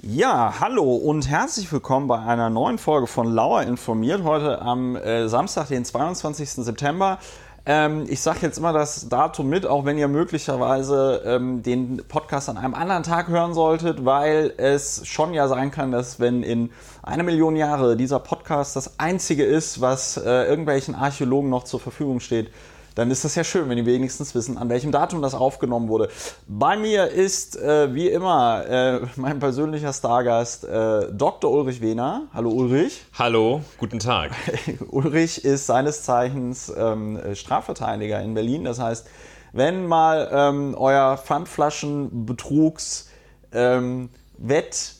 [0.00, 4.22] Ja, hallo und herzlich willkommen bei einer neuen Folge von Lauer informiert.
[4.22, 6.50] Heute am äh, Samstag, den 22.
[6.50, 7.18] September.
[7.66, 12.48] Ähm, ich sage jetzt immer das Datum mit, auch wenn ihr möglicherweise ähm, den Podcast
[12.48, 16.70] an einem anderen Tag hören solltet, weil es schon ja sein kann, dass wenn in
[17.02, 22.20] einer Million Jahre dieser Podcast das einzige ist, was äh, irgendwelchen Archäologen noch zur Verfügung
[22.20, 22.52] steht,
[22.98, 26.08] dann ist das ja schön, wenn die wenigstens wissen, an welchem Datum das aufgenommen wurde.
[26.48, 31.48] Bei mir ist äh, wie immer äh, mein persönlicher Stargast äh, Dr.
[31.48, 32.22] Ulrich Wehner.
[32.34, 33.04] Hallo Ulrich.
[33.16, 34.32] Hallo, guten Tag.
[34.90, 38.64] Ulrich ist seines Zeichens ähm, Strafverteidiger in Berlin.
[38.64, 39.06] Das heißt,
[39.52, 43.10] wenn mal ähm, euer Pfandflaschenbetrugs
[43.52, 44.94] ähm, Wett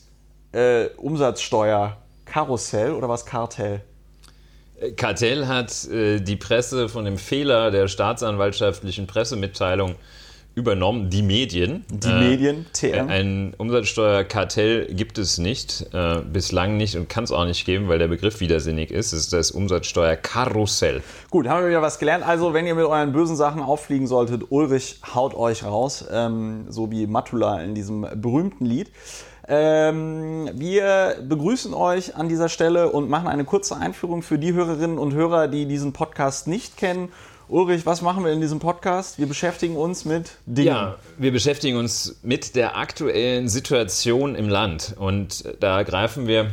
[0.52, 1.96] äh, Umsatzsteuer
[2.27, 3.83] Karussell oder was Kartell?
[4.96, 9.96] Kartell hat äh, die Presse von dem Fehler der staatsanwaltschaftlichen Pressemitteilung
[10.59, 11.84] übernommen, die Medien.
[11.88, 13.09] Die äh, Medien, TM.
[13.09, 17.98] Ein Umsatzsteuerkartell gibt es nicht, äh, bislang nicht und kann es auch nicht geben, weil
[17.98, 19.12] der Begriff widersinnig ist.
[19.12, 21.02] Es ist das Umsatzsteuerkarussell.
[21.30, 22.26] Gut, haben wir wieder was gelernt.
[22.26, 26.90] Also, wenn ihr mit euren bösen Sachen auffliegen solltet, Ulrich haut euch raus, ähm, so
[26.90, 28.90] wie Matula in diesem berühmten Lied.
[29.51, 34.99] Ähm, wir begrüßen euch an dieser Stelle und machen eine kurze Einführung für die Hörerinnen
[34.99, 37.10] und Hörer, die diesen Podcast nicht kennen.
[37.49, 39.19] Ulrich, was machen wir in diesem Podcast?
[39.19, 40.66] Wir beschäftigen uns mit Dingen.
[40.66, 44.95] Ja, wir beschäftigen uns mit der aktuellen Situation im Land.
[44.99, 46.51] Und da greifen wir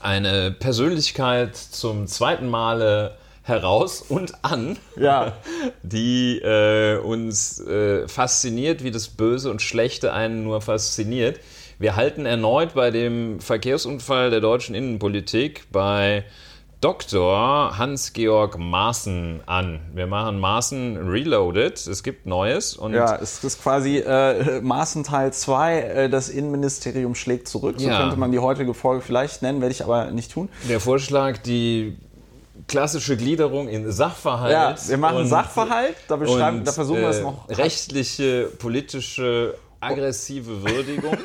[0.00, 5.32] eine Persönlichkeit zum zweiten Male heraus und an, ja.
[5.82, 11.40] die äh, uns äh, fasziniert, wie das Böse und Schlechte einen nur fasziniert.
[11.78, 16.24] Wir halten erneut bei dem Verkehrsunfall der deutschen Innenpolitik bei
[16.80, 17.76] Dr.
[17.76, 19.80] Hans-Georg Maaßen an.
[19.94, 21.86] Wir machen Maaßen Reloaded.
[21.86, 22.76] Es gibt Neues.
[22.76, 25.80] Und ja, es ist quasi äh, Maaßen Teil 2.
[25.80, 27.76] Äh, das Innenministerium schlägt zurück.
[27.78, 28.00] So ja.
[28.00, 30.48] könnte man die heutige Folge vielleicht nennen, werde ich aber nicht tun.
[30.68, 31.98] Der Vorschlag, die
[32.68, 34.52] klassische Gliederung in Sachverhalt.
[34.52, 37.48] Ja, wir machen und, Sachverhalt, da, beschreiben, und, da versuchen wir es äh, noch.
[37.48, 41.16] Rechtliche, politische aggressive Würdigung.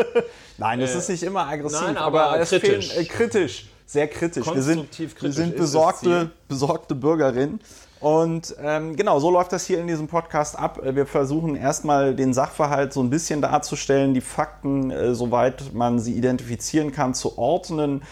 [0.58, 2.88] Nein, es äh, ist nicht immer aggressiv, nein, aber, aber kritisch.
[2.88, 4.46] Fehlen, äh, kritisch, sehr kritisch.
[4.46, 7.60] Wir sind, kritisch wir sind besorgte, besorgte Bürgerinnen.
[8.00, 10.78] Und ähm, genau, so läuft das hier in diesem Podcast ab.
[10.82, 16.12] Wir versuchen erstmal den Sachverhalt so ein bisschen darzustellen, die Fakten, äh, soweit man sie
[16.12, 18.02] identifizieren kann, zu ordnen.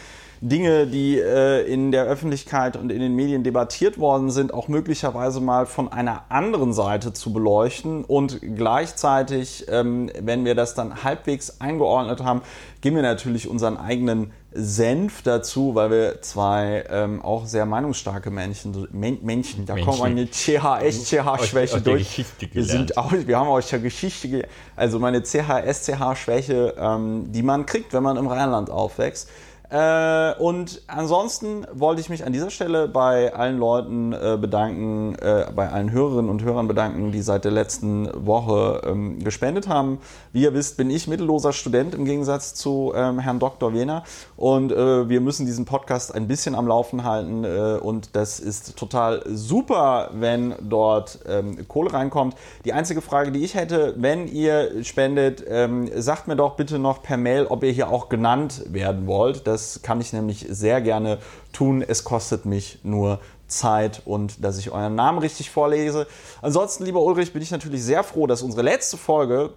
[0.44, 5.40] Dinge, die äh, in der Öffentlichkeit und in den Medien debattiert worden sind, auch möglicherweise
[5.40, 11.60] mal von einer anderen Seite zu beleuchten und gleichzeitig, ähm, wenn wir das dann halbwegs
[11.60, 12.42] eingeordnet haben,
[12.80, 18.88] geben wir natürlich unseren eigenen Senf dazu, weil wir zwei ähm, auch sehr meinungsstarke Männchen,
[18.90, 22.24] Männchen da kommt meine CHS, CH-Schwäche durch.
[22.50, 27.92] Wir, sind auch, wir haben aus der Geschichte, also meine CHS-CH-Schwäche, ähm, die man kriegt,
[27.92, 29.28] wenn man im Rheinland aufwächst.
[29.72, 35.46] Äh, und ansonsten wollte ich mich an dieser Stelle bei allen Leuten äh, bedanken, äh,
[35.56, 39.98] bei allen Hörerinnen und Hörern bedanken, die seit der letzten Woche ähm, gespendet haben.
[40.34, 43.72] Wie ihr wisst, bin ich mittelloser Student im Gegensatz zu ähm, Herrn Dr.
[43.72, 44.04] Wehner
[44.36, 48.76] und äh, wir müssen diesen Podcast ein bisschen am Laufen halten äh, und das ist
[48.76, 52.36] total super, wenn dort ähm, Kohle reinkommt.
[52.66, 57.02] Die einzige Frage, die ich hätte, wenn ihr spendet, ähm, sagt mir doch bitte noch
[57.02, 59.46] per Mail, ob ihr hier auch genannt werden wollt.
[59.46, 61.18] Das das kann ich nämlich sehr gerne
[61.52, 61.82] tun.
[61.86, 66.06] Es kostet mich nur Zeit und dass ich euren Namen richtig vorlese.
[66.40, 69.50] Ansonsten, lieber Ulrich, bin ich natürlich sehr froh, dass unsere letzte Folge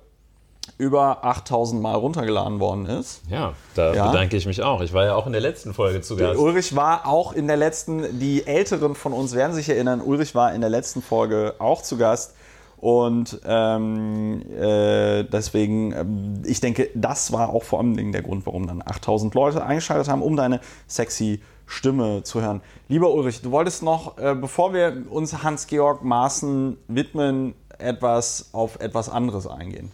[0.77, 3.21] über 8000 Mal runtergeladen worden ist.
[3.29, 4.07] Ja, da ja.
[4.07, 4.81] bedanke ich mich auch.
[4.81, 6.39] Ich war ja auch in der letzten Folge zu Gast.
[6.39, 10.53] Ulrich war auch in der letzten, die Älteren von uns werden sich erinnern, Ulrich war
[10.53, 12.33] in der letzten Folge auch zu Gast.
[12.77, 18.67] Und ähm, äh, deswegen, äh, ich denke, das war auch vor allem der Grund, warum
[18.67, 22.61] dann 8000 Leute eingeschaltet haben, um deine sexy Stimme zu hören.
[22.89, 29.09] Lieber Ulrich, du wolltest noch, äh, bevor wir uns Hans-Georg Maaßen widmen, etwas auf etwas
[29.09, 29.91] anderes eingehen.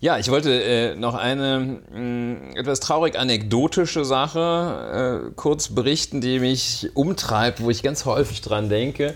[0.00, 6.20] Ja, ich wollte äh, noch eine mh, mm, etwas traurig anekdotische Sache äh, kurz berichten,
[6.20, 9.14] die mich umtreibt, wo ich ganz häufig dran denke.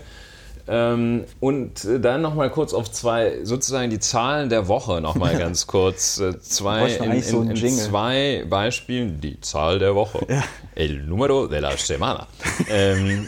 [0.69, 5.67] Ähm, und äh, dann nochmal kurz auf zwei, sozusagen die Zahlen der Woche nochmal ganz
[5.67, 6.19] kurz.
[6.19, 10.25] Äh, zwei, in, in, so in zwei Beispielen, die Zahl der Woche.
[10.29, 10.43] Ja.
[10.75, 12.27] El número de la semana.
[12.69, 13.27] ähm,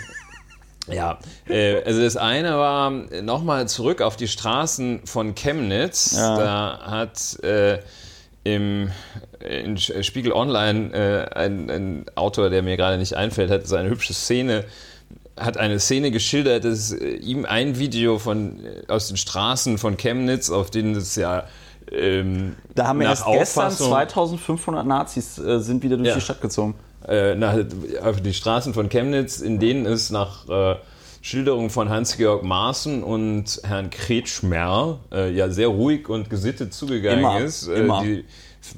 [0.88, 2.90] ja, äh, also das eine war
[3.22, 6.14] nochmal zurück auf die Straßen von Chemnitz.
[6.16, 6.38] Ja.
[6.38, 7.80] Da hat äh,
[8.44, 8.92] im
[9.40, 13.90] in Spiegel Online äh, ein, ein, Autor, der mir gerade nicht einfällt, hat so eine
[13.90, 14.66] hübsche Szene
[15.40, 19.98] hat eine Szene geschildert, dass äh, ihm ein Video von, äh, aus den Straßen von
[19.98, 21.46] Chemnitz, auf denen es ja
[21.92, 26.16] ähm, Da haben nach erst gestern Auffassung- 2500 Nazis äh, sind wieder durch Ja.
[26.16, 26.76] die Stadt gezogen.
[27.08, 27.56] äh, nach,
[28.04, 30.76] auf die Straßen von Chemnitz, in denen es nach äh,
[31.22, 37.40] Schilderungen von Hans-Georg Maaßen und Herrn Kretschmer äh, ja sehr ruhig und gesittet zugegangen Immer,
[37.42, 37.68] ist.
[37.68, 38.04] Äh, immer.
[38.04, 38.26] Die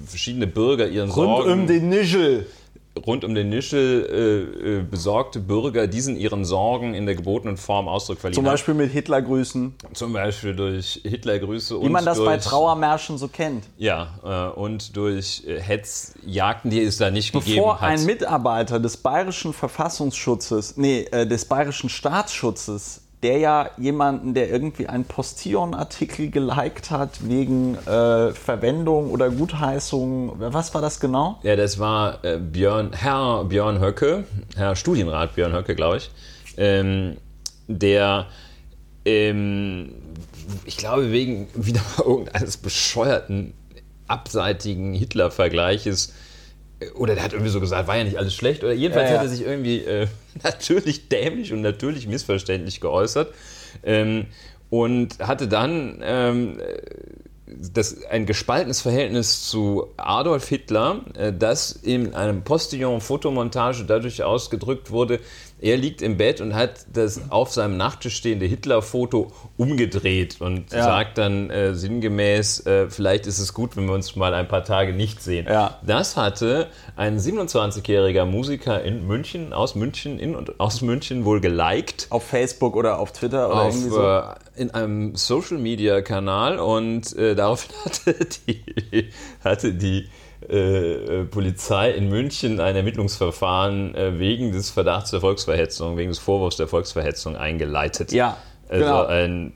[0.08, 2.46] verschiedene Bürger ihren Rund Sorgen um den Nischel.
[3.06, 7.88] Rund um den Nischel äh, äh, besorgte Bürger diesen ihren Sorgen in der gebotenen Form
[7.88, 8.44] Ausdruck verliehen Zum.
[8.44, 9.76] Beispiel mit Hitlergrüßen.
[9.94, 13.66] Zum Beispiel durch Hitlergrüße Wie und man das durch, bei Trauermärschen so kennt.
[13.78, 17.90] Ja, äh, und durch äh, Hetzjagden, die es da nicht gegeben Bevor hat.
[17.90, 24.88] ein Mitarbeiter des bayerischen Verfassungsschutzes, nee, äh, des bayerischen Staatsschutzes, der ja jemanden, der irgendwie
[24.88, 31.40] einen Postillon-Artikel geliked hat wegen äh, Verwendung oder Gutheißung, was war das genau?
[31.44, 34.24] Ja, das war äh, Björn, Herr Björn Höcke,
[34.56, 36.10] Herr Studienrat Björn Höcke, glaube ich,
[36.58, 37.18] ähm,
[37.68, 38.26] der,
[39.06, 39.94] ähm,
[40.66, 43.54] ich glaube, wegen wieder irgendeines bescheuerten,
[44.08, 46.14] abseitigen Hitler-Vergleiches,
[46.96, 49.20] oder der hat irgendwie so gesagt, war ja nicht alles schlecht, oder jedenfalls Ja, ja.
[49.22, 50.08] hat er sich irgendwie äh,
[50.44, 53.34] natürlich dämlich und natürlich missverständlich geäußert
[53.84, 54.26] ähm,
[54.70, 56.58] und hatte dann ähm,
[57.74, 65.20] das, ein gespaltenes Verhältnis zu Adolf Hitler, äh, das in einem Postillon-Fotomontage dadurch ausgedrückt wurde,
[65.62, 70.84] er liegt im Bett und hat das auf seinem Nachttisch stehende Hitler-Foto umgedreht und Ja.
[70.84, 74.64] sagt dann äh, sinngemäß, äh, vielleicht ist es gut, wenn wir uns mal ein paar
[74.64, 75.46] Tage nicht sehen.
[75.48, 75.80] Ja.
[75.86, 82.08] Das hatte ein 27-jähriger Musiker in München, aus München, in und aus München wohl geliked
[82.10, 84.02] Auf Facebook oder auf Twitter oder auf, irgendwie so.
[84.04, 84.24] äh,
[84.56, 88.16] in einem Social Media Kanal und äh, daraufhin hatte
[88.48, 89.10] die,
[89.44, 90.10] hatte die
[90.50, 96.20] äh, äh, Polizei in München ein Ermittlungsverfahren äh, wegen des Verdachts der Volksverhetzung, wegen des
[96.20, 98.12] Vorwurfs der Volksverhetzung eingeleitet.
[98.12, 98.38] Ja,
[98.70, 99.06] also genau.
[99.06, 99.54] ein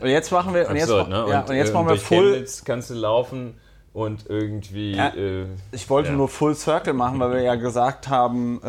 [0.00, 1.26] Und jetzt machen wir, und jetzt, ne?
[1.28, 3.54] ja, und jetzt äh, machen wir Full, Chemnitz kannst du laufen
[3.92, 5.08] und irgendwie Ja.
[5.08, 8.60] äh, Ich wollte nur Full Circle machen, weil wir ja gesagt haben,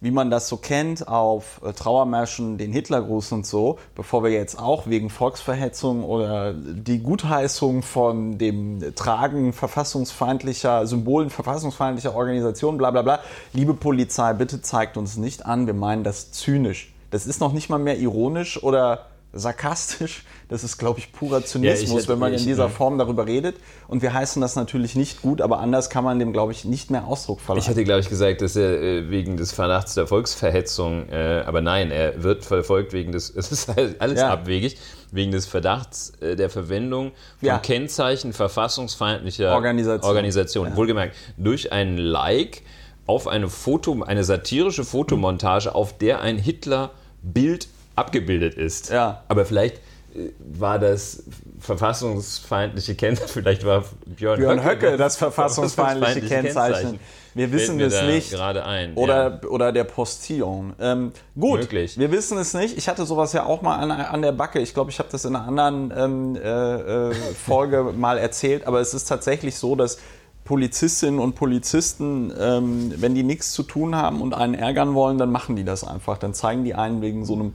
[0.00, 4.58] wie man das so kennt auf äh, Trauermärschen, den Hitlergruß und so, bevor wir jetzt
[4.58, 13.02] auch wegen Volksverhetzung oder die Gutheißung von dem Tragen verfassungsfeindlicher, Symbolen verfassungsfeindlicher Organisationen, bla bla
[13.02, 13.20] bla.
[13.52, 16.92] Liebe Polizei, bitte zeigt uns nicht an, wir meinen das zynisch.
[17.10, 20.24] Das ist noch nicht mal mehr ironisch oder sarkastisch.
[20.48, 22.68] Das ist, glaube ich, purer Zynismus, hätte- wenn man in ich- dieser ja.
[22.70, 23.56] Form darüber redet.
[23.86, 26.90] Und wir heißen das natürlich nicht gut, aber anders kann man dem, glaube ich, nicht
[26.90, 27.62] mehr Ausdruck verleihen.
[27.62, 31.60] Ich hatte, glaube ich, gesagt, dass er äh, wegen des Verdachts der Volksverhetzung, äh, aber
[31.60, 34.30] nein, er wird verfolgt wegen des, es ist alles Ja.
[34.30, 34.78] abwegig,
[35.12, 37.58] wegen des Verdachts äh, der Verwendung von Ja.
[37.58, 40.08] Kennzeichen verfassungsfeindlicher Organisation.
[40.08, 40.76] Organisation.
[40.76, 42.62] Wohlgemerkt, durch ein Like
[43.06, 48.90] auf eine Foto, eine satirische Fotomontage, auf der ein Hitler-Bild abgebildet ist.
[48.90, 49.22] Ja.
[49.28, 49.76] Aber vielleicht
[50.14, 51.24] äh, war das
[51.60, 57.00] verfassungsfeindliche Kennzeichen, vielleicht war Björn, Björn Höcke, das das verfassungsfeindliche Kennzeichen.
[57.34, 58.30] Wir wissen es nicht.
[58.32, 58.94] gerade ein.
[58.94, 60.72] Oder, oder der Postillon.
[60.80, 61.96] Ähm, gut, Möglich.
[61.96, 62.76] wir wissen es nicht.
[62.76, 64.58] Ich hatte sowas ja auch mal an, an der Backe.
[64.58, 68.66] Ich glaube, ich habe das in einer anderen ähm, äh, äh, Folge mal erzählt.
[68.66, 69.98] Aber es ist tatsächlich so, dass
[70.48, 75.30] Polizistinnen und Polizisten, ähm, wenn die nichts zu tun haben und einen ärgern wollen, dann
[75.30, 76.16] machen die das einfach.
[76.16, 77.54] Dann zeigen die einen wegen so einem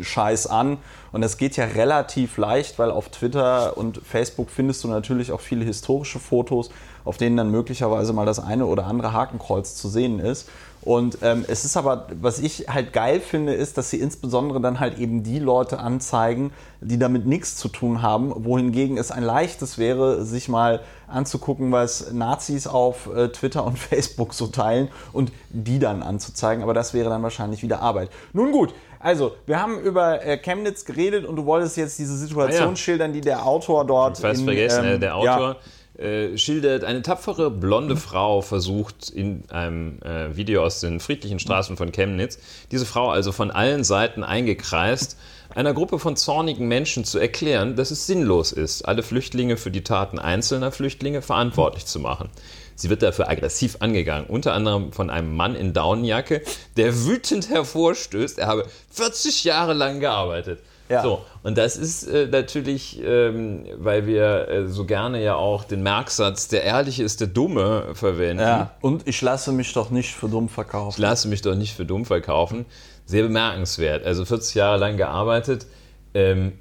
[0.00, 0.78] Scheiß an.
[1.12, 5.40] Und das geht ja relativ leicht, weil auf Twitter und Facebook findest du natürlich auch
[5.40, 6.70] viele historische Fotos,
[7.04, 10.48] auf denen dann möglicherweise mal das eine oder andere Hakenkreuz zu sehen ist.
[10.84, 14.80] Und ähm, es ist aber, was ich halt geil finde, ist, dass sie insbesondere dann
[14.80, 19.78] halt eben die Leute anzeigen, die damit nichts zu tun haben, wohingegen es ein leichtes
[19.78, 25.78] wäre, sich mal anzugucken, was Nazis auf äh, Twitter und Facebook so teilen und die
[25.78, 26.62] dann anzuzeigen.
[26.62, 28.10] Aber das wäre dann wahrscheinlich wieder Arbeit.
[28.34, 32.66] Nun gut, also wir haben über äh, Chemnitz geredet und du wolltest jetzt diese Situation
[32.66, 32.76] Ah, ja.
[32.76, 34.18] schildern, die der Autor dort.
[34.18, 35.56] Fast in, vergessen, ähm, äh, der ja, Autor
[35.98, 41.76] äh, schildert, eine tapfere blonde Frau versucht in einem äh, Video aus den friedlichen Straßen
[41.76, 42.38] von Chemnitz,
[42.72, 45.16] diese Frau also von allen Seiten eingekreist,
[45.54, 49.84] einer Gruppe von zornigen Menschen zu erklären, dass es sinnlos ist, alle Flüchtlinge für die
[49.84, 52.28] Taten einzelner Flüchtlinge verantwortlich zu machen.
[52.74, 56.42] Sie wird dafür aggressiv angegangen, unter anderem von einem Mann in Daunenjacke,
[56.76, 60.58] der wütend hervorstößt, er habe 40 Jahre lang gearbeitet.
[60.88, 61.02] Ja.
[61.02, 65.82] So, und das ist äh, natürlich, ähm, weil wir äh, so gerne ja auch den
[65.82, 68.42] Merksatz, der Ehrliche ist der Dumme, verwenden.
[68.42, 68.72] Ja.
[68.82, 70.96] Und ich lasse mich doch nicht für dumm verkaufen.
[70.96, 72.66] Ich lasse mich doch nicht für dumm verkaufen.
[73.06, 74.04] Sehr bemerkenswert.
[74.04, 75.66] Also 40 Jahre lang gearbeitet.
[76.12, 76.52] Ähm,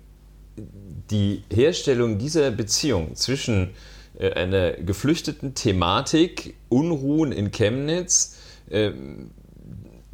[1.12, 3.72] die Herstellung dieser Beziehung zwischen
[4.18, 8.38] äh, einer geflüchteten Thematik, Unruhen in Chemnitz,
[8.72, 9.32] ähm,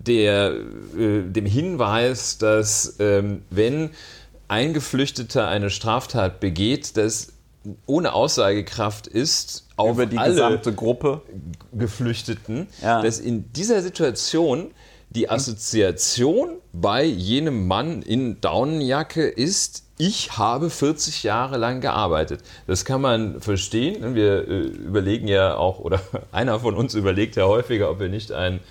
[0.10, 0.52] der,
[0.98, 3.92] äh, dem Hinweis, dass ähm, wenn
[4.50, 7.34] ein Geflüchteter eine Straftat begeht, dass
[7.86, 11.22] ohne Aussagekraft ist auf Über die alle gesamte Gruppe.
[11.72, 13.02] Geflüchteten, Ja.
[13.02, 14.72] dass in dieser Situation
[15.12, 22.42] die Assoziation bei jenem Mann in Daunenjacke ist, ich habe 40 Jahre lang gearbeitet.
[22.68, 24.16] Das kann man verstehen.
[24.16, 26.00] Wir äh, überlegen ja auch, oder
[26.32, 28.62] einer von uns überlegt ja häufiger, ob wir nicht einen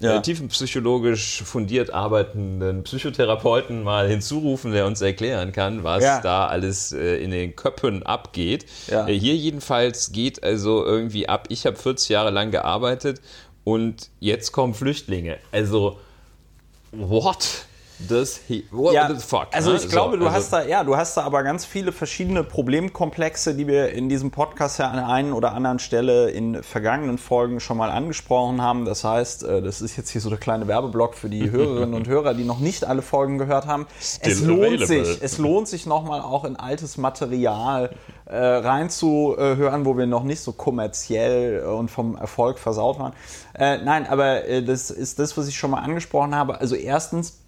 [0.00, 0.16] Ja.
[0.16, 6.20] äh, tiefenpsychologisch fundiert arbeitenden Psychotherapeuten mal hinzurufen, der uns erklären kann, was Ja.
[6.20, 8.66] da alles äh, in den Köpfen abgeht.
[8.88, 9.08] Ja.
[9.08, 13.20] Äh, hier jedenfalls geht also irgendwie ab, ich habe 40 Jahre lang gearbeitet
[13.64, 15.38] und jetzt kommen Flüchtlinge.
[15.52, 15.98] Also,
[16.92, 17.64] what
[17.98, 19.48] does he, what Ja, the fuck?
[19.52, 19.76] also ne?
[19.78, 22.44] ich glaube, So, du also- hast da, ja, du hast da aber ganz viele verschiedene
[22.44, 27.18] Problemkomplexe, die wir in diesem Podcast ja an der einen oder anderen Stelle in vergangenen
[27.18, 28.84] Folgen schon mal angesprochen haben.
[28.84, 32.06] Das heißt, äh, das ist jetzt hier so der kleine Werbeblock für die Hörerinnen und
[32.08, 33.86] Hörer, die noch nicht alle Folgen gehört haben.
[34.00, 35.04] Still es lohnt available.
[35.04, 37.90] sich, es lohnt sich nochmal auch in altes Material
[38.26, 43.12] äh, reinzuhören, wo wir noch nicht so kommerziell äh, und vom Erfolg versaut waren.
[43.54, 46.60] Äh, nein, aber äh, das ist das, was ich schon mal angesprochen habe.
[46.60, 47.40] Also erstens,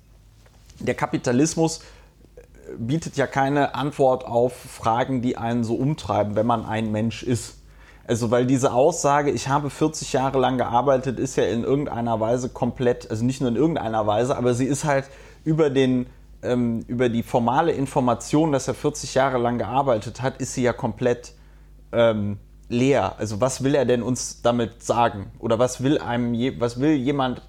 [0.81, 1.81] der Kapitalismus
[2.79, 7.57] bietet ja keine Antwort auf Fragen, die einen so umtreiben, wenn man ein Mensch ist.
[8.07, 12.49] Also, weil diese Aussage, ich habe 40 Jahre lang gearbeitet, ist ja in irgendeiner Weise
[12.49, 15.05] komplett, also nicht nur in irgendeiner Weise, aber sie ist halt
[15.45, 16.07] über den,
[16.43, 20.73] ähm, über die formale Information, dass er 40 Jahre lang gearbeitet hat, ist sie ja
[20.73, 21.35] komplett
[21.93, 23.15] ähm, leer.
[23.19, 25.31] Also, was will er denn uns damit sagen?
[25.39, 27.43] Oder was will einem, je, was will jemand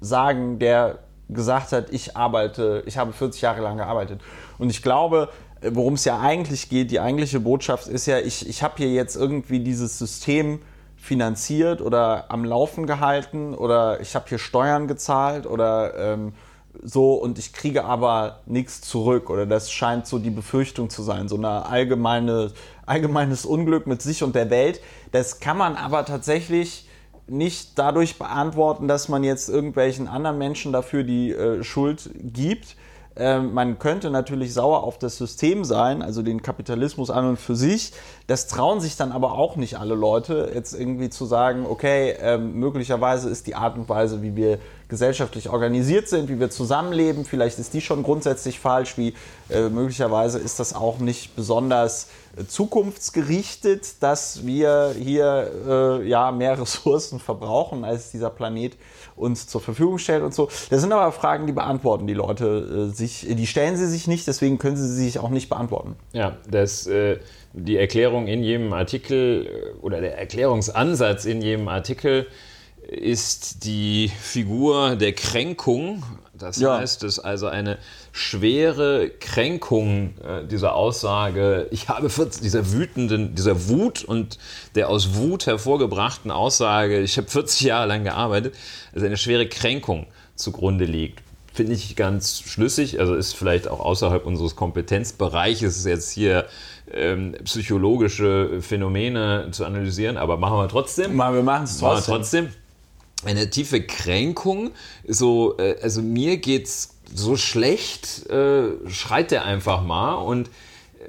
[0.00, 1.00] sagen, der
[1.34, 4.20] gesagt hat, ich arbeite, ich habe 40 Jahre lang gearbeitet.
[4.58, 5.28] Und ich glaube,
[5.60, 8.90] äh, worum es ja eigentlich geht, die eigentliche Botschaft ist ja, ich, ich habe hier
[8.90, 10.60] jetzt irgendwie dieses System
[10.96, 16.32] finanziert oder am Laufen gehalten oder ich habe hier Steuern gezahlt oder ähm,
[16.82, 21.28] so und ich kriege aber nichts zurück oder das scheint so die Befürchtung zu sein,
[21.28, 22.52] so eine allgemeine,
[22.86, 24.80] allgemeines Unglück mit sich und der Welt.
[25.12, 26.83] Das kann man aber tatsächlich
[27.26, 32.76] nicht dadurch beantworten, dass man jetzt irgendwelchen anderen Menschen dafür die äh, Schuld gibt.
[33.16, 37.54] Ähm, man könnte natürlich sauer auf das System sein, also den Kapitalismus an und für
[37.54, 37.92] sich.
[38.26, 42.58] Das trauen sich dann aber auch nicht alle Leute, jetzt irgendwie zu sagen, okay, ähm,
[42.58, 47.58] möglicherweise ist die Art und Weise, wie wir gesellschaftlich organisiert sind, wie wir zusammenleben, vielleicht
[47.58, 49.14] ist die schon grundsätzlich falsch, wie
[49.48, 56.58] äh, möglicherweise ist das auch nicht besonders äh, zukunftsgerichtet, dass wir hier äh, ja mehr
[56.60, 58.76] Ressourcen verbrauchen, als dieser Planet
[59.16, 60.48] uns zur Verfügung stellt und so.
[60.70, 64.26] Das sind aber Fragen, die beantworten die Leute äh, sich, die stellen sie sich nicht,
[64.26, 65.96] deswegen können sie sich auch nicht beantworten.
[66.12, 67.18] Ja, das, äh,
[67.52, 72.26] die Erklärung in jedem Artikel äh, oder der Erklärungsansatz in jedem Artikel
[72.88, 76.02] ist die Figur der Kränkung.
[76.36, 76.78] Das Ja.
[76.78, 77.78] heißt, dass also eine
[78.12, 84.38] schwere Kränkung äh, dieser Aussage, ich habe 40, dieser wütenden, dieser Wut und
[84.74, 88.54] der aus Wut hervorgebrachten Aussage, ich habe 40 Jahre lang gearbeitet,
[88.92, 91.22] also eine schwere Kränkung zugrunde liegt.
[91.52, 96.46] Finde ich ganz schlüssig, also ist vielleicht auch außerhalb unseres Kompetenzbereiches jetzt hier
[96.92, 101.14] ähm, psychologische Phänomene zu analysieren, aber machen wir trotzdem.
[101.14, 102.14] Mal, wir machen es trotzdem.
[102.14, 102.48] trotzdem
[103.26, 104.70] eine tiefe Kränkung.
[105.06, 110.14] So, äh, also mir geht's so schlecht, äh, schreit der einfach mal.
[110.14, 110.50] Und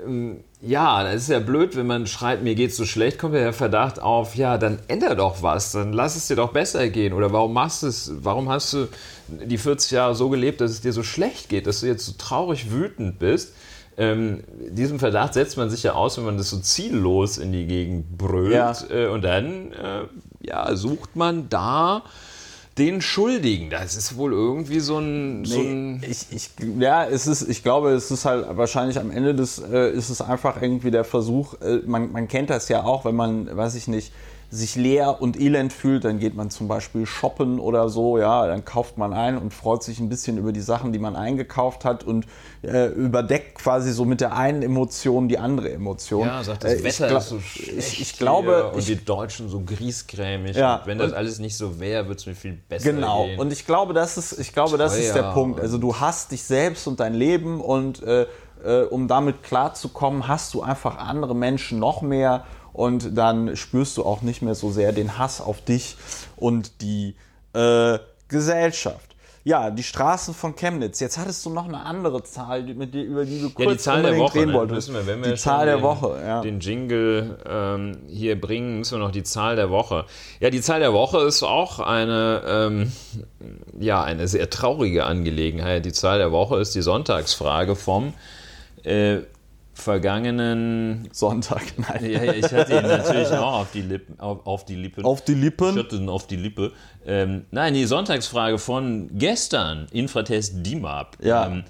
[0.05, 3.41] ähm, ja, das ist ja blöd, wenn man schreit, mir geht's so schlecht, kommt ja
[3.41, 7.13] der Verdacht auf, ja, dann änder doch was, dann lass es dir doch besser gehen.
[7.13, 8.87] Oder warum machst du es, warum hast du
[9.27, 12.13] die 40 Jahre so gelebt, dass es dir so schlecht geht, dass du jetzt so
[12.17, 13.53] traurig wütend bist?
[13.97, 17.65] Ähm, diesem Verdacht setzt man sich ja aus, wenn man das so ziellos in die
[17.65, 18.53] Gegend brüllt.
[18.53, 18.73] Ja.
[18.89, 20.01] Äh, und dann äh,
[20.47, 22.03] ja, sucht man da
[22.77, 23.69] den Schuldigen.
[23.69, 25.45] Das ist wohl irgendwie so ein.
[25.45, 26.49] So ein Nee, ich, ich,
[26.79, 30.21] ja, es ist, ich glaube, es ist halt wahrscheinlich am Ende des, äh, ist es
[30.21, 33.87] einfach irgendwie der Versuch, äh, man, man kennt das ja auch, wenn man, weiß ich
[33.87, 34.11] nicht,
[34.51, 38.63] sich leer und elend fühlt, dann geht man zum Beispiel shoppen oder so, ja, dann
[38.63, 42.03] kauft man ein und freut sich ein bisschen über die Sachen, die man eingekauft hat
[42.03, 42.25] und
[42.61, 46.27] äh, überdeckt quasi so mit der einen Emotion die andere Emotion.
[46.27, 47.77] ja, sagt das Äh, ich Wetter gla- ist so schlecht.
[47.77, 50.55] Ich, ich glaube, und ich, die Deutschen so griesgrämig.
[50.55, 53.25] Ja, und wenn das alles nicht so wäre, würde es mir viel besser Genau.
[53.25, 53.39] gehen.
[53.39, 55.59] Und ich glaube, das ist, ich glaube, das ist der Punkt.
[55.59, 58.25] Also du hast dich selbst und dein Leben und äh,
[58.63, 64.03] äh, um damit klarzukommen, hast du einfach andere Menschen noch mehr und dann spürst du
[64.03, 65.95] auch nicht mehr so sehr den Hass auf dich
[66.35, 67.15] und die
[67.53, 69.15] äh, Gesellschaft.
[69.45, 70.99] Ja, die Straßen von Chemnitz.
[70.99, 73.77] Jetzt hattest du noch eine andere Zahl, mit die, über die du kurz ja, die
[73.77, 74.39] Zahl der Woche.
[74.39, 74.57] reden Ne?
[74.57, 74.91] wolltest.
[74.91, 76.41] Wir, wenn wir die Zahl der den, Woche, ja.
[76.41, 80.05] den Jingle ähm, hier bringen, müssen wir noch die Zahl der Woche.
[80.39, 82.91] Ja, die Zahl der Woche ist auch eine, ähm,
[83.79, 85.85] ja, eine sehr traurige Angelegenheit.
[85.85, 88.13] Die Zahl der Woche ist die Sonntagsfrage vom
[88.83, 89.19] äh,
[89.75, 91.61] vergangenen Sonntag.
[91.77, 92.09] Nein.
[92.09, 94.19] Ja, ich hatte ihn natürlich auch auf die Lippen.
[94.19, 95.05] Auf, auf die Lippen.
[95.05, 95.77] Auf die Lippen?
[95.77, 96.71] Ich hatte ihn auf die Lippe.
[97.05, 101.17] Ähm, nein, die Sonntagsfrage von gestern, Infratest DIMAP.
[101.23, 101.47] Ja.
[101.47, 101.63] Ähm,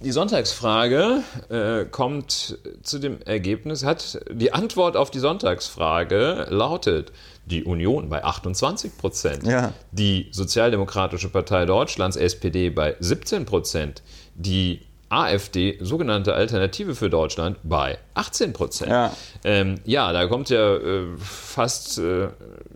[0.00, 7.12] die Sonntagsfrage äh, kommt zu dem Ergebnis, hat die Antwort auf die Sonntagsfrage lautet
[7.46, 9.72] die Union bei 28 Prozent, Ja.
[9.90, 14.02] die Sozialdemokratische Partei Deutschlands, SPD, bei 17 Prozent,
[14.34, 14.80] die
[15.10, 18.90] AfD, sogenannte Alternative für Deutschland, bei 18 Prozent.
[18.90, 19.12] Ja.
[19.44, 22.28] Ähm, ja, da kommt ja äh, fast, äh,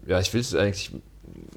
[0.07, 0.91] ja, ich will es eigentlich,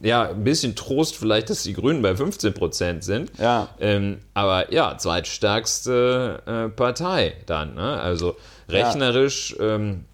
[0.02, 3.32] ja, ein bisschen Trost vielleicht, dass die Grünen bei 15 Prozent sind.
[3.40, 3.70] Ja.
[3.80, 7.74] Ähm, aber ja, zweitstärkste äh, Partei dann.
[7.74, 8.00] Ne?
[8.00, 8.38] Also
[8.70, 9.56] rechnerisch.
[9.60, 10.06] Ähm,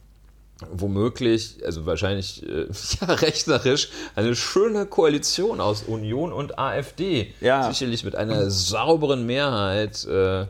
[0.72, 2.68] womöglich, also wahrscheinlich äh,
[3.02, 7.34] ja, rechnerisch, eine schöne Koalition aus Union und AfD.
[7.42, 7.70] Ja.
[7.72, 10.06] Sicherlich mit einer sauberen Mehrheit.
[10.06, 10.46] Äh,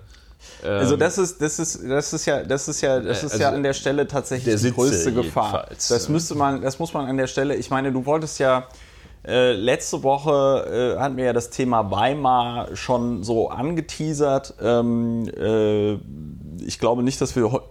[0.65, 3.49] Also das ist, das ist, das ist ja, das ist ja, das ist Also ja
[3.51, 5.67] an der Stelle tatsächlich die größte Gefahr.
[5.69, 7.55] Das müsste man, das muss man an der Stelle.
[7.55, 8.67] Ich meine, du wolltest ja
[9.25, 14.55] äh, letzte Woche äh, hatten wir ja das Thema Weimar schon so angeteasert.
[14.61, 15.93] Ähm, äh,
[16.65, 17.61] ich glaube nicht, dass wir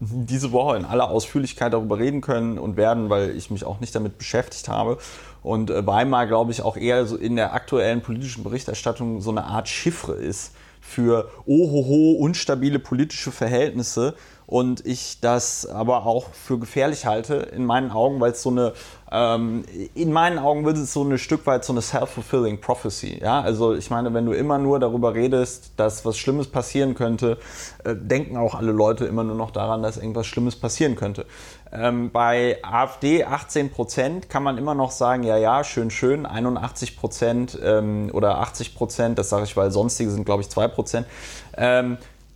[0.00, 3.94] diese Woche in aller Ausführlichkeit darüber reden können und werden, weil ich mich auch nicht
[3.94, 4.98] damit beschäftigt habe.
[5.42, 9.44] Und äh, Weimar, glaube ich, auch eher so in der aktuellen politischen Berichterstattung so eine
[9.44, 14.14] Art Chiffre ist für ohoho, unstabile politische Verhältnisse.
[14.46, 18.74] Und ich das aber auch für gefährlich halte, in meinen Augen, weil es so eine,
[19.10, 23.20] ähm, in meinen Augen wird es so ein Stück weit so eine self-fulfilling prophecy.
[23.22, 23.40] Ja?
[23.40, 27.38] Also ich meine, wenn du immer nur darüber redest, dass was Schlimmes passieren könnte,
[27.84, 31.24] äh, denken auch alle Leute immer nur noch daran, dass irgendwas Schlimmes passieren könnte.
[31.72, 36.96] Ähm, bei AfD 18 Prozent kann man immer noch sagen, ja, ja, schön, schön, 81
[36.96, 41.06] Prozent ähm, oder 80 Prozent, das sage ich, weil sonstige sind, glaube ich, 2 Prozent.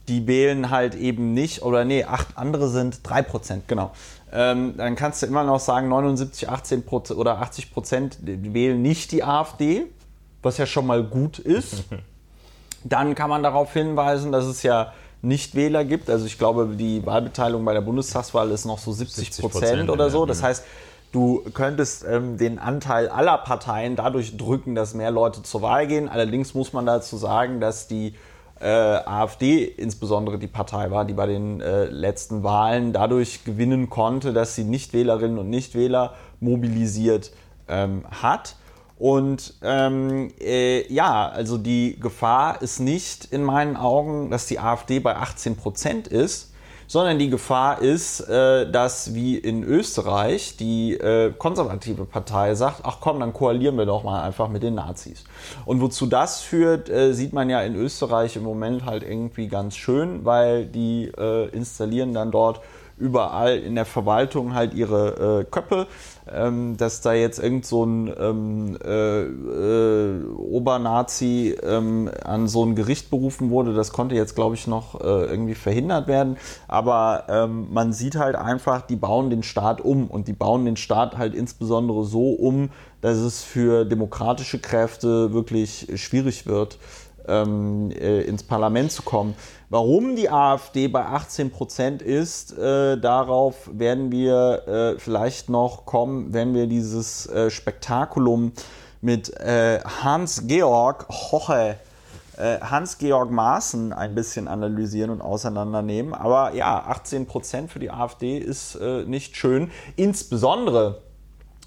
[0.08, 3.92] Die wählen halt eben nicht, oder nee, acht andere sind 3 Prozent, genau.
[4.32, 9.12] Ähm, dann kannst du immer noch sagen, 79, 18 Prozent oder 80 Prozent wählen nicht
[9.12, 9.86] die AfD,
[10.42, 11.84] was ja schon mal gut ist.
[12.84, 16.08] Dann kann man darauf hinweisen, dass es ja Nichtwähler gibt.
[16.10, 20.26] Also ich glaube, die Wahlbeteiligung bei der Bundestagswahl ist noch so 70 Prozent oder so.
[20.26, 20.64] Das heißt,
[21.12, 26.08] du könntest ähm, den Anteil aller Parteien dadurch drücken, dass mehr Leute zur Wahl gehen.
[26.08, 28.14] Allerdings muss man dazu sagen, dass die
[28.60, 34.32] äh, AfD insbesondere die Partei war, die bei den äh, letzten Wahlen dadurch gewinnen konnte,
[34.32, 37.32] dass sie Nichtwählerinnen und Nichtwähler mobilisiert
[37.68, 38.56] ähm, hat.
[38.98, 44.98] Und ähm, äh, ja, also die Gefahr ist nicht in meinen Augen, dass die AfD
[44.98, 46.47] bei 18 Prozent ist,
[46.88, 52.96] sondern die Gefahr ist, äh, dass wie in Österreich die äh, konservative Partei sagt, ach
[53.00, 55.22] komm, dann koalieren wir doch mal einfach mit den Nazis.
[55.66, 59.76] Und wozu das führt, äh, sieht man ja in Österreich im Moment halt irgendwie ganz
[59.76, 62.60] schön, weil die äh, installieren dann dort
[62.96, 65.86] überall in der Verwaltung halt ihre äh, Köpfe,
[66.32, 72.74] ähm, dass da jetzt irgend so ein ähm, äh, äh, Obernazi ähm, an so ein
[72.74, 76.36] Gericht berufen wurde, das konnte jetzt, glaube ich, noch äh, irgendwie verhindert werden.
[76.66, 80.76] Aber ähm, man sieht halt einfach, die bauen den Staat um und die bauen den
[80.76, 86.78] Staat halt insbesondere so um, dass es für demokratische Kräfte wirklich schwierig wird,
[87.28, 89.34] ähm, äh, ins Parlament zu kommen.
[89.70, 96.32] Warum die AfD bei 18 Prozent ist, äh, darauf werden wir äh, vielleicht noch kommen,
[96.32, 98.52] wenn wir dieses äh, Spektakulum
[99.02, 101.76] mit äh, Hans-Georg Hoche,
[102.38, 106.14] äh, Hans-Georg Maaßen ein bisschen analysieren und auseinandernehmen.
[106.14, 109.70] Aber ja, 18 Prozent für die AfD ist nicht schön.
[109.96, 111.02] Insbesondere,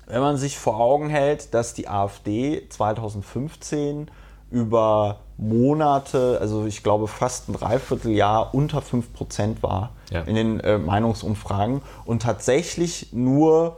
[0.08, 4.10] wenn man sich vor Augen hält, dass die AfD 2015
[4.50, 10.22] über Monate, also ich glaube fast ein Dreivierteljahr unter 5% war Ja.
[10.22, 13.78] in den äh, Meinungsumfragen und tatsächlich nur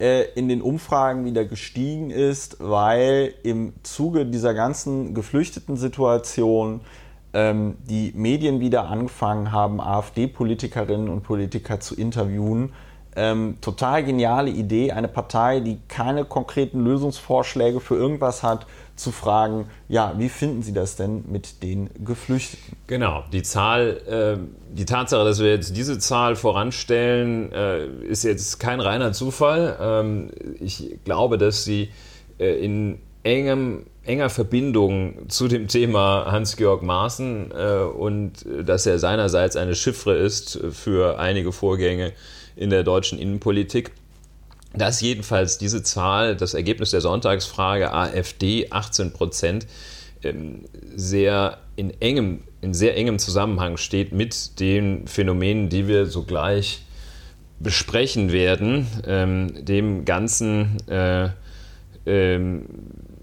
[0.00, 6.80] äh, in den Umfragen wieder gestiegen ist, weil im Zuge dieser ganzen geflüchteten Situation
[7.32, 12.72] ähm, die Medien wieder angefangen haben, AfD-Politikerinnen und Politiker zu interviewen.
[13.16, 19.66] Ähm, total geniale Idee, eine Partei, die keine konkreten Lösungsvorschläge für irgendwas hat, zu fragen,
[19.88, 22.76] ja, wie finden Sie das denn mit den Geflüchteten?
[22.86, 28.60] Genau, die Zahl, äh, die Tatsache, dass wir jetzt diese Zahl voranstellen, äh, ist jetzt
[28.60, 29.76] kein reiner Zufall.
[29.80, 31.90] Ähm, ich glaube, dass sie
[32.38, 38.98] äh, in engem, enger Verbindung zu dem Thema Hans-Georg Maaßen äh, und äh, dass er
[38.98, 42.12] seinerseits eine Chiffre ist für einige Vorgänge
[42.56, 43.92] in der deutschen Innenpolitik.
[44.72, 49.66] Dass jedenfalls diese Zahl, das Ergebnis der Sonntagsfrage AfD 18 Prozent,
[50.22, 50.64] ähm,
[50.96, 56.82] sehr in engem in sehr engem Zusammenhang steht mit den Phänomenen, die wir sogleich
[57.60, 61.28] besprechen werden, ähm, dem ganzen, äh,
[62.06, 62.64] ähm,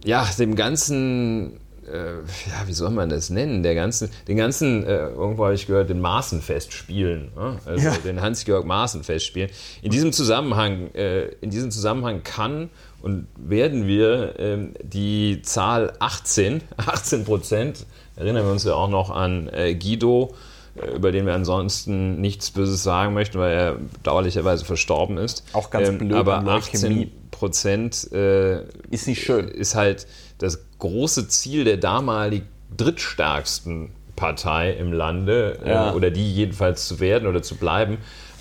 [0.05, 1.59] ja, dem ganzen
[1.91, 2.13] äh,
[2.49, 3.63] ja, wie soll man das nennen?
[3.63, 7.59] Der ganzen, den ganzen, äh, irgendwo habe ich gehört, den Maßenfestspielen, ne?
[7.65, 7.95] also ja.
[7.97, 9.49] den Hans-Georg Maßenfestspielen.
[9.81, 12.69] In diesem Zusammenhang, äh, in diesem Zusammenhang kann
[13.01, 19.09] und werden wir ähm, die Zahl 18, 18 Prozent, erinnern wir uns ja auch noch
[19.09, 20.35] an äh, Guido,
[20.95, 25.43] über den wir ansonsten nichts Böses sagen möchten, weil er dauerlicherweise verstorben ist.
[25.53, 26.13] Auch ganz ähm, blöd.
[26.13, 29.47] Aber 18 Prozent äh, ist nicht schön.
[29.47, 30.07] Ist halt
[30.37, 32.43] das große Ziel der damalig
[32.75, 35.91] drittstärksten Partei im Lande äh, ja.
[35.91, 37.97] äh, oder die jedenfalls zu werden oder zu bleiben.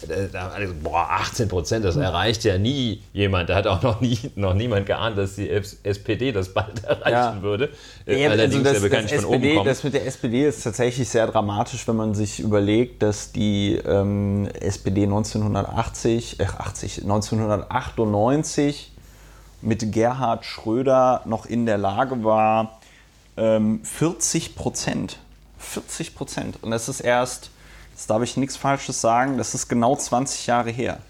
[0.09, 3.51] Also, boah, 18 Prozent, das erreicht ja nie jemand.
[3.51, 7.43] Da hat auch noch, nie, noch niemand geahnt, dass die SPD das bald erreichen ja.
[7.43, 7.71] würde.
[8.07, 9.61] Äh, ja, Allerdings also das, von SPD.
[9.65, 14.49] Das mit der SPD ist tatsächlich sehr dramatisch, wenn man sich überlegt, dass die ähm,
[14.61, 18.93] SPD 1980, äh, 80, 1998
[19.63, 22.81] mit Gerhard Schröder noch in der Lage war,
[23.37, 25.19] ähm, 40 Prozent,
[25.59, 27.51] 40 Prozent, und das ist erst,
[28.01, 31.01] jetzt darf ich nichts Falsches sagen, das ist genau 20 Jahre her.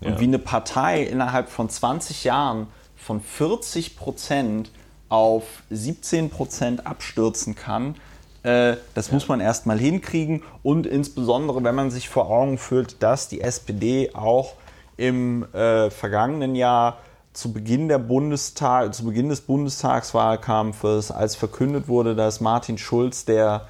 [0.00, 0.20] Und ja.
[0.20, 4.70] wie eine Partei innerhalb von 20 Jahren von 40 Prozent
[5.08, 7.96] auf 17 Prozent abstürzen kann,
[8.44, 9.14] äh, das ja.
[9.14, 10.44] muss man erstmal hinkriegen.
[10.62, 14.54] Und insbesondere, wenn man sich vor Augen führt, dass die SPD auch
[14.96, 16.98] im äh, vergangenen Jahr
[17.32, 23.66] zu Beginn, der Bundestag, zu Beginn des Bundestagswahlkampfes, als verkündet wurde, dass Martin Schulz der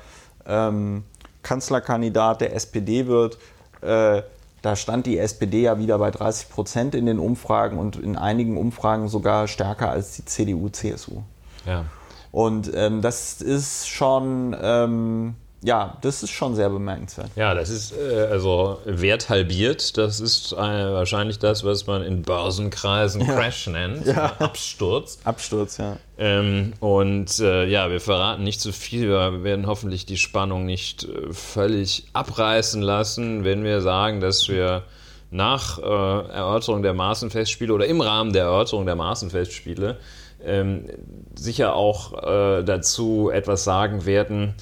[0.46, 1.04] ähm,
[1.46, 3.38] Kanzlerkandidat der SPD wird,
[3.80, 4.22] äh,
[4.62, 8.56] da stand die SPD ja wieder bei 30 Prozent in den Umfragen und in einigen
[8.56, 11.22] Umfragen sogar stärker als die CDU, CSU.
[11.64, 11.84] Ja.
[12.32, 17.30] Und ähm, das ist schon ähm, ja, das ist schon sehr bemerkenswert.
[17.34, 19.96] Ja, das ist äh, also Wert halbiert.
[19.96, 23.34] Das ist äh, wahrscheinlich das, was man in Börsenkreisen ja.
[23.34, 24.06] Crash nennt.
[24.06, 24.32] Ja.
[24.38, 25.18] Absturz.
[25.24, 25.96] Absturz, ja.
[26.18, 29.08] Ähm, und äh, ja, wir verraten nicht zu so viel.
[29.08, 34.84] Wir werden hoffentlich die Spannung nicht äh, völlig abreißen lassen, wenn wir sagen, dass wir
[35.30, 39.98] nach äh, Erörterung der Maßenfestspiele oder im Rahmen der Erörterung der Maßenfestspiele
[40.44, 40.86] ähm,
[41.34, 44.54] sicher auch äh, dazu etwas sagen werden,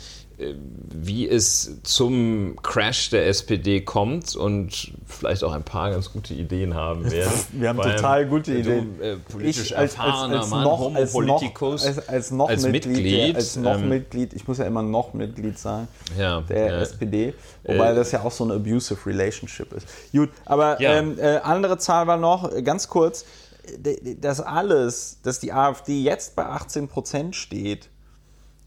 [0.92, 6.74] wie es zum Crash der SPD kommt und vielleicht auch ein paar ganz gute Ideen
[6.74, 7.32] haben werden.
[7.52, 8.98] Wir haben total gute Ideen.
[8.98, 12.62] Du, äh, politisch ich als, erfahrener als, als Mann, noch, Homopolitikus, als, als, noch als
[12.62, 16.66] Mitglied, Mitglied, als noch ähm, Mitglied, ich muss ja immer noch Mitglied sein, ja, der
[16.66, 19.86] äh, SPD, wobei äh, das ja auch so eine abusive Relationship ist.
[20.12, 20.94] Gut, aber ja.
[20.94, 23.24] ähm, äh, andere Zahl war noch, ganz kurz,
[24.20, 27.88] das alles, dass die AfD jetzt bei 18 Prozent steht,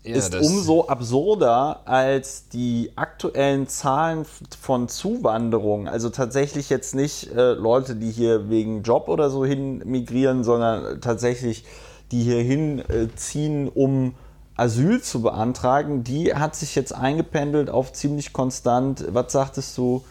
[0.08, 4.26] ja, ist umso absurder als die aktuellen Zahlen
[4.60, 5.88] von Zuwanderung.
[5.88, 11.02] Also tatsächlich jetzt nicht äh, Leute, die hier wegen Job oder so hin migrieren, sondern
[11.02, 11.65] tatsächlich
[12.12, 14.15] die hier hinziehen, äh, um
[14.56, 16.04] Asyl zu beantragen.
[16.04, 20.04] Die hat sich jetzt eingependelt auf ziemlich konstant, was sagtest du,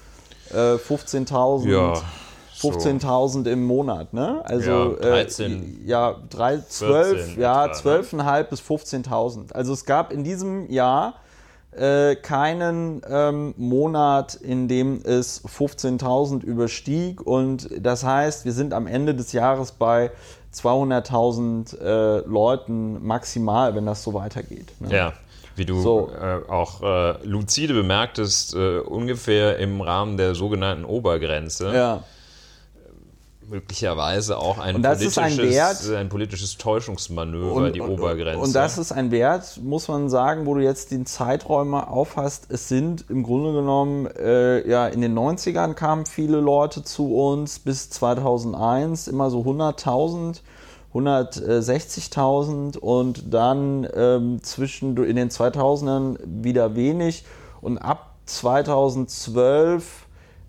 [0.53, 1.69] äh, 15.000.
[1.69, 1.95] Ja.
[2.59, 4.40] 15.000 im Monat, ne?
[4.45, 5.83] Also ja, 13.
[5.85, 9.53] Äh, ja, 3, 12, 14, ja, 12,5 bis 15.000.
[9.53, 11.14] Also es gab in diesem Jahr
[11.73, 18.87] äh, keinen ähm, Monat, in dem es 15.000 überstieg und das heißt, wir sind am
[18.87, 20.11] Ende des Jahres bei
[20.55, 24.73] 200.000 äh, Leuten maximal, wenn das so weitergeht.
[24.81, 24.88] Ne?
[24.90, 25.12] Ja,
[25.55, 26.11] wie du so.
[26.19, 31.75] äh, auch äh, lucide bemerktest, äh, ungefähr im Rahmen der sogenannten Obergrenze.
[31.75, 32.03] Ja
[33.49, 38.41] möglicherweise auch ein, politisches, ein, Wert, ein politisches Täuschungsmanöver, und, die Obergrenze.
[38.41, 42.47] Und das ist ein Wert, muss man sagen, wo du jetzt den Zeiträume aufhast.
[42.51, 47.59] Es sind im Grunde genommen, äh, ja, in den 90ern kamen viele Leute zu uns,
[47.59, 50.41] bis 2001 immer so 100.000.
[50.95, 57.27] 160.000 und dann ähm, zwischen in den 2000ern wieder wenig
[57.61, 60.06] und ab 2012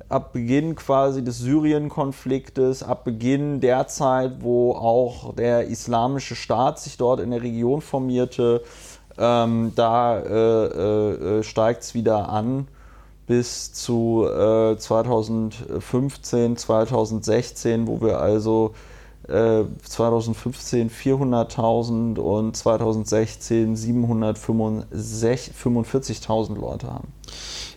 [0.10, 6.98] ab Beginn quasi des Syrien-Konfliktes, ab Beginn der Zeit, wo auch der islamische Staat sich
[6.98, 8.62] dort in der Region formierte,
[9.18, 12.68] ähm, da äh, äh, steigt es wieder an
[13.26, 18.74] bis zu äh, 2015, 2016, wo wir also
[19.28, 27.12] 2015 äh, 400.000 und 2016 745.000 Leute haben.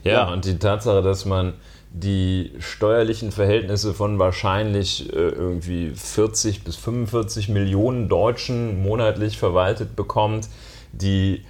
[0.04, 1.54] Ja, ja, und die Tatsache, dass man
[1.92, 10.48] die steuerlichen Verhältnisse von wahrscheinlich äh, irgendwie 40 bis 45 Millionen Deutschen monatlich verwaltet bekommt,
[10.92, 11.42] die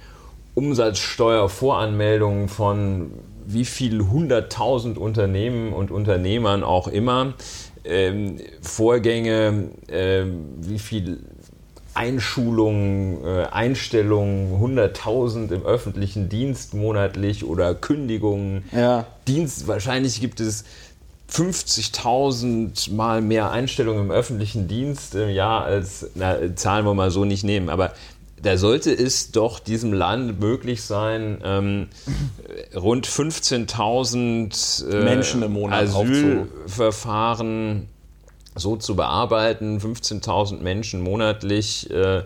[0.55, 3.11] Umsatzsteuervoranmeldungen von
[3.45, 7.33] wie viel hunderttausend Unternehmen und Unternehmern auch immer,
[7.83, 10.23] ähm, Vorgänge, äh,
[10.59, 11.19] wie viel
[11.93, 18.63] Einschulungen, äh, Einstellungen, 100.000 im öffentlichen Dienst monatlich oder Kündigungen.
[18.71, 19.05] Ja.
[19.27, 20.63] Dienst, wahrscheinlich gibt es
[21.31, 27.25] 50.000 mal mehr Einstellungen im öffentlichen Dienst im Jahr als, na, Zahlen wir mal so
[27.25, 27.93] nicht nehmen, aber
[28.41, 31.89] da sollte es doch diesem Land möglich sein, ähm,
[32.75, 37.87] rund 15.000 äh, Menschen im Monat Asylverfahren
[38.55, 41.89] so zu bearbeiten, 15.000 Menschen monatlich.
[41.89, 42.23] Äh,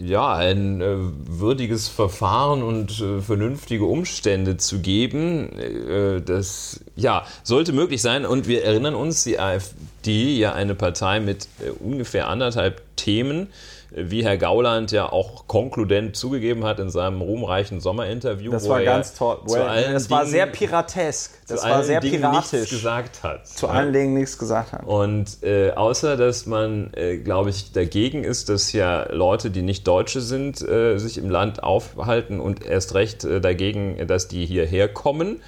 [0.00, 7.72] ja, ein äh, würdiges Verfahren und äh, vernünftige Umstände zu geben, äh, das ja, sollte
[7.72, 8.24] möglich sein.
[8.24, 13.48] Und wir erinnern uns, die AfD, ja eine Partei mit äh, ungefähr anderthalb Themen,
[13.94, 18.50] wie Herr Gauland ja auch konkludent zugegeben hat in seinem ruhmreichen Sommerinterview.
[18.50, 19.38] Das war ganz toll.
[19.46, 21.46] das war sehr piratesk.
[21.46, 22.52] Das war sehr Dingen piratisch.
[22.52, 23.46] nichts gesagt hat.
[23.46, 23.72] Zu ja.
[23.72, 24.86] allen Dingen nichts gesagt hat.
[24.86, 29.86] Und äh, außer, dass man, äh, glaube ich, dagegen ist, dass ja Leute, die nicht
[29.86, 34.88] Deutsche sind, äh, sich im Land aufhalten und erst recht äh, dagegen, dass die hierher
[34.88, 35.42] kommen.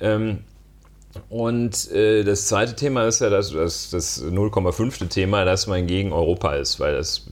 [0.00, 0.44] Ähm,
[1.30, 5.08] und äh, das zweite Thema ist ja das, das, das 0,5.
[5.08, 7.26] Thema, dass man gegen Europa ist, weil das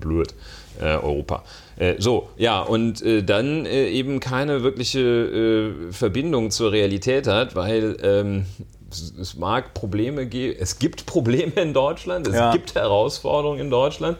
[0.00, 0.34] blöd,
[0.80, 1.44] äh, Europa.
[1.76, 7.54] Äh, so, ja, und äh, dann äh, eben keine wirkliche äh, Verbindung zur Realität hat,
[7.54, 8.46] weil ähm,
[8.90, 12.52] es, es, mag Probleme geben, es gibt Probleme in Deutschland, es ja.
[12.52, 14.18] gibt Herausforderungen in Deutschland.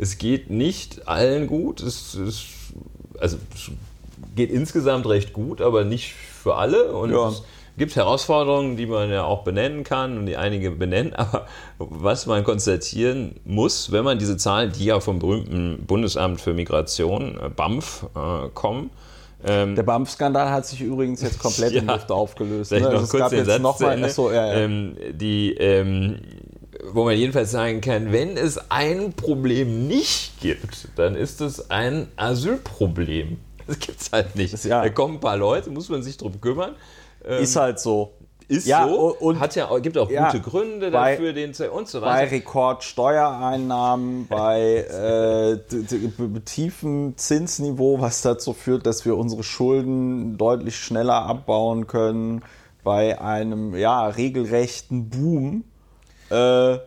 [0.00, 2.44] Es geht nicht allen gut, es, es,
[3.18, 3.70] also es
[4.36, 6.92] geht insgesamt recht gut, aber nicht für alle.
[6.92, 7.28] Und ja.
[7.28, 7.42] es,
[7.78, 11.46] gibt Herausforderungen, die man ja auch benennen kann und die einige benennen, aber
[11.78, 17.38] was man konstatieren muss, wenn man diese Zahlen, die ja vom berühmten Bundesamt für Migration,
[17.40, 18.90] äh, BAMF, äh, kommen,
[19.44, 22.72] ähm, der BAMF-Skandal hat sich übrigens jetzt komplett ja, in Luft aufgelöst.
[22.72, 22.86] Ne?
[22.88, 24.54] Also es gab jetzt noch mal, achso, ja, ja.
[24.54, 26.16] Ähm, die, ähm,
[26.92, 32.08] wo man jedenfalls sagen kann, wenn es ein Problem nicht gibt, dann ist es ein
[32.16, 33.38] Asylproblem.
[33.68, 34.54] Das gibt es halt nicht.
[34.54, 34.80] Das, ja.
[34.80, 36.74] Da kommen ein paar Leute, muss man sich drum kümmern.
[37.28, 38.14] Ähm, ist halt so.
[38.48, 41.70] Ist ja, so, und hat ja, gibt auch ja, gute Gründe bei, dafür, den zu,
[41.70, 42.14] und so weiter.
[42.14, 51.26] Bei Rekordsteuereinnahmen, bei äh, tiefen Zinsniveau, was dazu führt, dass wir unsere Schulden deutlich schneller
[51.26, 52.42] abbauen können,
[52.82, 55.64] bei einem ja, regelrechten Boom.
[56.30, 56.80] Äh, äh,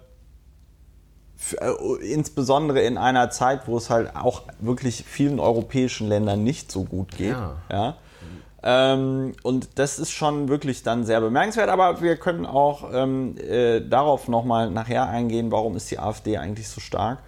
[2.01, 7.15] insbesondere in einer Zeit, wo es halt auch wirklich vielen europäischen Ländern nicht so gut
[7.17, 7.33] geht.
[7.33, 7.57] Ja.
[7.69, 7.97] ja
[8.63, 13.81] ähm, und das ist schon wirklich dann sehr bemerkenswert, aber wir können auch ähm, äh,
[13.81, 17.19] darauf nochmal nachher eingehen, warum ist die AfD eigentlich so stark.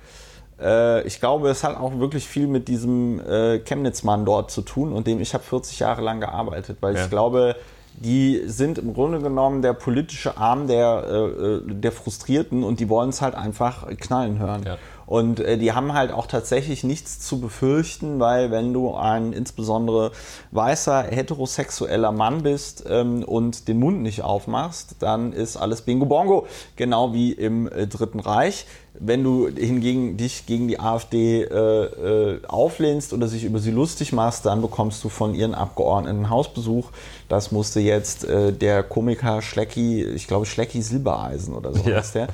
[0.61, 4.93] Äh, ich glaube, es hat auch wirklich viel mit diesem äh, Chemnitz-Mann dort zu tun
[4.93, 7.03] und dem ich habe 40 Jahre lang gearbeitet, weil ja.
[7.03, 7.55] ich glaube,
[7.95, 12.89] die sind im Grunde genommen der politische Arm der, äh, äh der Frustrierten und die
[12.89, 14.63] wollen es halt einfach knallen hören.
[14.65, 14.77] Ja.
[15.05, 20.11] Und äh, die haben halt auch tatsächlich nichts zu befürchten, weil wenn du ein insbesondere
[20.51, 26.47] weißer heterosexueller Mann bist ähm, und den Mund nicht aufmachst, dann ist alles Bingo Bongo,
[26.75, 28.65] genau wie im äh, Dritten Reich.
[28.95, 34.13] Wenn du hingegen dich gegen die AfD äh, äh, auflehnst oder sich über sie lustig
[34.13, 36.89] machst, dann bekommst du von ihren Abgeordneten Hausbesuch.
[37.33, 41.97] Das musste jetzt äh, der Komiker Schlecki, ich glaube Schlecki Silbereisen oder so ja.
[41.97, 42.27] heißt der,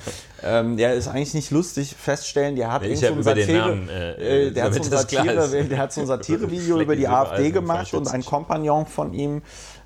[0.43, 4.51] ähm, der ist eigentlich nicht lustig feststellen, der hat ich so ein Satire, äh, äh,
[4.51, 8.09] der, hat so ein Satire, der hat so ein Satire-Video über die AfD gemacht und
[8.09, 9.41] ein Kompagnon von ihm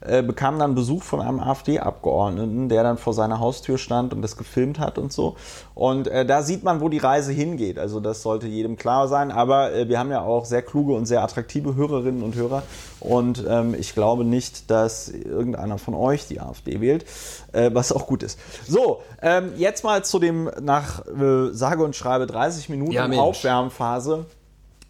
[0.05, 4.37] äh, bekam dann Besuch von einem AfD-Abgeordneten, der dann vor seiner Haustür stand und das
[4.37, 5.35] gefilmt hat und so.
[5.75, 7.79] Und äh, da sieht man, wo die Reise hingeht.
[7.79, 9.31] Also das sollte jedem klar sein.
[9.31, 12.63] Aber äh, wir haben ja auch sehr kluge und sehr attraktive Hörerinnen und Hörer.
[12.99, 17.05] Und ähm, ich glaube nicht, dass irgendeiner von euch die AfD wählt,
[17.53, 18.39] äh, was auch gut ist.
[18.67, 24.25] So, ähm, jetzt mal zu dem nach äh, sage und schreibe 30 Minuten ja, Aufwärmphase.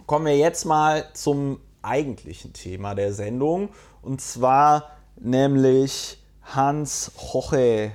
[0.06, 3.70] Kommen wir jetzt mal zum eigentlichen Thema der Sendung.
[4.02, 4.90] Und zwar
[5.24, 7.92] nämlich Hans Jorge.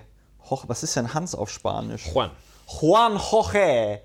[0.66, 2.10] was ist denn Hans auf Spanisch?
[2.12, 2.30] Juan.
[2.66, 4.00] Juan Jorge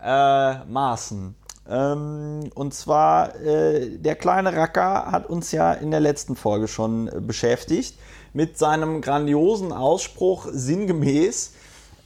[0.00, 1.34] äh, Maaßen.
[1.68, 7.08] Ähm, und zwar, äh, der kleine Racker hat uns ja in der letzten Folge schon
[7.08, 7.98] äh, beschäftigt
[8.32, 11.52] mit seinem grandiosen Ausspruch sinngemäß.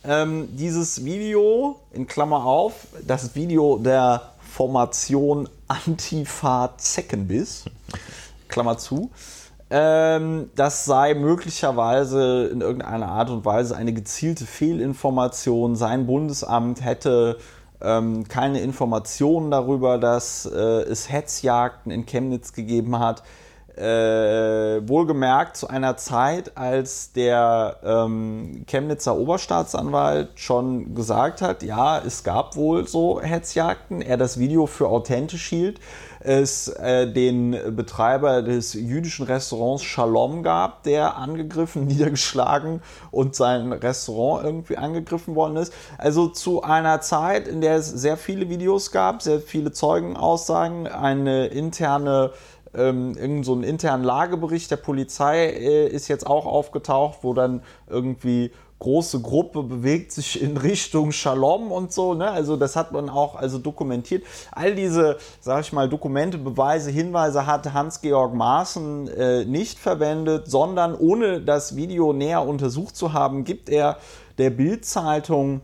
[0.05, 7.65] Ähm, dieses Video, in Klammer auf, das Video der Formation Antifa Zeckenbiss,
[8.49, 9.11] Klammer zu,
[9.75, 15.77] ähm, das sei möglicherweise in irgendeiner Art und Weise eine gezielte Fehlinformation.
[15.77, 17.39] Sein Bundesamt hätte
[17.81, 23.23] ähm, keine Informationen darüber, dass äh, es Hetzjagden in Chemnitz gegeben hat.
[23.75, 32.23] Äh, wohlgemerkt zu einer Zeit, als der ähm, Chemnitzer Oberstaatsanwalt schon gesagt hat, ja, es
[32.23, 35.81] gab wohl so Hetzjagden, er das Video für authentisch hielt,
[36.25, 44.45] es äh, den Betreiber des jüdischen Restaurants Shalom gab, der angegriffen, niedergeschlagen und sein Restaurant
[44.45, 45.73] irgendwie angegriffen worden ist.
[45.99, 51.47] Also zu einer Zeit, in der es sehr viele Videos gab, sehr viele Zeugenaussagen, eine
[51.47, 52.33] interne
[52.75, 57.63] ähm, irgend so einen internen Lagebericht der Polizei äh, ist jetzt auch aufgetaucht, wo dann
[57.87, 58.51] irgendwie
[58.83, 62.15] große Gruppe bewegt sich in Richtung Shalom und so.
[62.15, 62.29] Ne?
[62.29, 64.25] Also das hat man auch also dokumentiert.
[64.51, 70.97] All diese, sage ich mal, Dokumente, Beweise, Hinweise hat Hans-Georg Maaßen äh, nicht verwendet, sondern
[70.97, 73.99] ohne das Video näher untersucht zu haben, gibt er
[74.39, 75.61] der Bild-Zeitung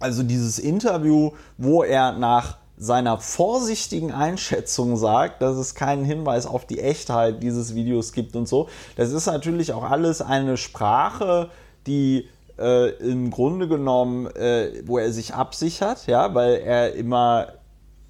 [0.00, 6.66] also dieses Interview, wo er nach seiner vorsichtigen Einschätzung sagt, dass es keinen Hinweis auf
[6.66, 8.68] die Echtheit dieses Videos gibt und so.
[8.96, 11.50] Das ist natürlich auch alles eine Sprache,
[11.86, 12.28] die
[12.60, 17.54] äh, im Grunde genommen, äh, wo er sich absichert, ja, weil er immer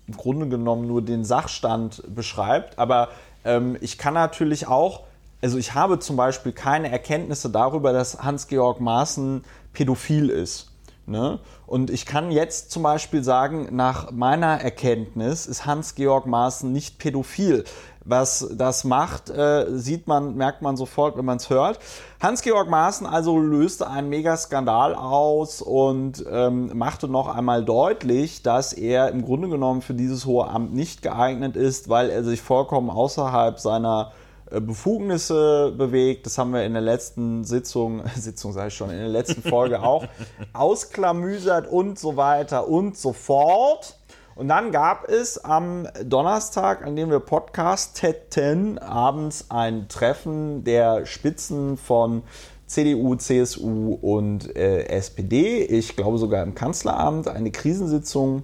[0.07, 2.79] im Grunde genommen nur den Sachstand beschreibt.
[2.79, 3.09] Aber
[3.45, 5.05] ähm, ich kann natürlich auch,
[5.41, 10.71] also ich habe zum Beispiel keine Erkenntnisse darüber, dass Hans-Georg Maaßen pädophil ist.
[11.07, 11.41] Ne?
[11.67, 17.65] Und ich kann jetzt zum Beispiel sagen, nach meiner Erkenntnis ist Hans-Georg Maaßen nicht pädophil.
[18.05, 21.79] Was das macht, äh, sieht man, merkt man sofort, wenn man es hört.
[22.23, 29.11] Hans-Georg Maaßen also löste einen Megaskandal aus und ähm, machte noch einmal deutlich, dass er
[29.11, 33.59] im Grunde genommen für dieses hohe Amt nicht geeignet ist, weil er sich vollkommen außerhalb
[33.59, 34.13] seiner
[34.51, 36.25] äh, Befugnisse bewegt.
[36.25, 39.83] Das haben wir in der letzten Sitzung, Sitzung sage ich schon, in der letzten Folge
[39.83, 40.07] auch
[40.55, 44.00] ausklamüsert und so weiter und so fort.
[44.41, 51.77] Und dann gab es am Donnerstag, an dem wir podcasteten, abends ein Treffen der Spitzen
[51.77, 52.23] von
[52.65, 55.63] CDU, CSU und äh, SPD.
[55.65, 58.43] Ich glaube sogar im Kanzleramt eine Krisensitzung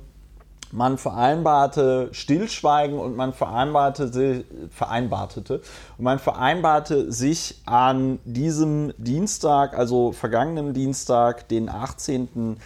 [0.73, 5.63] man vereinbarte Stillschweigen und man vereinbarte, vereinbartete
[5.97, 12.59] und man vereinbarte sich an diesem Dienstag, also vergangenen Dienstag, den 18.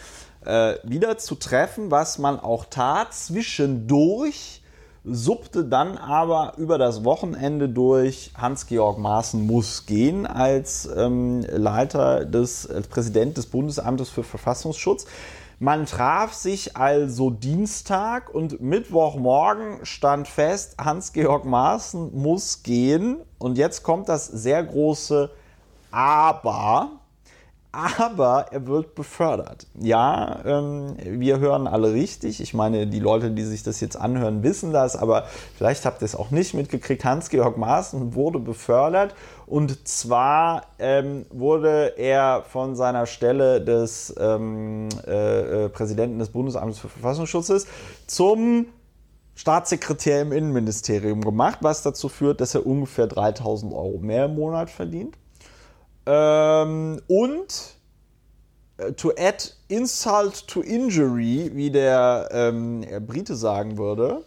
[0.44, 3.12] Äh, wieder zu treffen, was man auch tat.
[3.12, 4.62] Zwischendurch
[5.05, 12.68] suppte dann aber über das Wochenende durch Hans-Georg Maaßen muss gehen als ähm, Leiter des,
[12.68, 15.07] als Präsident des Bundesamtes für Verfassungsschutz.
[15.59, 23.18] Man traf sich also Dienstag und Mittwochmorgen stand fest, Hans-Georg Maaßen muss gehen.
[23.38, 25.31] Und jetzt kommt das sehr große
[25.90, 27.00] Aber
[27.73, 29.67] aber er wird befördert.
[29.79, 32.41] Ja, ähm, wir hören alle richtig.
[32.41, 36.07] Ich meine, die Leute, die sich das jetzt anhören, wissen das, aber vielleicht habt ihr
[36.07, 37.05] es auch nicht mitgekriegt.
[37.05, 39.15] Hans-Georg Maaßen wurde befördert
[39.47, 46.79] und zwar ähm, wurde er von seiner Stelle des ähm, äh, äh, Präsidenten des Bundesamtes
[46.81, 47.67] für Verfassungsschutzes
[48.07, 48.67] zum
[49.37, 54.71] Staatssekretär im Innenministerium gemacht, was dazu führt, dass er ungefähr 3000 Euro mehr im Monat
[54.71, 55.17] verdient.
[56.07, 57.77] Ähm, und
[58.79, 64.25] äh, to add insult to injury, wie der ähm, Brite sagen würde,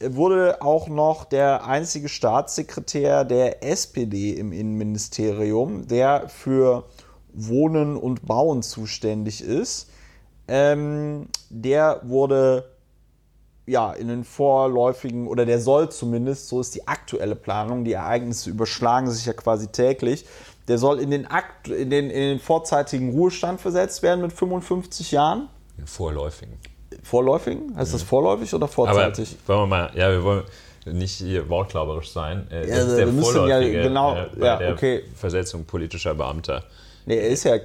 [0.00, 6.84] wurde auch noch der einzige Staatssekretär der SPD im Innenministerium, der für
[7.32, 9.90] Wohnen und Bauen zuständig ist.
[10.46, 12.64] Ähm, der wurde
[13.66, 18.50] ja in den vorläufigen, oder der soll zumindest, so ist die aktuelle Planung, die Ereignisse
[18.50, 20.26] überschlagen sich ja quasi täglich,
[20.68, 25.12] der soll in den, Akt, in den, in den vorzeitigen Ruhestand versetzt werden mit 55
[25.12, 25.48] Jahren.
[25.84, 26.58] Vorläufigen.
[27.02, 27.76] Vorläufigen?
[27.76, 29.36] Heißt das vorläufig oder vorzeitig?
[29.46, 30.44] Aber wollen wir mal, ja, wir wollen
[30.92, 32.46] nicht hier wortlauberisch sein.
[32.50, 35.04] Äh, das ja, ist der wir vorläufige ja genau, äh, ja, okay.
[35.14, 36.64] Versetzung politischer Beamter.
[37.06, 37.56] Nee, er ist ja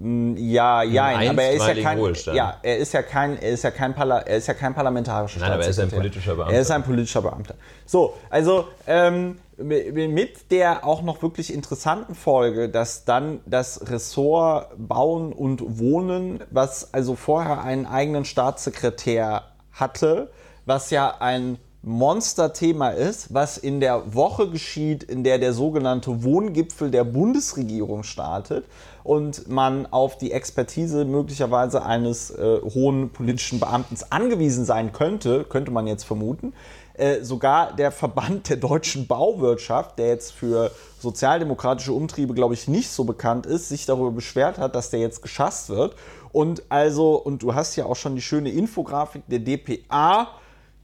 [0.00, 3.70] ja, ja, aber er ist ja kein, ja, er ist ja kein, er ist ja
[3.72, 6.54] kein, Parla, er ist ja kein parlamentarischer Nein, aber er ist ein politischer Beamter.
[6.54, 7.54] Er ist ein politischer Beamter.
[7.84, 15.32] So, also ähm, mit der auch noch wirklich interessanten Folge, dass dann das Ressort Bauen
[15.32, 20.30] und Wohnen, was also vorher einen eigenen Staatssekretär hatte,
[20.64, 26.90] was ja ein Monsterthema ist, was in der Woche geschieht, in der der sogenannte Wohngipfel
[26.90, 28.64] der Bundesregierung startet
[29.04, 35.70] und man auf die Expertise möglicherweise eines äh, hohen politischen Beamten angewiesen sein könnte, könnte
[35.70, 36.52] man jetzt vermuten.
[36.98, 42.90] Äh, sogar der Verband der deutschen Bauwirtschaft, der jetzt für sozialdemokratische Umtriebe, glaube ich, nicht
[42.90, 45.94] so bekannt ist, sich darüber beschwert hat, dass der jetzt geschasst wird
[46.32, 50.26] Und also, und du hast ja auch schon die schöne Infografik der DPA,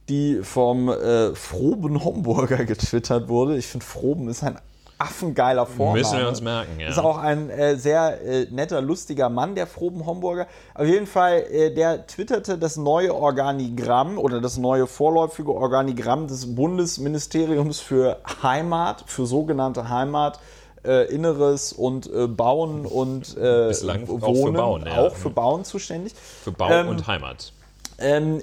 [0.07, 3.57] die vom äh, Froben Homburger getwittert wurde.
[3.57, 4.57] Ich finde, Froben ist ein
[4.97, 5.99] affengeiler Vorname.
[5.99, 6.89] Müssen wir uns merken, ja.
[6.89, 10.47] Ist auch ein äh, sehr äh, netter, lustiger Mann, der Froben Homburger.
[10.73, 16.55] Auf jeden Fall, äh, der twitterte das neue Organigramm oder das neue vorläufige Organigramm des
[16.55, 20.39] Bundesministeriums für Heimat, für sogenannte Heimat.
[20.83, 24.97] Äh, Inneres und äh, Bauen und äh, Bislang Wohnen, auch für Bauen, ja.
[24.97, 26.13] auch für Bauen zuständig.
[26.13, 27.53] Für Bau Ähm, und Heimat.
[27.97, 28.39] Ähm,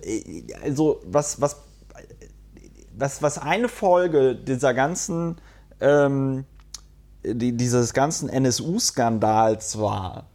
[0.64, 1.58] also was, was,
[2.96, 5.38] was, was eine Folge dieser ganzen,
[5.82, 6.44] ähm,
[7.24, 10.26] die, dieses ganzen NSU-Skandals war,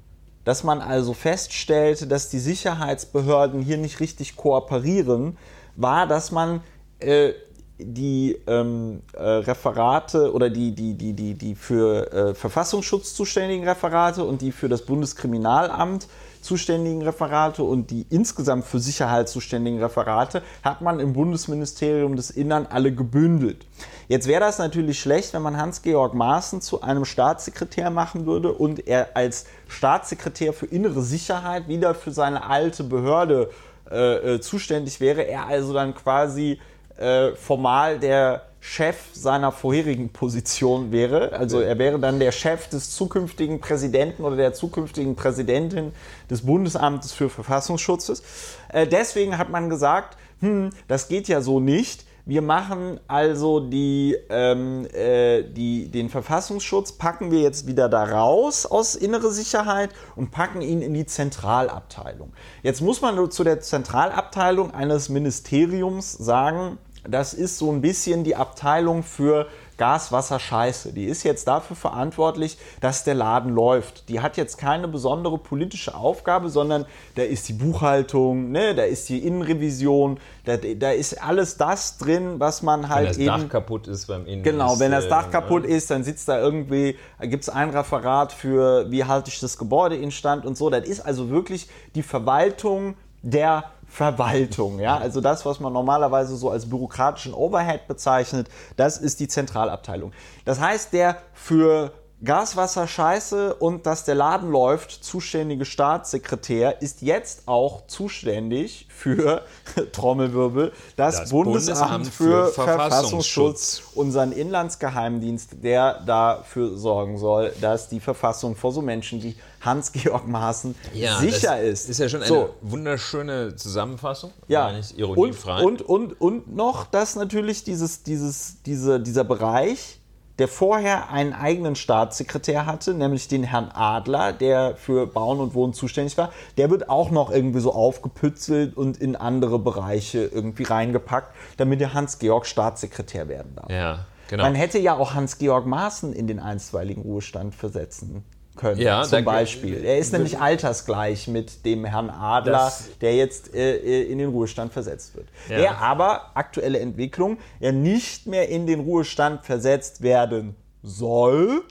[0.43, 5.37] dass man also feststellte, dass die Sicherheitsbehörden hier nicht richtig kooperieren,
[5.75, 6.61] war, dass man
[6.99, 7.33] äh,
[7.79, 14.23] die ähm, äh, Referate oder die, die, die, die, die für äh, Verfassungsschutz zuständigen Referate
[14.23, 16.07] und die für das Bundeskriminalamt
[16.41, 22.65] zuständigen Referate und die insgesamt für Sicherheit zuständigen Referate hat man im Bundesministerium des Innern
[22.67, 23.65] alle gebündelt.
[24.07, 28.87] Jetzt wäre das natürlich schlecht, wenn man Hans-Georg Maaßen zu einem Staatssekretär machen würde und
[28.87, 33.49] er als Staatssekretär für innere Sicherheit wieder für seine alte Behörde
[33.91, 35.23] äh, äh, zuständig wäre.
[35.23, 36.59] Er also dann quasi
[36.97, 41.33] äh, formal der Chef seiner vorherigen Position wäre.
[41.33, 45.93] Also er wäre dann der Chef des zukünftigen Präsidenten oder der zukünftigen Präsidentin
[46.29, 48.23] des Bundesamtes für Verfassungsschutzes.
[48.69, 52.06] Äh, deswegen hat man gesagt, hm, das geht ja so nicht.
[52.27, 58.65] Wir machen also die, ähm, äh, die, den Verfassungsschutz, packen wir jetzt wieder da raus
[58.65, 62.33] aus innere Sicherheit und packen ihn in die Zentralabteilung.
[62.63, 68.35] Jetzt muss man zu der Zentralabteilung eines Ministeriums sagen, das ist so ein bisschen die
[68.35, 69.47] Abteilung für
[69.77, 70.93] Gas, Wasser, Scheiße.
[70.93, 74.09] Die ist jetzt dafür verantwortlich, dass der Laden läuft.
[74.09, 79.09] Die hat jetzt keine besondere politische Aufgabe, sondern da ist die Buchhaltung, ne, da ist
[79.09, 83.27] die Innenrevision, da, da ist alles das drin, was man Wenn halt das eben.
[83.27, 84.43] Dach kaputt ist beim Innen.
[84.43, 88.33] Genau, wenn das äh, Dach kaputt ist, dann sitzt da irgendwie, gibt es ein Referat
[88.33, 90.69] für, wie halte ich das Gebäude instand und so.
[90.69, 93.65] Das ist also wirklich die Verwaltung der
[93.97, 94.79] Verwaltung.
[94.79, 94.97] Ja?
[94.97, 100.11] Also das, was man normalerweise so als bürokratischen Overhead bezeichnet, das ist die Zentralabteilung.
[100.45, 101.91] Das heißt, der für
[102.23, 109.43] Gas, Wasser, Scheiße und dass der Laden läuft, zuständige Staatssekretär ist jetzt auch zuständig für
[109.91, 113.83] Trommelwirbel das, Das Bundesamt, Bundesamt für, für Verfassungsschutz, Verfassungsschutz.
[113.93, 120.73] unseren Inlandsgeheimdienst, der dafür sorgen soll, dass die Verfassung vor so Menschen wie Hans-Georg Maaßen
[120.95, 121.89] Ja, sicher das ist.
[121.89, 122.49] Ist ja schon eine So.
[122.61, 124.31] wunderschöne Zusammenfassung.
[124.47, 129.99] Ja, und, und, und, und noch, dass natürlich dieses, dieses, diese, dieser Bereich,
[130.39, 135.73] der vorher einen eigenen Staatssekretär hatte, nämlich den Herrn Adler, der für Bauen und Wohnen
[135.73, 141.33] zuständig war, der wird auch noch irgendwie so aufgepützelt und in andere Bereiche irgendwie reingepackt,
[141.57, 143.69] damit der Hans-Georg Staatssekretär werden darf.
[143.69, 144.43] ja, genau.
[144.43, 148.23] Man hätte ja auch Hans-Georg Maaßen in den einstweiligen Ruhestand versetzen
[148.57, 149.83] können, Ja, zum Beispiel.
[149.83, 154.73] Er ist nämlich altersgleich mit dem Herrn Adler, der jetzt äh, äh, in den Ruhestand
[154.73, 155.27] versetzt wird.
[155.49, 155.57] Ja.
[155.57, 161.63] Der aber, aktuelle Entwicklung, ja nicht mehr in den Ruhestand versetzt werden soll,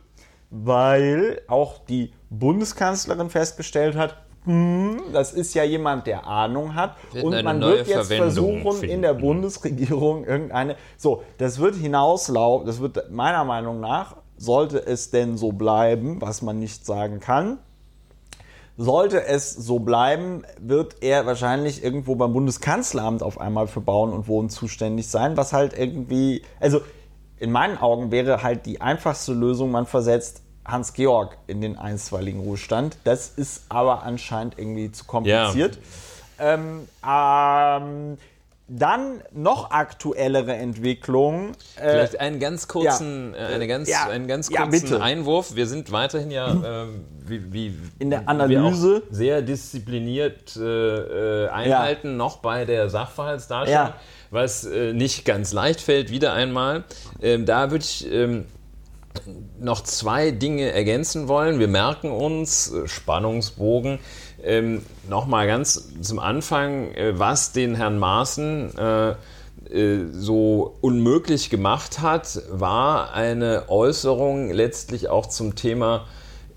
[0.51, 4.17] weil auch die Bundeskanzlerin festgestellt hat,
[4.47, 6.97] hm, das ist ja jemand, der Ahnung hat.
[7.21, 9.03] Und man wird jetzt Verwendung versuchen, in finden.
[9.03, 10.77] der Bundesregierung irgendeine.
[10.97, 16.43] So, das wird hinauslaufen, das wird meiner Meinung nach, sollte es denn so bleiben, was
[16.43, 17.59] man nicht sagen kann,
[18.77, 24.29] sollte es so bleiben, wird er wahrscheinlich irgendwo beim Bundeskanzleramt auf einmal für Bauen und
[24.29, 26.83] Wohnen zuständig sein, was halt irgendwie, also
[27.39, 32.99] in meinen Augen wäre halt die einfachste Lösung, man versetzt Hans-Georg in den einstweiligen Ruhestand.
[33.05, 35.79] Das ist aber anscheinend irgendwie zu kompliziert.
[36.39, 38.19] Ähm, ähm,
[38.69, 41.53] dann noch aktuellere Entwicklung.
[41.77, 43.51] Äh, Vielleicht einen ganz kurzen, ja.
[43.51, 44.09] äh, eine ganz, Ja.
[44.09, 45.01] einen ganz Ja, kurzen bitte.
[45.03, 45.55] Einwurf.
[45.55, 49.03] Wir sind weiterhin ja ähm, wie, wie, In der Analyse.
[49.11, 53.95] sehr diszipliniert äh, äh, einhalten, noch bei der Sachverhaltsdarstellung, Ja.
[54.31, 56.83] was äh, nicht ganz leicht fällt, wieder einmal.
[57.23, 58.47] Ähm, da würde ich ähm,
[59.61, 61.59] noch zwei Dinge ergänzen wollen.
[61.59, 63.99] Wir merken uns, äh, Spannungsbogen,
[64.43, 69.11] ähm, nochmal ganz zum Anfang, äh, was den Herrn Maaßen äh,
[69.71, 76.07] äh, so unmöglich gemacht hat, war eine Äußerung letztlich auch zum Thema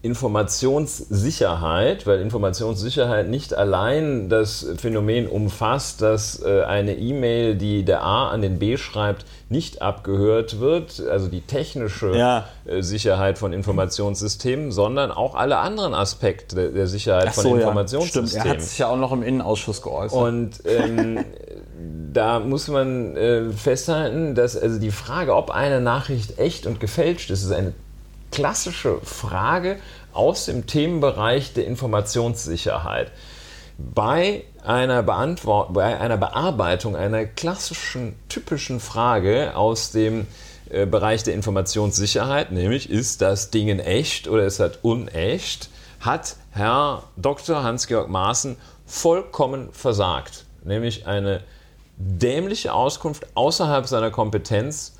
[0.01, 8.29] Informationssicherheit, weil Informationssicherheit nicht allein das Phänomen umfasst, dass äh, eine E-Mail, die der A
[8.29, 12.45] an den B schreibt, nicht abgehört wird, also die technische ja.
[12.65, 18.27] Äh, Sicherheit von Informationssystemen, sondern auch alle anderen Aspekte der Sicherheit so, von Informationssystemen.
[18.27, 18.29] Ja.
[18.29, 20.17] Stimmt, er hat sich ja auch noch im Innenausschuss geäußert.
[20.17, 21.25] Und ähm,
[22.13, 27.31] da muss man äh, festhalten, dass also die Frage, ob eine Nachricht echt und gefälscht
[27.31, 27.73] ist, ist eine
[28.31, 29.77] klassische Frage
[30.13, 33.11] aus dem Themenbereich der Informationssicherheit.
[33.77, 40.27] Bei einer, Beantwort bei einer Bearbeitung einer klassischen, typischen Frage aus dem
[40.69, 45.69] äh, Bereich der Informationssicherheit, nämlich ist das Ding echt oder ist das unecht,
[46.01, 47.63] hat Herr Dr.
[47.63, 50.45] Hans-Georg Maaßen vollkommen versagt.
[50.63, 51.41] Nämlich eine
[51.97, 54.97] dämliche Auskunft außerhalb seiner Kompetenz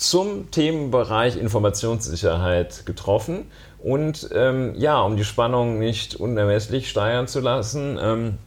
[0.00, 3.50] zum Themenbereich Informationssicherheit getroffen.
[3.82, 8.38] Und ähm, ja, um die Spannung nicht unermesslich steigern zu lassen, ähm,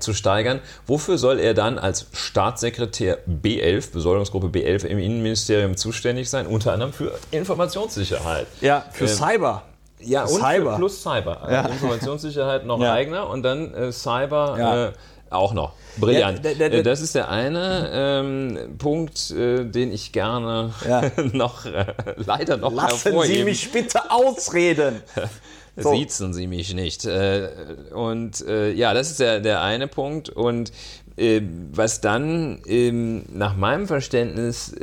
[0.00, 0.58] zu steigern.
[0.86, 6.48] Wofür soll er dann als Staatssekretär B11, Besoldungsgruppe B11 im Innenministerium zuständig sein?
[6.48, 8.48] Unter anderem für Informationssicherheit.
[8.60, 9.62] Ja, für ähm, Cyber.
[10.00, 10.76] Ja, und Cyber.
[10.76, 11.40] plus Cyber.
[11.40, 11.66] Also ja.
[11.66, 12.92] Informationssicherheit noch ja.
[12.92, 14.86] eigener und dann äh, Cyber ja.
[14.86, 14.92] äh,
[15.30, 15.72] auch noch.
[15.98, 16.44] Brillant.
[16.44, 21.10] Ja, äh, das ist der eine ähm, Punkt, äh, den ich gerne ja.
[21.32, 23.36] noch äh, leider noch Lassen hervorheben.
[23.36, 25.02] Sie mich bitte ausreden.
[25.78, 25.92] So.
[25.94, 27.04] Siezen Sie mich nicht.
[27.04, 27.50] Äh,
[27.92, 30.30] und äh, ja, das ist der, der eine Punkt.
[30.30, 30.72] Und
[31.18, 34.74] äh, was dann ähm, nach meinem Verständnis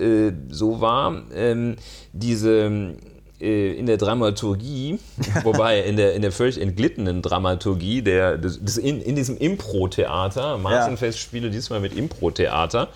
[0.49, 1.77] so war, ähm,
[2.11, 2.95] diese äh,
[3.43, 4.99] in der Dramaturgie,
[5.43, 10.57] wobei in der, in der völlig entglittenen Dramaturgie, der, des, des in, in diesem Impro-Theater,
[10.57, 12.89] Martinfestspiele diesmal mit Impro-Theater,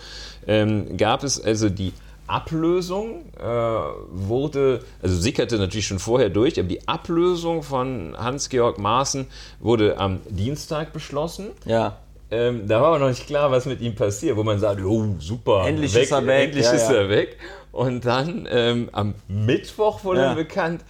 [0.47, 1.93] ähm, gab es also die
[2.27, 9.27] Ablösung äh, wurde, also sickerte natürlich schon vorher durch, aber die Ablösung von Hans-Georg Maaßen
[9.59, 11.51] wurde am Dienstag beschlossen.
[11.65, 11.97] Ja.
[12.29, 15.15] Ähm, da war aber noch nicht klar, was mit ihm passiert, wo man sagt, oh
[15.19, 16.45] super, endlich weg, ist er weg.
[16.45, 16.95] Endlich ja, ist ja.
[16.95, 17.37] er weg.
[17.71, 20.33] Und dann ähm, am Mittwoch wurde ja.
[20.33, 20.83] bekannt,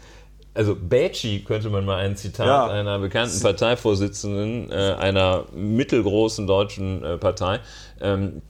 [0.53, 2.67] also Bätschi könnte man mal ein Zitat ja.
[2.67, 7.59] einer bekannten Parteivorsitzenden äh, einer mittelgroßen deutschen äh, Partei.
[8.01, 8.41] Ähm,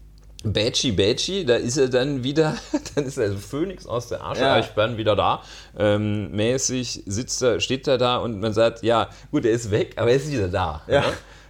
[0.43, 2.55] Bätschi, Bätschi, da ist er dann wieder,
[2.95, 4.59] dann ist er also Phönix aus der Asche, ja.
[4.59, 5.41] ich bin wieder da,
[5.77, 9.95] ähm, mäßig sitzt er, steht er da und man sagt, ja, gut, er ist weg,
[9.97, 10.83] aber er ist wieder da.
[10.87, 11.01] Ja.
[11.01, 11.07] Ne?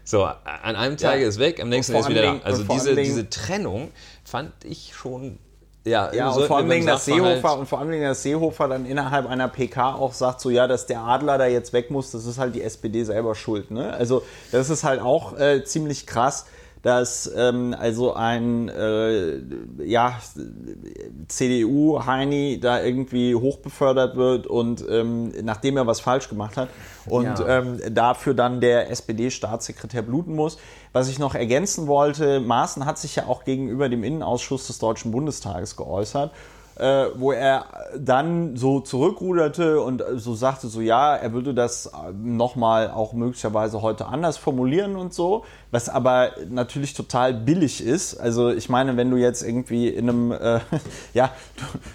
[0.08, 1.28] So, an einem Tag ja.
[1.28, 2.40] ist weg, am nächsten Tag ist wieder da.
[2.46, 3.92] Also diese, diese Trennung
[4.24, 5.38] fand ich schon
[5.84, 9.28] ja, ja und vor allem Dingen, dass Seehofer und vor allem dass Seehofer dann innerhalb
[9.28, 12.38] einer PK auch sagt, so ja, dass der Adler da jetzt weg muss, das ist
[12.38, 13.70] halt die SPD selber schuld.
[13.70, 13.92] Ne?
[13.94, 16.46] Also das ist halt auch äh, ziemlich krass
[16.88, 19.42] dass ähm, also ein äh,
[19.84, 20.18] ja,
[21.28, 26.70] CDU-Heini da irgendwie hochbefördert wird und ähm, nachdem er was falsch gemacht hat
[27.06, 27.60] und ja.
[27.60, 30.60] ähm, dafür dann der SPD-Staatssekretär bluten muss.
[30.94, 35.12] Was ich noch ergänzen wollte, Maaßen hat sich ja auch gegenüber dem Innenausschuss des Deutschen
[35.12, 36.32] Bundestages geäußert
[36.80, 37.66] äh, wo er
[37.98, 44.08] dann so zurückruderte und so sagte, so ja, er würde das nochmal auch möglicherweise heute
[44.08, 48.18] anders formulieren und so, was aber natürlich total billig ist.
[48.18, 50.60] Also ich meine, wenn du jetzt irgendwie in einem, äh,
[51.14, 51.32] ja,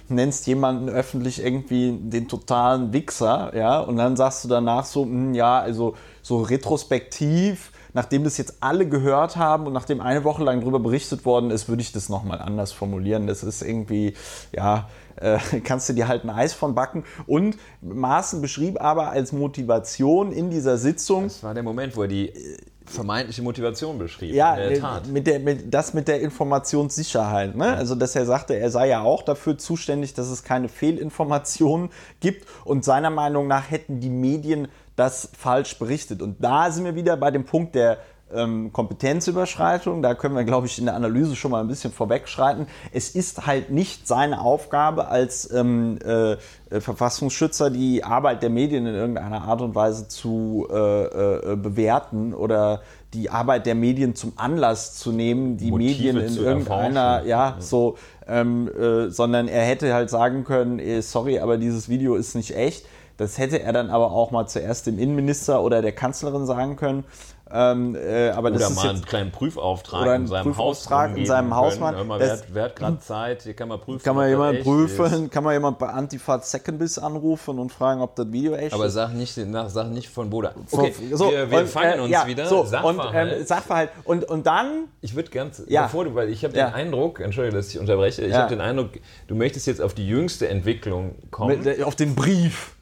[0.09, 5.05] du nennst jemanden öffentlich irgendwie den totalen Wichser, ja, und dann sagst du danach so,
[5.05, 10.25] mh, hm, ja, also so retrospektiv nachdem das jetzt alle gehört haben und nachdem eine
[10.25, 13.27] Woche lang darüber berichtet worden ist, würde ich das nochmal anders formulieren.
[13.27, 14.15] Das ist irgendwie,
[14.55, 17.05] ja, äh, kannst du dir halt ein Eis von backen.
[17.27, 21.25] Und Maaßen beschrieb aber als Motivation in dieser Sitzung.
[21.25, 22.33] Das war der Moment, wo er die
[22.87, 24.35] vermeintliche Motivation beschrieb.
[24.35, 25.07] Ja, in der Tat.
[25.09, 27.57] Mit der, mit, das mit der Informationssicherheit.
[27.57, 27.75] Ne?
[27.75, 31.91] Also, dass er sagte, er sei ja auch dafür zuständig, dass es keine Fehlinformationen
[32.21, 32.47] gibt.
[32.65, 36.23] Und seiner Meinung nach hätten die Medien das falsch berichtet.
[36.23, 37.99] Und da sind wir wieder bei dem Punkt der
[38.35, 40.03] ähm, Kompetenzüberschreitung.
[40.03, 42.67] Da können wir, glaube ich, in der Analyse schon mal ein bisschen vorwegschreiten.
[42.93, 46.37] Es ist halt nicht seine Aufgabe als ähm, äh,
[46.81, 52.83] Verfassungsschützer, die Arbeit der Medien in irgendeiner Art und Weise zu äh, äh, bewerten oder
[53.13, 57.99] die Arbeit der Medien zum Anlass zu nehmen, die Motive Medien in irgendeiner, ja, so,
[58.27, 62.87] ähm, äh, sondern er hätte halt sagen können, sorry, aber dieses Video ist nicht echt.
[63.23, 67.05] Das hätte er dann aber auch mal zuerst dem Innenminister oder der Kanzlerin sagen können.
[67.55, 71.55] Ähm, äh, aber oder das mal einen kleinen Prüfauftrag in seinem Prüfauftrag Haus in seinem
[71.55, 72.07] Hausmann.
[72.07, 73.43] Mal, wer, wer hat gerade Zeit?
[73.43, 74.03] Hier kann man prüfen.
[74.03, 75.25] Kann man jemand prüfen?
[75.25, 75.31] Ist.
[75.31, 78.97] Kann man jemand bei Antifa Secondbiss anrufen und fragen, ob das Video echt aber ist?
[78.97, 80.55] Aber sag nicht, nach, sag nicht von Boda.
[80.71, 82.47] Okay, so, wir, wir und, fangen äh, uns ja, wieder.
[82.47, 83.33] So, Sachverhalt.
[83.33, 83.91] Und, ähm, Sachverhalt.
[84.05, 84.85] Und, und dann.
[85.03, 85.83] Ich würde ganz, ja.
[85.83, 86.71] bevor du, weil ich habe ja.
[86.71, 88.39] den Eindruck, entschuldige, dass ich unterbreche, ich ja.
[88.39, 88.93] habe den Eindruck,
[89.27, 91.63] du möchtest jetzt auf die jüngste Entwicklung kommen.
[91.63, 92.73] Mit, auf den Brief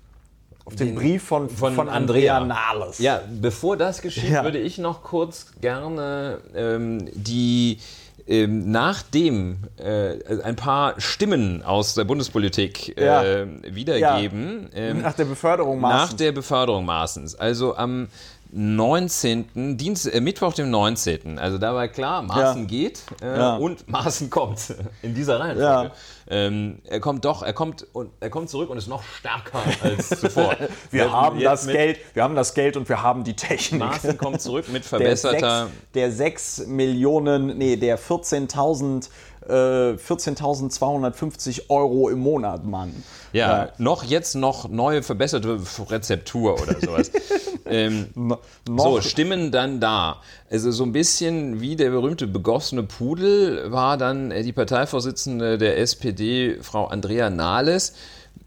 [0.71, 2.99] auf den, den Brief von, von, von Andrea, Andrea Nahles.
[2.99, 4.45] Ja, bevor das geschieht, ja.
[4.45, 7.79] würde ich noch kurz gerne ähm, die
[8.27, 10.14] ähm, nachdem äh,
[10.45, 13.47] ein paar Stimmen aus der Bundespolitik äh, ja.
[13.66, 14.68] wiedergeben.
[14.73, 14.79] Ja.
[14.79, 16.11] Ähm, nach der Beförderung Maaßens.
[16.11, 17.35] Nach der Beförderung Maaßens.
[17.35, 18.07] Also am
[18.53, 19.76] 19.
[19.76, 21.38] Dienst, äh, Mittwoch, dem 19.
[21.38, 22.68] Also da war klar, Maaßen ja.
[22.68, 23.57] geht äh, ja.
[23.57, 25.62] und Maaßen kommt in dieser Reihenfolge.
[25.62, 25.92] Ja.
[26.28, 30.09] Ähm, er kommt doch, er kommt und er kommt zurück und ist noch stärker als
[30.20, 30.57] zuvor.
[30.90, 33.80] wir Wenn haben das Geld, wir haben das Geld und wir haben die Technik.
[33.80, 35.68] Maaßen kommt zurück mit verbesserter.
[35.94, 39.11] Der 6, der 6 Millionen, nee, der 14.000
[39.49, 42.93] 14.250 äh, Euro im Monat, Mann.
[43.32, 47.11] Ja, ja, noch jetzt noch neue verbesserte Rezeptur oder sowas.
[47.66, 48.38] ähm, no,
[48.76, 50.20] so, Stimmen dann da.
[50.51, 56.59] Also so ein bisschen wie der berühmte begossene Pudel war dann die Parteivorsitzende der SPD,
[56.61, 57.95] Frau Andrea Nahles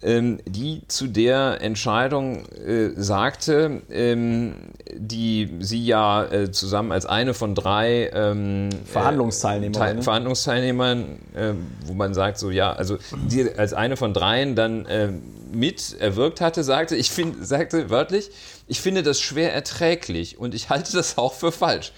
[0.03, 4.55] die zu der Entscheidung äh, sagte, ähm,
[4.93, 11.53] die sie ja äh, zusammen als eine von drei ähm, Verhandlungsteilnehmern, äh, Verhandlungsteilnehmern, äh,
[11.85, 12.97] wo man sagt so ja, also
[13.29, 15.09] die als eine von dreien dann äh,
[15.53, 18.29] mit erwirkt hatte, sagte, ich finde, sagte wörtlich,
[18.67, 21.93] ich finde das schwer erträglich und ich halte das auch für falsch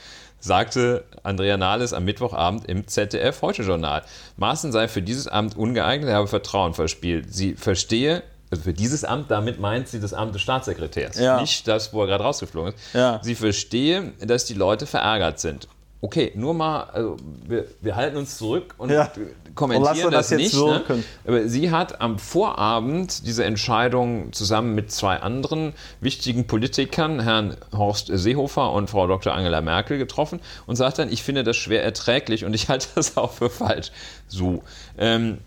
[0.45, 4.03] sagte Andrea Nahles am Mittwochabend im ZDF Heute Journal.
[4.37, 7.33] Maaßen sei für dieses Amt ungeeignet, er habe Vertrauen verspielt.
[7.33, 11.41] Sie verstehe, also für dieses Amt, damit meint sie das Amt des Staatssekretärs, ja.
[11.41, 12.93] nicht das, wo er gerade rausgeflogen ist.
[12.93, 13.19] Ja.
[13.23, 15.67] Sie verstehe, dass die Leute verärgert sind
[16.01, 17.17] okay, nur mal, also
[17.47, 19.11] wir, wir halten uns zurück und ja.
[19.55, 20.53] kommentieren und das, das nicht.
[20.53, 20.83] Ne?
[21.25, 28.11] Aber sie hat am Vorabend diese Entscheidung zusammen mit zwei anderen wichtigen Politikern, Herrn Horst
[28.13, 29.33] Seehofer und Frau Dr.
[29.33, 33.17] Angela Merkel, getroffen und sagt dann, ich finde das schwer erträglich und ich halte das
[33.17, 33.91] auch für falsch.
[34.27, 34.63] So.
[34.97, 35.39] Ähm,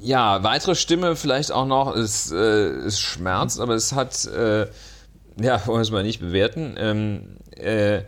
[0.00, 4.66] ja, weitere Stimme vielleicht auch noch, es, äh, es schmerzt, aber es hat, äh,
[5.40, 8.02] ja, wollen wir es mal nicht bewerten, ähm, äh,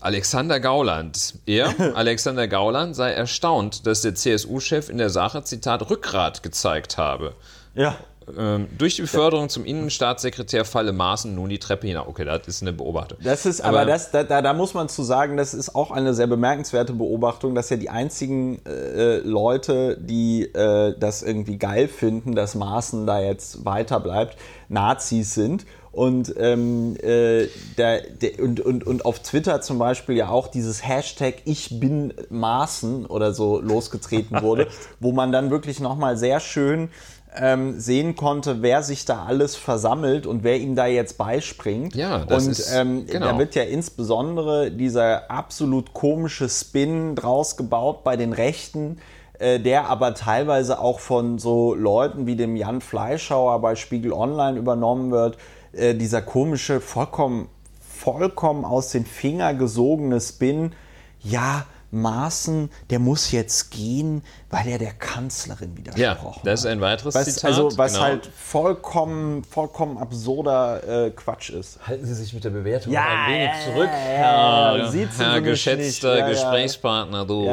[0.00, 1.34] Alexander Gauland.
[1.46, 7.34] Er, Alexander Gauland, sei erstaunt, dass der CSU-Chef in der Sache, Zitat, Rückgrat gezeigt habe.
[7.74, 7.96] Ja.
[8.38, 12.08] Ähm, durch die Beförderung zum Innenstaatssekretär falle Maßen nun die Treppe hinauf.
[12.08, 13.18] Okay, das ist eine Beobachtung.
[13.22, 16.14] Das ist, aber, aber das, da, da, muss man zu sagen, das ist auch eine
[16.14, 22.34] sehr bemerkenswerte Beobachtung, dass ja die einzigen äh, Leute, die äh, das irgendwie geil finden,
[22.34, 24.38] dass Maßen da jetzt weiter bleibt,
[24.68, 25.66] Nazis sind.
[25.94, 27.46] Und, ähm, äh,
[27.78, 32.12] der, der, und, und, und auf Twitter zum Beispiel ja auch dieses Hashtag Ich bin
[32.30, 34.66] Maßen oder so losgetreten wurde,
[34.98, 36.88] wo man dann wirklich nochmal sehr schön
[37.36, 41.94] ähm, sehen konnte, wer sich da alles versammelt und wer ihm da jetzt beispringt.
[41.94, 43.26] Ja, das und ist, ähm, genau.
[43.26, 48.98] da wird ja insbesondere dieser absolut komische Spin draus gebaut bei den Rechten,
[49.38, 54.58] äh, der aber teilweise auch von so Leuten wie dem Jan Fleischhauer bei Spiegel Online
[54.58, 55.36] übernommen wird,
[55.76, 57.48] äh, dieser komische, vollkommen,
[57.80, 60.72] vollkommen aus den Finger gesogene Spin,
[61.20, 64.22] ja, Maaßen, der muss jetzt gehen,
[64.54, 67.44] weil er der Kanzlerin widersprochen Ja, das ist ein weiteres was, Zitat.
[67.44, 68.04] Also, was genau.
[68.04, 71.80] halt vollkommen, vollkommen absurder äh, Quatsch ist.
[71.84, 76.28] Halten Sie sich mit der Bewertung ja, ein wenig zurück, ja, Herr, Herr geschätzter ja,
[76.28, 77.46] Gesprächspartner, du,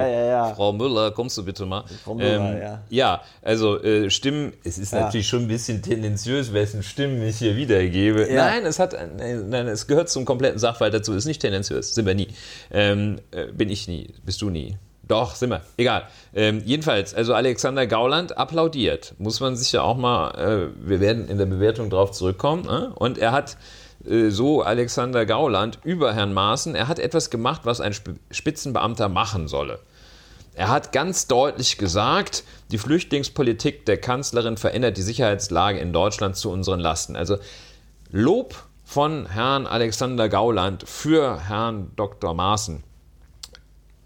[0.55, 1.85] Frau Müller, kommst du bitte mal.
[2.03, 2.81] Frau Müller, ähm, ja.
[2.89, 7.55] Ja, also äh, Stimmen, es ist natürlich schon ein bisschen tendenziös, wessen Stimmen ich hier
[7.55, 8.27] wiedergebe.
[8.31, 12.13] Nein, es hat, nein, es gehört zum kompletten Sachverhalt dazu, ist nicht tendenziös, sind wir
[12.13, 12.27] nie.
[12.69, 14.77] Ähm, äh, bin ich nie bist du nie.
[15.11, 15.59] Doch, sind wir.
[15.75, 16.07] Egal.
[16.33, 19.13] Ähm, jedenfalls, also Alexander Gauland applaudiert.
[19.17, 22.63] Muss man sich ja auch mal, äh, wir werden in der Bewertung drauf zurückkommen.
[22.69, 22.87] Äh?
[22.95, 23.57] Und er hat
[24.09, 27.93] äh, so Alexander Gauland über Herrn Maaßen, er hat etwas gemacht, was ein
[28.31, 29.79] Spitzenbeamter machen solle.
[30.53, 36.49] Er hat ganz deutlich gesagt, die Flüchtlingspolitik der Kanzlerin verändert die Sicherheitslage in Deutschland zu
[36.49, 37.17] unseren Lasten.
[37.17, 37.35] Also
[38.11, 38.55] Lob
[38.85, 42.33] von Herrn Alexander Gauland für Herrn Dr.
[42.33, 42.85] Maaßen.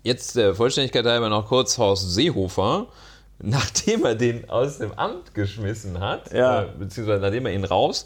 [0.06, 2.86] Jetzt der Vollständigkeit halber noch kurz Horst Seehofer,
[3.40, 6.62] nachdem er den aus dem Amt geschmissen hat, ja.
[6.62, 8.06] äh, beziehungsweise nachdem er ihn raus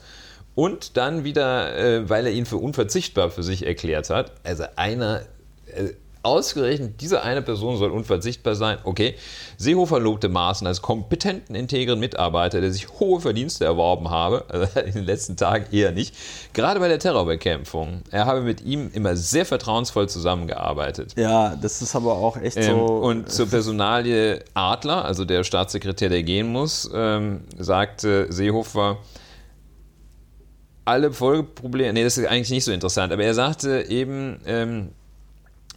[0.55, 5.23] und dann wieder, äh, weil er ihn für unverzichtbar für sich erklärt hat, also einer,
[5.65, 5.89] äh,
[6.21, 8.77] Ausgerechnet diese eine Person soll unverzichtbar sein.
[8.83, 9.15] Okay.
[9.57, 14.93] Seehofer lobte Maaßen als kompetenten, integren Mitarbeiter, der sich hohe Verdienste erworben habe, also in
[14.93, 16.13] den letzten Tagen eher nicht,
[16.53, 18.01] gerade bei der Terrorbekämpfung.
[18.11, 21.13] Er habe mit ihm immer sehr vertrauensvoll zusammengearbeitet.
[21.15, 22.85] Ja, das ist aber auch echt ähm, so.
[22.85, 28.97] Und zur Personalie Adler, also der Staatssekretär, der gehen muss, ähm, sagte Seehofer,
[30.83, 34.89] alle Folgeprobleme, nee, das ist eigentlich nicht so interessant, aber er sagte eben, ähm,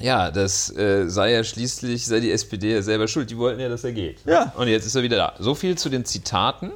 [0.02, 3.30] ja, das äh, sei ja schließlich, sei die SPD ja selber schuld.
[3.30, 4.18] Die wollten ja, dass er geht.
[4.26, 4.52] Ja.
[4.56, 5.32] Und jetzt ist er wieder da.
[5.38, 6.72] So viel zu den Zitaten.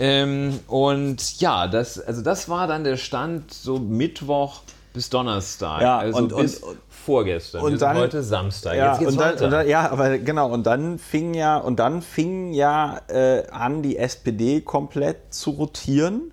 [0.00, 4.60] Ähm, und ja, das, also das war dann der Stand so Mittwoch
[4.92, 5.80] bis Donnerstag.
[5.82, 7.62] Ja, also und- bis und- vorgestern.
[7.62, 8.76] und Wir sind dann- heute Samstag.
[8.76, 9.44] Ja, Jetzt geht's und dann, weiter.
[9.46, 13.80] und dann, ja, aber genau, und dann fing ja, und dann fing ja äh, an,
[13.82, 16.32] die SPD komplett zu rotieren,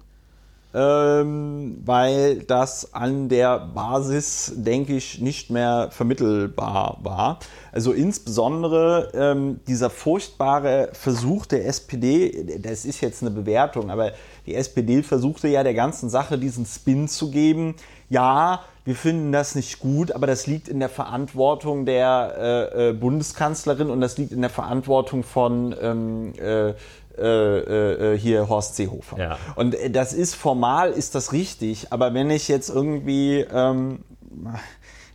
[0.75, 7.39] ähm, weil das an der Basis, denke ich, nicht mehr vermittelbar war.
[7.71, 14.11] Also insbesondere ähm, dieser furchtbare Versuch der SPD, das ist jetzt eine Bewertung, aber
[14.45, 17.75] die SPD versuchte ja der ganzen Sache diesen Spin zu geben.
[18.09, 22.93] Ja, wir finden das nicht gut, aber das liegt in der Verantwortung der äh, äh,
[22.93, 26.73] Bundeskanzlerin und das liegt in der Verantwortung von ähm, äh,
[27.17, 29.17] äh, äh, hier Horst Seehofer.
[29.17, 29.37] Ja.
[29.55, 33.99] Und äh, das ist formal, ist das richtig, aber wenn ich jetzt irgendwie, ähm,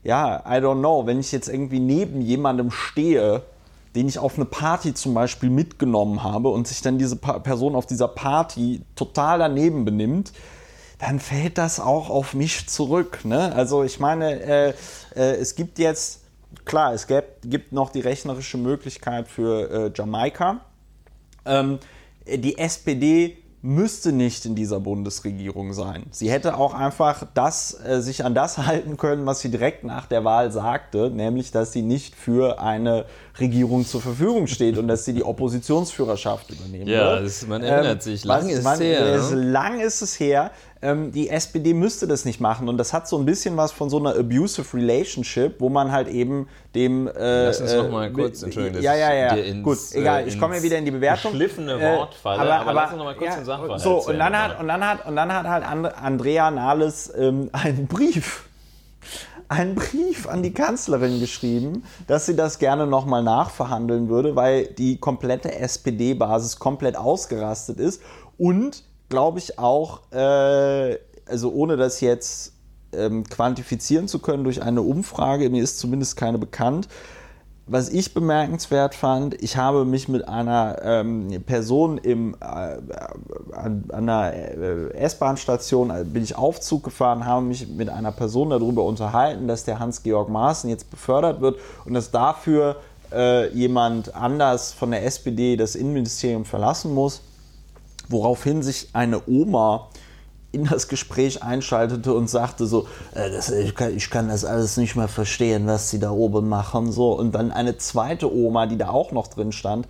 [0.02, 3.42] ja, I don't know, wenn ich jetzt irgendwie neben jemandem stehe,
[3.94, 7.74] den ich auf eine Party zum Beispiel mitgenommen habe und sich dann diese pa Person
[7.74, 10.32] auf dieser Party total daneben benimmt,
[10.98, 13.24] dann fällt das auch auf mich zurück.
[13.24, 13.52] Ne?
[13.54, 14.74] Also ich meine, äh,
[15.16, 16.20] äh, es gibt jetzt,
[16.64, 20.60] klar, es gäb, gibt noch die rechnerische Möglichkeit für äh, Jamaika.
[21.44, 21.78] Ähm,
[22.26, 26.04] die SPD müsste nicht in dieser Bundesregierung sein.
[26.12, 30.06] Sie hätte auch einfach das, äh, sich an das halten können, was sie direkt nach
[30.06, 33.04] der Wahl sagte, nämlich, dass sie nicht für eine
[33.38, 37.26] Regierung zur Verfügung steht und dass sie die Oppositionsführerschaft übernehmen Ja, wird.
[37.26, 38.24] das- man erinnert sich.
[38.24, 39.06] Lang was- ist man, her, ne?
[39.10, 40.50] es- Lang ist es her.
[40.82, 43.90] Ähm, die SPD müsste das nicht machen und das hat so ein bisschen was von
[43.90, 47.06] so einer abusive relationship, wo man halt eben dem.
[47.06, 49.34] Äh, Lass uns äh, noch mal kurz, Entschuldigung, Ja, ja, ja.
[49.34, 50.24] ins, Gut, egal.
[50.24, 51.32] äh, Ich komme ja wieder in die Bewertung.
[51.32, 54.34] geschliffene Äh, Wort falle, aber lass uns noch mal kurz den Sachverhalt So, und dann,
[54.38, 58.46] hat, und, dann hat, und dann hat halt And- Andrea Nahles ähm, einen Brief
[59.48, 64.98] einen Brief an die Kanzlerin geschrieben, dass sie das gerne nochmal nachverhandeln würde, weil die
[64.98, 68.00] komplette SPD-Basis komplett ausgerastet ist
[68.38, 72.54] und, glaube ich, auch, äh, also ohne das jetzt
[72.92, 76.88] ähm, quantifizieren zu können durch eine Umfrage, mir ist zumindest keine bekannt,
[77.72, 82.80] was ich bemerkenswert fand, ich habe mich mit einer ähm, Person im, äh, an,
[83.52, 88.82] an einer äh, S-Bahn-Station, äh, bin ich Aufzug gefahren, habe mich mit einer Person darüber
[88.82, 92.76] unterhalten, dass der Hans-Georg Maaßen jetzt befördert wird und dass dafür
[93.12, 97.22] äh, jemand anders von der SPD das Innenministerium verlassen muss,
[98.10, 99.88] woraufhin sich eine Oma
[100.52, 104.76] in das Gespräch einschaltete und sagte so, äh, das, ich, kann, ich kann das alles
[104.76, 106.90] nicht mehr verstehen, was sie da oben machen.
[106.90, 107.12] So.
[107.12, 109.86] Und dann eine zweite Oma, die da auch noch drin stand,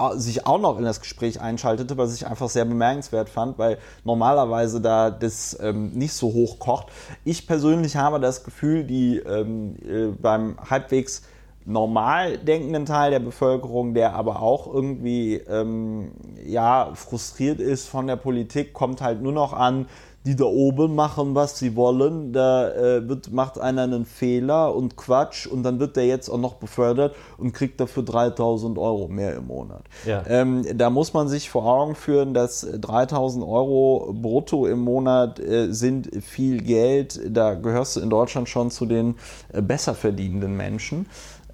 [0.00, 3.78] äh, sich auch noch in das Gespräch einschaltete, was ich einfach sehr bemerkenswert fand, weil
[4.04, 6.88] normalerweise da das ähm, nicht so hoch kocht.
[7.24, 11.22] Ich persönlich habe das Gefühl, die ähm, äh, beim halbwegs
[11.70, 16.12] normal denkenden Teil der Bevölkerung, der aber auch irgendwie ähm,
[16.44, 19.86] ja, frustriert ist von der Politik, kommt halt nur noch an,
[20.26, 22.32] die da oben machen, was sie wollen.
[22.32, 26.38] Da äh, wird, macht einer einen Fehler und Quatsch und dann wird der jetzt auch
[26.38, 29.82] noch befördert und kriegt dafür 3000 Euro mehr im Monat.
[30.04, 30.22] Ja.
[30.26, 35.72] Ähm, da muss man sich vor Augen führen, dass 3000 Euro brutto im Monat äh,
[35.72, 37.20] sind viel Geld.
[37.26, 39.14] Da gehörst du in Deutschland schon zu den
[39.52, 41.06] äh, besser verdienenden Menschen.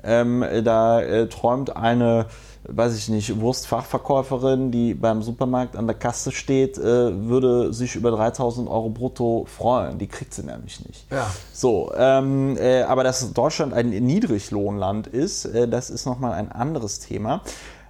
[0.07, 2.27] Ähm, da äh, träumt eine,
[2.69, 8.11] weiß ich nicht, Wurstfachverkäuferin, die beim Supermarkt an der Kasse steht, äh, würde sich über
[8.13, 9.99] 3000 Euro brutto freuen.
[9.99, 11.11] Die kriegt sie nämlich nicht.
[11.11, 11.27] Ja.
[11.53, 17.01] So, ähm, äh, aber dass Deutschland ein Niedriglohnland ist, äh, das ist nochmal ein anderes
[17.01, 17.41] Thema.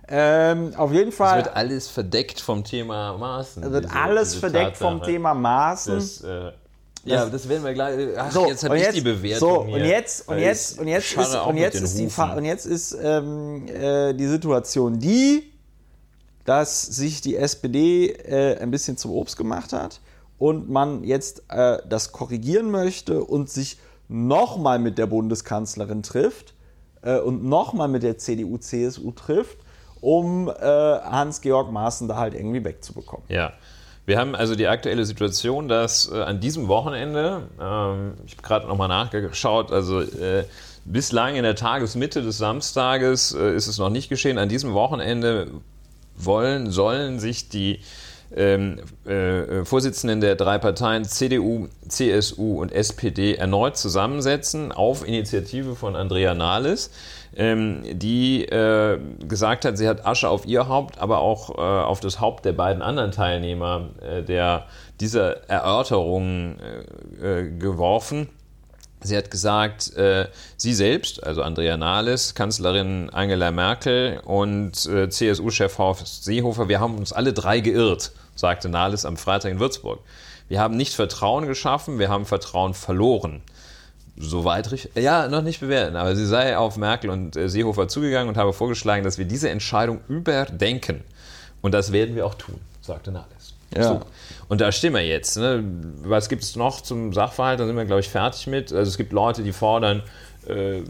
[0.08, 3.72] Ähm, auf jeden Es Fall wird alles verdeckt vom Thema Maßen.
[3.72, 5.10] wird diese- alles diese verdeckt vom Tatsache.
[5.10, 5.94] Thema Maßen.
[5.96, 6.52] Das, äh,
[7.06, 8.08] ja, das werden wir gleich.
[8.16, 9.38] Ach, So, jetzt habe ich die Bewertung.
[9.38, 9.74] So, hier.
[9.74, 13.66] und jetzt, und jetzt, und jetzt ist, und jetzt ist die, und jetzt ist ähm,
[13.68, 15.52] äh, die Situation die,
[16.44, 20.00] dass sich die SPD äh, ein bisschen zum Obst gemacht hat
[20.38, 23.78] und man jetzt äh, das korrigieren möchte und sich
[24.08, 26.54] nochmal mit der Bundeskanzlerin trifft
[27.02, 29.58] äh, und nochmal mit der CDU, CSU trifft,
[30.00, 33.26] um äh, Hans-Georg Maaßen da halt irgendwie wegzubekommen.
[33.28, 33.52] Ja.
[34.06, 38.68] Wir haben also die aktuelle Situation, dass äh, an diesem Wochenende, ähm, ich habe gerade
[38.68, 40.44] nochmal nachgeschaut, also äh,
[40.84, 44.38] bislang in der Tagesmitte des Samstages äh, ist es noch nicht geschehen.
[44.38, 45.48] An diesem Wochenende
[46.16, 47.80] wollen, sollen sich die
[48.34, 55.96] ähm, äh, Vorsitzenden der drei Parteien CDU, CSU und SPD erneut zusammensetzen auf Initiative von
[55.96, 56.90] Andrea Nahles,
[57.36, 62.00] ähm, die äh, gesagt hat, sie hat Asche auf ihr Haupt, aber auch äh, auf
[62.00, 64.66] das Haupt der beiden anderen Teilnehmer äh, der,
[65.00, 66.56] dieser Erörterung
[67.20, 68.28] äh, äh, geworfen
[69.02, 70.26] Sie hat gesagt, äh,
[70.56, 77.12] sie selbst, also Andrea Nahles, Kanzlerin Angela Merkel und CSU-Chef Horst Seehofer, wir haben uns
[77.12, 80.00] alle drei geirrt, sagte Nahles am Freitag in Würzburg.
[80.48, 83.42] Wir haben nicht Vertrauen geschaffen, wir haben Vertrauen verloren.
[84.18, 84.92] Soweit richtig.
[85.02, 88.52] Ja, noch nicht bewerten, aber sie sei auf Merkel und äh, Seehofer zugegangen und habe
[88.52, 91.02] vorgeschlagen, dass wir diese Entscheidung überdenken.
[91.60, 93.54] Und das werden wir auch tun, sagte Nahles.
[93.76, 93.82] Ja.
[93.82, 94.00] So.
[94.48, 95.36] Und da stehen wir jetzt.
[95.36, 95.62] Ne?
[96.04, 97.58] Was gibt es noch zum Sachverhalt?
[97.60, 98.72] Da sind wir, glaube ich, fertig mit.
[98.72, 100.02] Also es gibt Leute, die fordern
[100.46, 100.82] äh,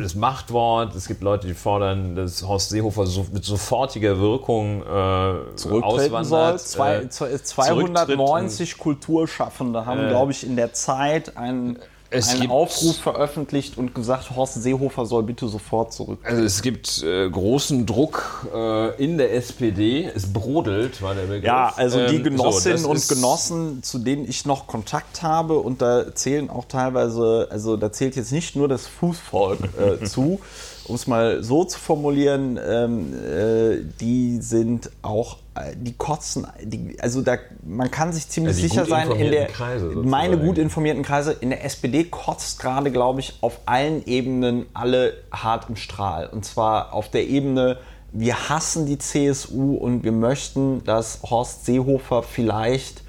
[0.00, 0.94] das Machtwort.
[0.96, 6.58] Es gibt Leute, die fordern, dass Horst Seehofer so, mit sofortiger Wirkung äh, zurücktreten soll.
[6.58, 11.78] Zwei, äh, zwei- 290 Kulturschaffende haben, Äh, glaube ich, in der Zeit einen,
[12.10, 16.18] es einen gibt- Aufruf veröffentlicht und gesagt, Horst Seehofer soll bitte sofort zurück.
[16.22, 20.10] Also es gibt äh, großen Druck äh, in der SPD.
[20.14, 21.44] Es brodelt, war der Begriff.
[21.44, 25.58] Ja, also die Ähm, Genossinnen so, das und Genossen, zu denen ich noch Kontakt habe,
[25.58, 29.58] und da zählen auch teilweise, also da zählt jetzt nicht nur das Fußvolk
[30.00, 30.40] äh, zu,
[30.88, 36.96] um es mal so zu formulieren, ähm, äh, die sind auch, äh, die kotzen, die,
[37.00, 39.48] also da, man kann sich ziemlich Also die sicher sein, in der,
[39.94, 45.14] meine gut informierten Kreise, in der SPD kotzt gerade, glaube ich, auf allen Ebenen alle
[45.32, 46.28] hart im Strahl.
[46.28, 47.78] Und zwar auf der Ebene,
[48.12, 53.02] wir hassen die CSU und wir möchten, dass Horst Seehofer vielleicht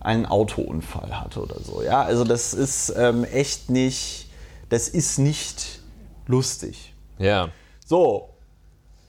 [0.00, 1.82] einen Autounfall hatte oder so.
[1.82, 4.30] Ja, also das ist ähm, echt nicht,
[4.70, 5.80] das ist nicht
[6.26, 6.94] lustig.
[7.18, 7.48] Ja.
[7.84, 8.30] So,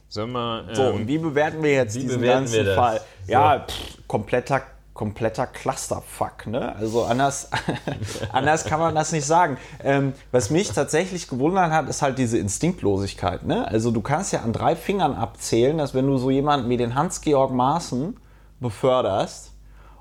[0.10, 2.76] Sollen wir, so, ähm, und wie bewerten wir jetzt diesen bewerten ganzen?
[2.76, 3.00] Fall?
[3.28, 3.32] So.
[3.32, 4.64] Ja, pff, kompletter,
[4.96, 6.76] kompletter Clusterfuck, ne?
[6.76, 7.50] Also anders,
[8.34, 9.58] anders kann man das nicht sagen.
[9.84, 13.68] Ähm, was mich tatsächlich gewundert hat, ist halt diese Instinktlosigkeit, ne?
[13.68, 16.96] Also du kannst ja an drei Fingern abzählen, dass wenn du so jemanden wie den
[16.96, 18.18] Hans-Georg Maaßen
[18.60, 19.49] beförderst,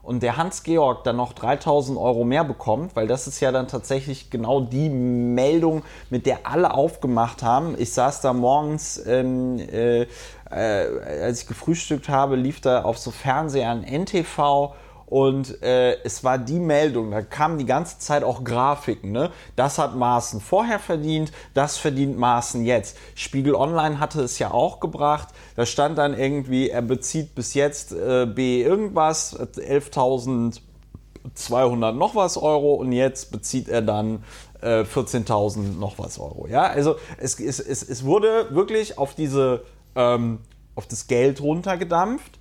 [0.08, 4.30] und der Hans-Georg dann noch 3000 Euro mehr bekommt, weil das ist ja dann tatsächlich
[4.30, 7.74] genau die Meldung, mit der alle aufgemacht haben.
[7.78, 10.06] Ich saß da morgens, ähm, äh, äh,
[10.50, 14.72] als ich gefrühstückt habe, lief da auf so Fernseher an NTV
[15.08, 19.10] und äh, es war die Meldung, da kamen die ganze Zeit auch Grafiken.
[19.10, 19.30] Ne?
[19.56, 22.98] Das hat Maaßen vorher verdient, das verdient Maaßen jetzt.
[23.14, 25.28] Spiegel Online hatte es ja auch gebracht.
[25.56, 32.74] Da stand dann irgendwie, er bezieht bis jetzt äh, B irgendwas, 11.200 noch was Euro
[32.74, 34.22] und jetzt bezieht er dann
[34.60, 36.48] äh, 14.000 noch was Euro.
[36.48, 39.64] Ja, also es, es, es, es wurde wirklich auf diese,
[39.96, 40.40] ähm,
[40.74, 42.37] auf das Geld runtergedampft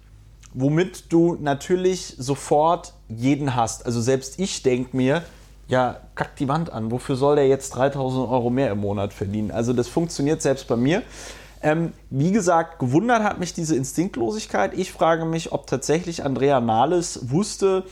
[0.54, 3.86] womit du natürlich sofort jeden hast.
[3.86, 5.24] Also selbst ich denke mir,
[5.68, 6.92] ja, kack die Wand an.
[6.92, 9.52] Wofür soll der jetzt 3000 Euro mehr im Monat verdienen?
[9.52, 11.04] Also das funktioniert selbst bei mir.
[11.62, 14.74] Ähm, wie gesagt, gewundert hat mich diese Instinktlosigkeit.
[14.78, 17.84] Ich frage mich, ob tatsächlich Andrea Nahles wusste,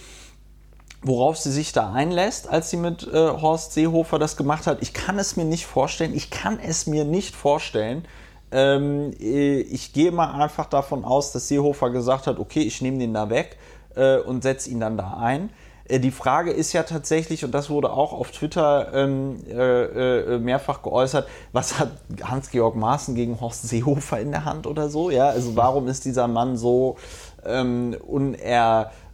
[1.01, 4.81] worauf sie sich da einlässt, als sie mit äh, Horst Seehofer das gemacht hat.
[4.81, 6.15] Ich kann es mir nicht vorstellen.
[6.15, 8.05] Ich kann es mir nicht vorstellen.
[8.51, 12.99] Ähm, äh, ich gehe mal einfach davon aus, dass Seehofer gesagt hat, okay, ich nehme
[12.99, 13.57] den da weg
[13.95, 15.49] äh, und setze ihn dann da ein.
[15.87, 20.39] Äh, Die Frage ist ja tatsächlich, und das wurde auch auf Twitter ähm, äh, äh,
[20.39, 21.91] mehrfach geäußert, was hat
[22.23, 25.09] Hans-Georg Maaßen gegen Horst Seehofer in der Hand oder so?
[25.09, 26.97] Ja, also warum ist dieser Mann so
[27.45, 27.95] ähm,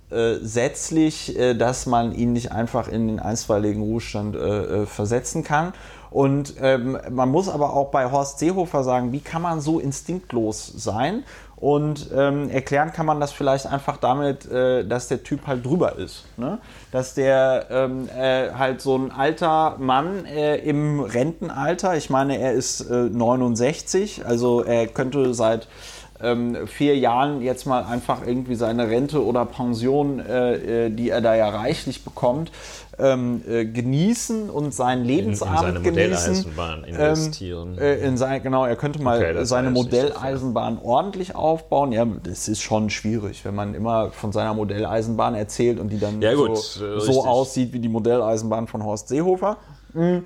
[0.09, 5.73] unersetzlich, äh, dass man ihn nicht einfach in den einstweiligen Ruhestand äh, versetzen kann?
[6.11, 10.67] Und ähm, man muss aber auch bei Horst Seehofer sagen, wie kann man so instinktlos
[10.67, 11.23] sein?
[11.55, 15.95] Und ähm, erklären kann man das vielleicht einfach damit, äh, dass der Typ halt drüber
[15.95, 16.25] ist.
[16.35, 16.57] Ne?
[16.91, 22.53] Dass der ähm, äh, halt so ein alter Mann äh, im Rentenalter, ich meine, er
[22.53, 25.67] ist äh, 69, also er könnte seit
[26.23, 31.21] ähm, vier Jahren jetzt mal einfach irgendwie seine Rente oder Pension, äh, äh, die er
[31.21, 32.51] da ja reichlich bekommt,
[32.99, 36.33] ähm, äh, genießen und seinen Lebensabend seine genießen.
[36.33, 37.77] Modelleisenbahn investieren.
[37.79, 41.91] Ähm, äh, in sein, genau, er könnte mal Okay, seine Modelleisenbahn ordentlich aufbauen.
[41.91, 46.21] Ja, das ist schon schwierig, wenn man immer von seiner Modelleisenbahn erzählt und die dann
[46.21, 49.57] Ja, gut, so, äh, so aussieht wie die Modelleisenbahn von Horst Seehofer.
[49.93, 50.23] Mhm.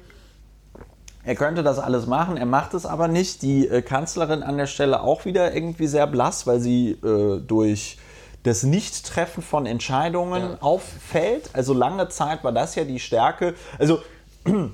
[1.26, 3.42] Er könnte das alles machen, er macht es aber nicht.
[3.42, 7.98] Die äh, Kanzlerin an der Stelle auch wieder irgendwie sehr blass, weil sie äh, durch
[8.44, 11.50] das Nicht-Treffen von Entscheidungen auffällt.
[11.54, 13.56] Also lange Zeit war das ja die Stärke.
[13.80, 14.02] Also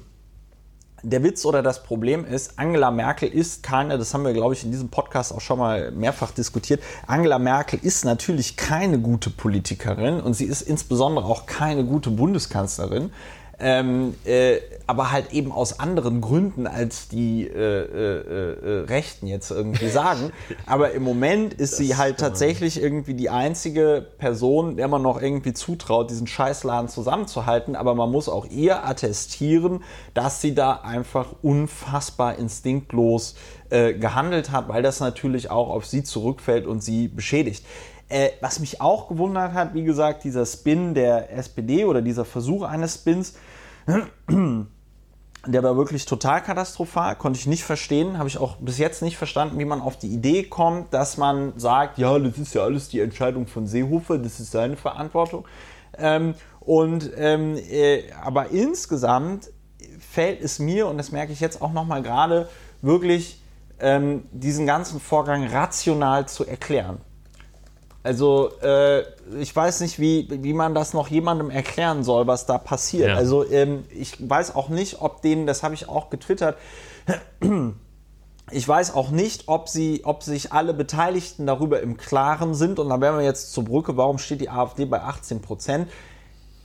[1.04, 4.66] der Witz oder das Problem ist, Angela Merkel ist keine, das haben wir, glaube ich,
[4.66, 10.20] in diesem Podcast auch schon mal mehrfach diskutiert, Angela Merkel ist natürlich keine gute Politikerin
[10.20, 13.12] und sie ist insbesondere auch keine gute Bundeskanzlerin.
[13.64, 14.58] Ähm, äh,
[14.88, 20.32] aber halt eben aus anderen Gründen, als die äh, äh, äh Rechten jetzt irgendwie sagen.
[20.66, 25.22] aber im Moment ist das sie halt tatsächlich irgendwie die einzige Person, der man noch
[25.22, 27.76] irgendwie zutraut, diesen Scheißladen zusammenzuhalten.
[27.76, 29.84] Aber man muss auch ihr attestieren,
[30.16, 33.36] dass sie da einfach unfassbar instinktlos
[33.70, 37.64] äh, gehandelt hat, weil das natürlich auch auf sie zurückfällt und sie beschädigt.
[38.10, 42.64] Äh, was mich auch gewundert hat, wie gesagt, dieser Spin der SPD oder dieser Versuch
[42.64, 43.36] eines Spins,
[45.48, 49.18] der war wirklich total katastrophal, konnte ich nicht verstehen, habe ich auch bis jetzt nicht
[49.18, 52.90] verstanden, wie man auf die Idee kommt, dass man sagt, ja, das ist ja alles
[52.90, 55.48] die Entscheidung von Seehofer, das ist seine Verantwortung.
[55.98, 59.50] Ähm, und ähm, äh, aber insgesamt
[60.00, 62.48] fällt es mir, und das merke ich jetzt auch nochmal gerade,
[62.82, 63.42] wirklich
[63.80, 67.00] ähm, diesen ganzen Vorgang rational zu erklären.
[68.04, 69.04] Also äh,
[69.40, 73.10] ich weiß nicht, wie, wie man das noch jemandem erklären soll, was da passiert.
[73.10, 73.16] Ja.
[73.16, 76.58] Also ähm, ich weiß auch nicht, ob denen, das habe ich auch getwittert,
[78.52, 82.80] ich weiß auch nicht, ob, sie, ob sich alle Beteiligten darüber im Klaren sind.
[82.80, 85.90] Und da wären wir jetzt zur Brücke, warum steht die AfD bei 18 Prozent?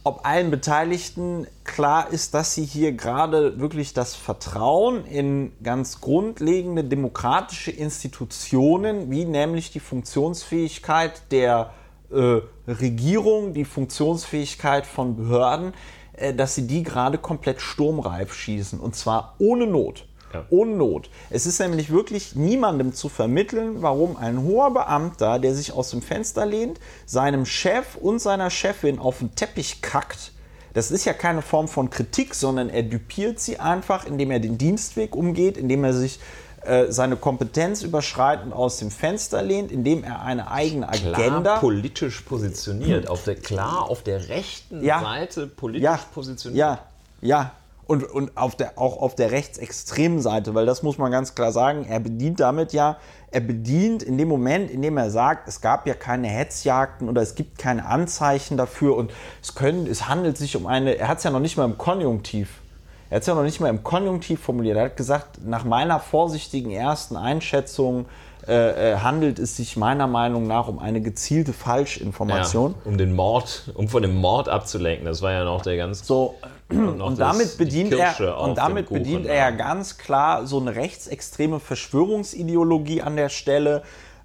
[0.07, 6.85] Ob allen Beteiligten klar ist, dass sie hier gerade wirklich das Vertrauen in ganz grundlegende
[6.85, 11.73] demokratische Institutionen, wie nämlich die Funktionsfähigkeit der
[12.13, 12.39] äh,
[12.69, 15.75] Regierung, die Funktionsfähigkeit von Behörden,
[16.13, 20.07] äh, dass sie die gerade komplett sturmreif schießen und zwar ohne Not.
[20.33, 20.45] Ja.
[20.51, 21.11] Ohne Not.
[21.31, 26.03] Es ist nämlich wirklich niemandem zu vermitteln, warum ein hoher Beamter, der sich aus dem
[26.03, 30.33] Fenster lehnt, seinem Chef und seiner Chefin auf den Teppich kackt.
[30.75, 34.59] Das ist ja keine Form von Kritik, sondern er dupiert sie einfach, indem er den
[34.59, 36.19] Dienstweg umgeht, indem er sich
[36.67, 42.23] äh, seine Kompetenz überschreitend aus dem Fenster lehnt, indem er eine eigene Agenda klar politisch
[42.23, 46.59] positioniert, auf der klar auf der rechten ja, Seite politisch ja, positioniert.
[46.59, 46.79] Ja,
[47.21, 47.53] ja,
[47.87, 51.53] und, und auf der, auch auf der rechtsextremen Seite, weil das muss man ganz klar
[51.53, 52.97] sagen, er bedient damit ja,
[53.31, 57.23] er bedient in dem Moment, in dem er sagt, es gab ja keine Hetzjagden oder
[57.23, 59.13] es gibt keine Anzeichen dafür und
[59.43, 61.79] es, können, es handelt sich um eine, er hat es ja noch nicht mal im
[61.79, 62.61] Konjunktiv,
[63.09, 66.01] er hat es ja noch nicht mal im Konjunktiv formuliert, er hat gesagt, nach meiner
[66.01, 68.07] vorsichtigen ersten Einschätzung
[68.49, 72.77] äh, äh, handelt es sich meiner Meinung nach um eine gezielte Falschinformation.
[72.85, 75.05] Ja, um den Mord, um von dem Mord abzulenken.
[75.05, 76.07] Das war ja noch der ganz.
[76.07, 76.37] So,
[76.69, 83.03] und, damit bedient er und damit bedient er ja ganz klar so eine rechtsextreme Verschwörungsideologie
[83.03, 83.83] an der Stelle.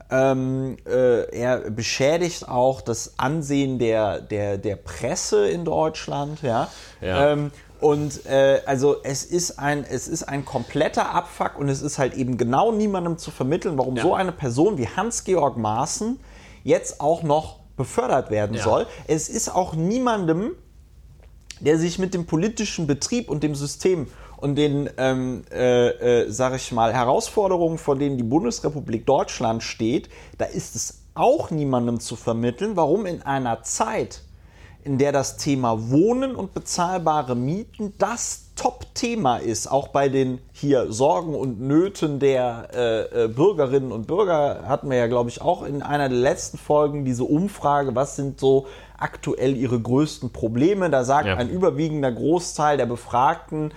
[0.09, 6.67] Ähm, äh, er beschädigt auch das Ansehen der, der, der Presse in Deutschland, ja.
[6.99, 7.31] ja.
[7.31, 11.97] Ähm, und äh, also es ist, ein, es ist ein kompletter Abfuck und es ist
[11.97, 14.03] halt eben genau niemandem zu vermitteln, warum ja.
[14.03, 16.19] so eine Person wie Hans-Georg Maaßen
[16.63, 18.63] jetzt auch noch befördert werden ja.
[18.63, 18.87] soll.
[19.07, 20.51] Es ist auch niemandem,
[21.62, 24.07] der sich mit dem politischen Betrieb und dem System
[24.38, 30.09] und den, ähm, äh, äh, sag ich mal, Herausforderungen, vor denen die Bundesrepublik Deutschland steht,
[30.38, 34.24] da ist es auch niemandem zu vermitteln, warum in einer Zeit,
[34.84, 40.91] in der das Thema Wohnen und bezahlbare Mieten das Top-Thema ist, auch bei den hier
[40.91, 45.64] Sorgen und Nöten der äh, äh, Bürgerinnen und Bürger, hatten wir ja, glaube ich, auch
[45.64, 48.66] in einer der letzten Folgen diese Umfrage, was sind so
[49.01, 50.89] aktuell ihre größten Probleme.
[50.89, 51.35] Da sagt ja.
[51.35, 53.71] ein überwiegender Großteil der Befragten,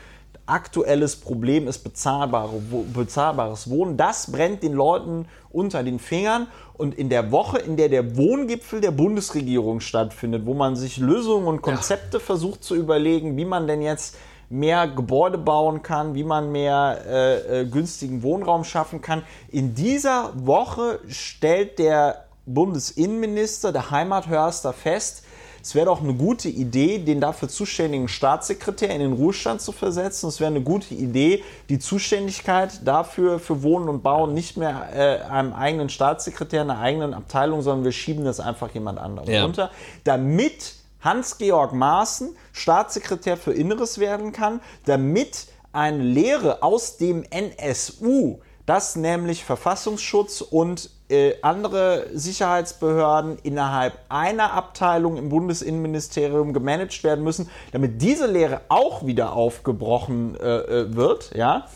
[0.46, 2.60] aktuelles Problem ist bezahlbare,
[2.92, 3.96] bezahlbares Wohnen.
[3.96, 6.48] Das brennt den Leuten unter den Fingern.
[6.74, 11.46] Und in der Woche, in der der Wohngipfel der Bundesregierung stattfindet, wo man sich Lösungen
[11.46, 12.22] und Konzepte ja.
[12.22, 14.16] versucht zu überlegen, wie man denn jetzt
[14.50, 19.22] mehr Gebäude bauen kann, wie man mehr äh, äh, günstigen Wohnraum schaffen kann.
[19.48, 25.24] In dieser Woche stellt der Bundesinnenminister, der Heimathörster, fest,
[25.64, 30.28] es wäre doch eine gute Idee, den dafür zuständigen Staatssekretär in den Ruhestand zu versetzen.
[30.28, 35.24] Es wäre eine gute Idee, die Zuständigkeit dafür für Wohnen und Bauen nicht mehr äh,
[35.24, 39.42] einem eigenen Staatssekretär, einer eigenen Abteilung, sondern wir schieben das einfach jemand anderem ja.
[39.42, 39.70] runter,
[40.04, 48.96] damit Hans-Georg Maaßen Staatssekretär für Inneres werden kann, damit eine Lehre aus dem NSU, das
[48.96, 58.00] nämlich Verfassungsschutz und äh, andere Sicherheitsbehörden innerhalb einer Abteilung im Bundesinnenministerium gemanagt werden müssen, damit
[58.00, 61.66] diese Lehre auch wieder aufgebrochen äh, äh, wird, ja.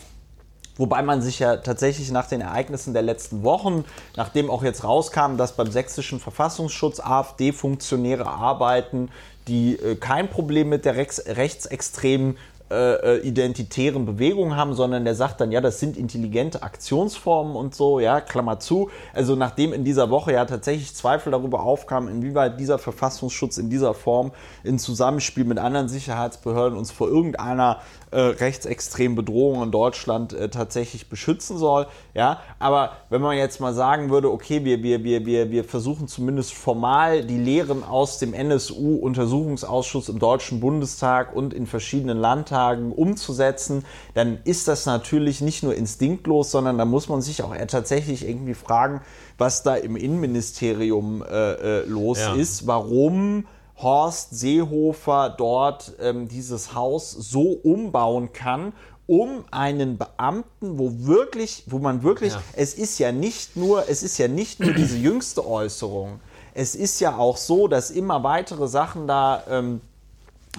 [0.77, 3.83] Wobei man sich ja tatsächlich nach den Ereignissen der letzten Wochen,
[4.15, 9.09] nachdem auch jetzt rauskam, dass beim sächsischen Verfassungsschutz AfD-Funktionäre arbeiten,
[9.49, 12.37] die äh, kein Problem mit der Rex rechtsextremen
[12.71, 17.73] äh, äh, identitären Bewegungen haben, sondern der sagt dann, ja, das sind intelligente Aktionsformen und
[17.73, 18.91] so, ja, Klammer zu.
[19.11, 23.95] Also nachdem in dieser Woche ja tatsächlich Zweifel darüber aufkamen, inwieweit dieser Verfassungsschutz in dieser
[23.95, 24.31] Form
[24.63, 27.81] in Zusammenspiel mit anderen Sicherheitsbehörden uns vor irgendeiner
[28.11, 31.87] äh, rechtsextremen Bedrohung in Deutschland äh, tatsächlich beschützen soll.
[32.13, 36.07] Ja, aber wenn man jetzt mal sagen würde, okay, wir, wir, wir, wir, wir versuchen
[36.07, 43.85] zumindest formal die Lehren aus dem NSU-Untersuchungsausschuss im Deutschen Bundestag und in verschiedenen Landtagen umzusetzen,
[44.13, 48.53] dann ist das natürlich nicht nur instinktlos, sondern da muss man sich auch tatsächlich irgendwie
[48.53, 49.01] fragen,
[49.37, 52.33] was da im Innenministerium äh, äh, los ja.
[52.33, 53.45] ist, warum
[53.81, 58.73] Horst Seehofer dort ähm, dieses Haus so umbauen kann,
[59.07, 62.43] um einen Beamten, wo wirklich, wo man wirklich, ja.
[62.53, 66.19] es ist ja nicht nur, es ist ja nicht nur diese jüngste Äußerung.
[66.53, 69.81] Es ist ja auch so, dass immer weitere Sachen da ähm,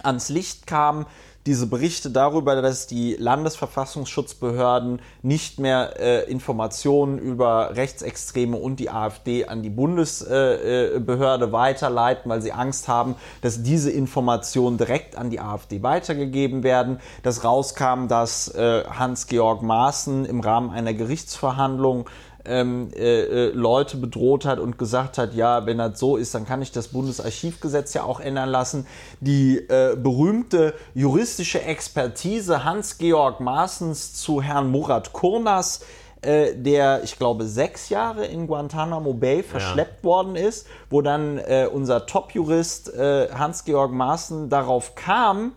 [0.02, 1.06] ans Licht kamen
[1.46, 9.46] diese Berichte darüber, dass die Landesverfassungsschutzbehörden nicht mehr äh, Informationen über Rechtsextreme und die AfD
[9.46, 15.40] an die Bundesbehörde äh, weiterleiten, weil sie Angst haben, dass diese Informationen direkt an die
[15.40, 17.00] AfD weitergegeben werden.
[17.22, 22.06] Dass rauskam, dass äh, Hans-Georg Maaßen im Rahmen einer Gerichtsverhandlung
[22.44, 26.46] ähm, äh, äh, Leute bedroht hat und gesagt hat, ja, wenn das so ist, dann
[26.46, 28.86] kann ich das Bundesarchivgesetz ja auch ändern lassen.
[29.20, 35.80] Die äh, berühmte juristische Expertise Hans-Georg Maaßens zu Herrn Murat Kurnas,
[36.22, 40.04] äh, der, ich glaube, sechs Jahre in Guantanamo Bay verschleppt ja.
[40.04, 45.52] worden ist, wo dann äh, unser Top-Jurist äh, Hans-Georg Maaßen darauf kam,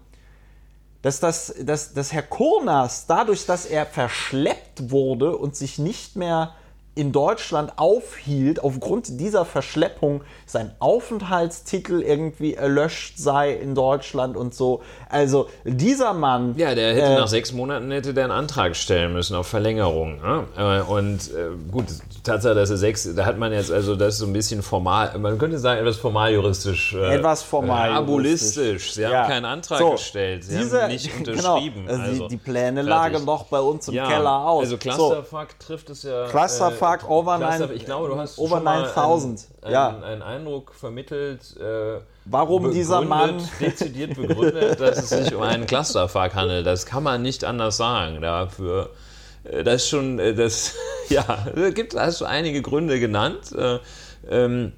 [1.02, 6.54] dass, das, dass, dass Herr Kurnas dadurch, dass er verschleppt wurde und sich nicht mehr
[6.96, 14.84] in Deutschland aufhielt, aufgrund dieser Verschleppung sein Aufenthaltstitel irgendwie erlöscht sei in Deutschland und so.
[15.10, 16.54] Also dieser Mann.
[16.56, 20.22] Ja, der hätte äh, nach sechs Monaten hätte der einen Antrag stellen müssen auf Verlängerung.
[20.22, 20.44] Ne?
[20.56, 21.86] Äh, und äh, gut,
[22.24, 25.40] Tatsache, dass er sechs, da hat man jetzt also das so ein bisschen formal, man
[25.40, 26.94] könnte sagen etwas formaljuristisch.
[26.94, 27.90] Äh, etwas formal.
[27.90, 28.94] Äh, abolistisch.
[28.94, 29.24] Sie ja.
[29.24, 30.44] haben keinen Antrag so, gestellt.
[30.44, 31.88] Sie diese, haben nicht genau, unterschrieben.
[31.88, 34.66] Genau, also, die, die, Pläne lagen noch bei uns im ja, Keller aus.
[34.66, 35.66] Also Clusterfuck so.
[35.66, 36.28] trifft es ja.
[36.28, 39.48] Clusterfuck Fuck over, nine, ich glaube, du hast over 9000.
[39.62, 39.98] Einen, ja.
[40.04, 41.56] einen, Eindruck vermittelt.
[41.58, 46.68] Äh, Warum dieser Mann dezidiert begründet, dass es sich um einen Clusterfuck handelt.
[46.68, 48.22] Das kann man nicht anders sagen.
[48.22, 48.90] Dafür,
[49.46, 50.74] äh, das ist schon, äh, das,
[51.10, 53.54] ja, gibt, hast du einige Gründe genannt.
[53.58, 53.80] Äh,
[54.30, 54.74] ähm,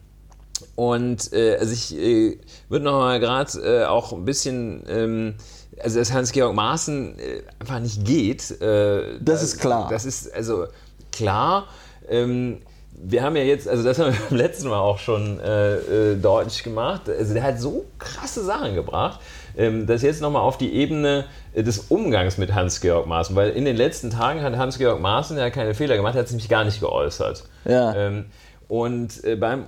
[0.75, 2.37] und äh, also ich äh,
[2.69, 5.35] würde noch mal gerade äh, auch ein bisschen ähm,
[5.81, 8.61] also dass Hans-Georg Maaßen äh, einfach nicht geht.
[8.61, 9.87] Äh, das, ist klar.
[9.89, 10.67] Das ist also
[11.11, 11.67] klar.
[12.09, 12.61] Ähm,
[12.97, 16.15] wir haben ja jetzt, also das haben wir beim letzten Mal auch schon äh, äh,
[16.15, 19.19] deutlich gemacht, also der hat so krasse Sachen gebracht,
[19.57, 23.65] ähm, dass jetzt nochmal auf die Ebene äh, des Umgangs mit Hans-Georg Maaßen, weil in
[23.65, 26.63] den letzten Tagen hat Hans-Georg Maaßen ja keine Fehler gemacht, er hat sich nämlich gar
[26.63, 27.43] nicht geäußert.
[27.65, 27.95] Ja.
[27.95, 28.25] Ähm,
[28.67, 29.65] und äh, beim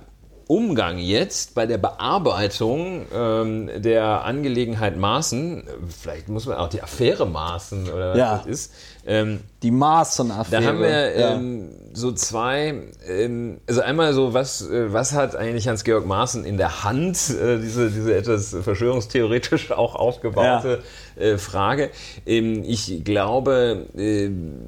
[0.48, 7.26] Umgang jetzt bei der Bearbeitung ähm, der Angelegenheit Maaßen, vielleicht muss man auch die Affäre
[7.26, 8.36] Maaßen oder was ja.
[8.38, 8.72] das ist,
[9.06, 10.62] ähm, die Maaßen-Affäre.
[10.62, 12.74] Da haben wir ähm, so zwei,
[13.08, 17.58] ähm, also einmal so, was, äh, was hat eigentlich Hans-Georg Maaßen in der Hand, äh,
[17.58, 20.82] diese, diese etwas verschwörungstheoretisch auch aufgebaute
[21.16, 21.22] ja.
[21.22, 21.90] äh, Frage.
[22.26, 23.86] Ähm, ich glaube,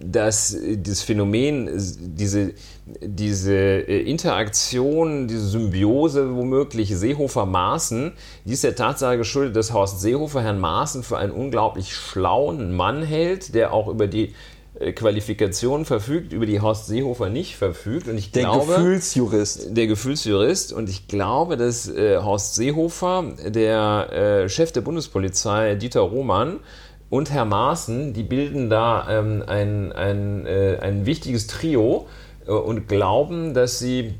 [0.03, 2.53] dass das Phänomen, diese
[3.01, 8.13] diese Interaktion, diese Symbiose womöglich Seehofer-Maaßen,
[8.45, 13.05] die ist der Tatsache geschuldet, dass Horst Seehofer Herrn Maaßen für einen unglaublich schlauen Mann
[13.05, 14.35] hält, der auch über die
[14.93, 18.09] Qualifikation verfügt, über die Horst Seehofer nicht verfügt.
[18.09, 19.77] Und ich der glaube, Gefühlsjurist.
[19.77, 20.73] Der Gefühlsjurist.
[20.73, 24.13] Und ich glaube, dass äh, Horst Seehofer, der
[24.45, 26.61] äh, Chef der Bundespolizei, Dieter Roman,
[27.11, 32.07] und Herr Maaßen, die bilden da ähm, ein, ein, äh, ein wichtiges Trio,
[32.47, 34.15] äh, und glauben, dass sie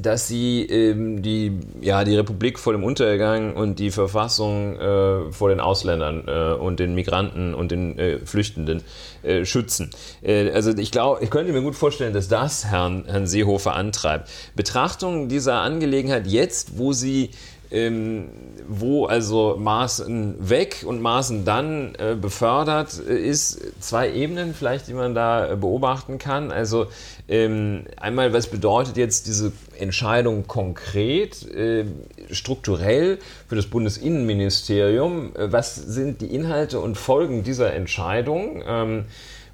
[0.00, 5.48] dass sie ähm, die, ja, die Republik vor dem Untergang und die Verfassung äh, vor
[5.48, 8.82] den Ausländern äh, und den Migranten und den äh, Flüchtenden
[9.22, 9.90] äh, schützen.
[10.22, 14.30] Äh, also ich glaube, ich könnte mir gut vorstellen, dass das Herrn, Herrn Seehofer antreibt.
[14.54, 17.30] Betrachtung dieser Angelegenheit jetzt, wo sie
[17.70, 18.28] ähm,
[18.66, 24.94] wo also Maßen weg und Maßen dann äh, befördert äh, ist, zwei Ebenen vielleicht, die
[24.94, 26.50] man da äh, beobachten kann.
[26.50, 26.86] Also
[27.28, 31.84] ähm, einmal, was bedeutet jetzt diese Entscheidung konkret, äh,
[32.30, 33.18] strukturell
[33.48, 35.34] für das Bundesinnenministerium?
[35.36, 38.62] Äh, was sind die Inhalte und Folgen dieser Entscheidung?
[38.66, 39.04] Ähm,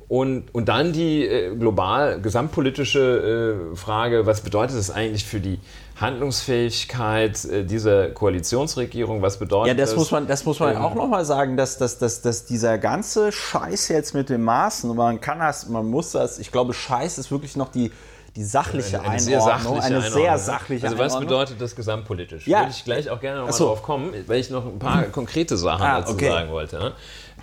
[0.09, 5.59] Und, und dann die äh, global gesamtpolitische äh, Frage, was bedeutet das eigentlich für die
[6.01, 9.23] Handlungsfähigkeit äh, dieser Koalitionsregierung?
[9.23, 9.99] Was bedeutet Ja, das, das?
[9.99, 13.33] muss man, das muss man Ähm, auch nochmal sagen, dass, dass, dass, dass dieser ganze
[13.33, 17.31] Scheiß jetzt mit den Maßen, man kann das, man muss das, ich glaube, Scheiß ist
[17.31, 17.91] wirklich noch die,
[18.37, 19.21] die sachliche eine Einordnung.
[19.21, 20.39] sehr sachliche eine Einordnung, sehr ne?
[20.39, 21.29] sachliche Also was Einordnung.
[21.29, 22.47] bedeutet das gesamtpolitisch?
[22.47, 22.61] Ja.
[22.61, 23.67] Würde ich gleich auch gerne noch mal Ach so.
[23.69, 26.29] drauf kommen, weil ich noch ein paar konkrete Sachen Ah, dazu okay.
[26.29, 26.93] sagen wollte.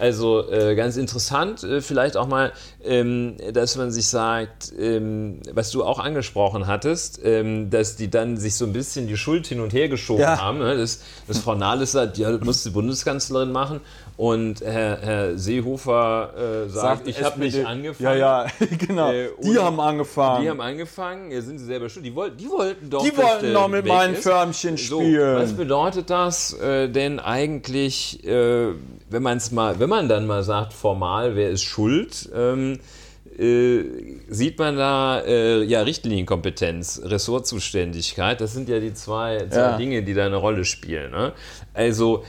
[0.02, 2.52] Also äh, ganz interessant, äh, vielleicht auch mal,
[2.84, 8.36] ähm, dass man sich sagt, ähm, was du auch angesprochen hattest, ähm, dass die dann
[8.38, 10.41] sich so ein bisschen die Schuld hin und her geschoben Ja.
[10.41, 10.57] haben.
[10.57, 10.76] Ne?
[10.76, 13.80] Dass, dass Frau Nahles sagt, ja, das muss die Bundeskanzlerin machen.
[14.18, 18.19] Und Herr, Herr Seehofer äh, sagt, ich habe nicht angefangen.
[18.19, 18.48] Ja, ja,
[18.88, 19.11] genau.
[19.11, 20.44] Äh, die haben angefangen.
[20.44, 22.06] Die haben angefangen, ja, sind sie selber schuld.
[22.06, 23.03] Die wollten, die wollten doch.
[23.03, 24.15] Die wollten doch mit meinen.
[24.15, 25.36] Förmchen So, spielen.
[25.36, 28.68] was bedeutet das äh, denn eigentlich, äh,
[29.10, 32.27] wenn man es mal, wenn man dann mal sagt, formal, wer ist schuld?
[32.35, 32.80] Ähm,
[33.38, 33.84] äh,
[34.27, 38.41] sieht man da äh, ja Richtlinienkompetenz, Ressortzuständigkeit.
[38.41, 39.77] Das sind ja die zwei, zwei Ja.
[39.77, 41.11] Dinge, die da eine Rolle spielen.
[41.11, 41.31] Ne?
[41.73, 42.23] Also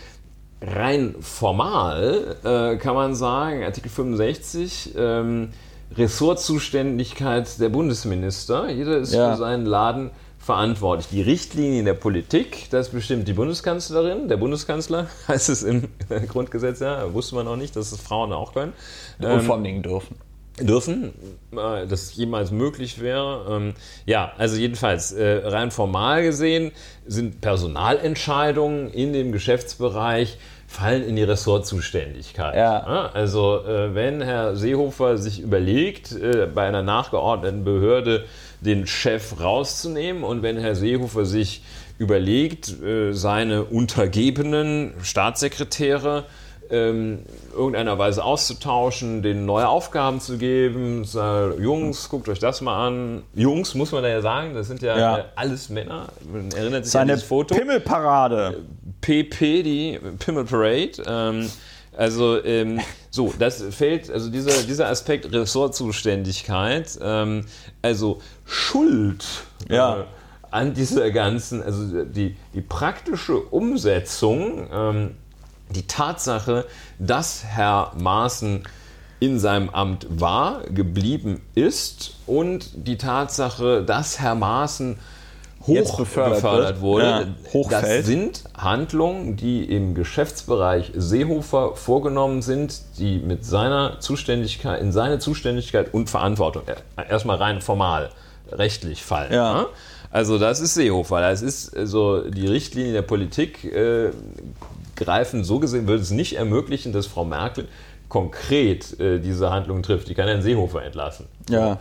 [0.60, 5.48] rein formal äh, kann man sagen, Artikel 65, ähm,
[5.96, 8.70] Ressortzuständigkeit der Bundesminister.
[8.70, 9.32] Jeder ist Ja.
[9.32, 10.10] für seinen Laden
[10.42, 11.06] verantwortlich.
[11.08, 15.88] Die Richtlinien der Politik, das bestimmt die Bundeskanzlerin, der Bundeskanzler, heißt es im
[16.28, 18.72] Grundgesetz, ja, wusste man auch nicht, dass es Frauen auch können.
[19.20, 20.16] und vor allen Dingen dürfen.
[20.60, 21.12] Dürfen,
[21.52, 23.46] äh, dass es jemals möglich wäre.
[23.50, 23.74] Ähm,
[24.04, 26.72] Ja, also jedenfalls, äh, rein formal gesehen
[27.06, 30.36] sind Personalentscheidungen in dem Geschäftsbereich
[30.66, 32.54] fallen in die Ressortzuständigkeit.
[32.56, 33.10] Ja.
[33.12, 38.24] Also äh, wenn Herr Seehofer sich überlegt, äh, bei einer nachgeordneten Behörde
[38.64, 41.62] den Chef rauszunehmen und wenn Herr Seehofer sich
[41.98, 46.24] überlegt, äh, seine untergebenen Staatssekretäre
[46.70, 47.18] ähm,
[47.54, 51.04] irgendeiner Weise auszutauschen, denen neue Aufgaben zu geben.
[51.04, 53.22] Sag, Jungs, guckt euch das mal an.
[53.34, 55.18] Jungs, muss man da ja sagen, das sind ja, Ja.
[55.18, 56.08] äh, alles Männer.
[56.32, 57.54] Man erinnert sich an Seine dieses Foto.
[57.54, 58.60] Pimmelparade.
[59.02, 60.92] PP, die Pimmel Parade.
[61.06, 61.50] Ähm,
[61.96, 67.44] also ähm, so, das fällt, also dieser, dieser Aspekt Ressortzuständigkeit, ähm,
[67.82, 69.24] also Schuld
[69.68, 70.00] Ja.
[70.00, 70.04] äh,
[70.50, 75.14] an dieser ganzen, also die, die praktische Umsetzung, ähm,
[75.70, 76.66] die Tatsache,
[76.98, 78.62] dass Herr Maaßen
[79.20, 84.98] in seinem Amt war, geblieben ist und die Tatsache, dass Herr Maaßen
[85.66, 86.80] Jetzt hoch befördert befördert, wird.
[86.80, 88.00] wurde, Ja, hochfällt.
[88.00, 95.18] das sind Handlungen, die im Geschäftsbereich Seehofer vorgenommen sind, die mit seiner Zuständigkeit, in seine
[95.18, 98.10] Zuständigkeit und Verantwortung äh, erstmal rein formal
[98.50, 99.32] rechtlich fallen.
[99.32, 99.54] Ja.
[99.54, 99.66] ne?
[100.10, 101.20] Also das ist Seehofer.
[101.20, 104.10] Das ist so die Richtlinien der Politik äh,
[104.96, 107.66] greifen so gesehen, würde es nicht ermöglichen, dass Frau Merkel
[108.08, 110.08] konkret äh, diese Handlung trifft.
[110.08, 111.26] Die kann Herrn Seehofer entlassen.
[111.48, 111.78] Ja.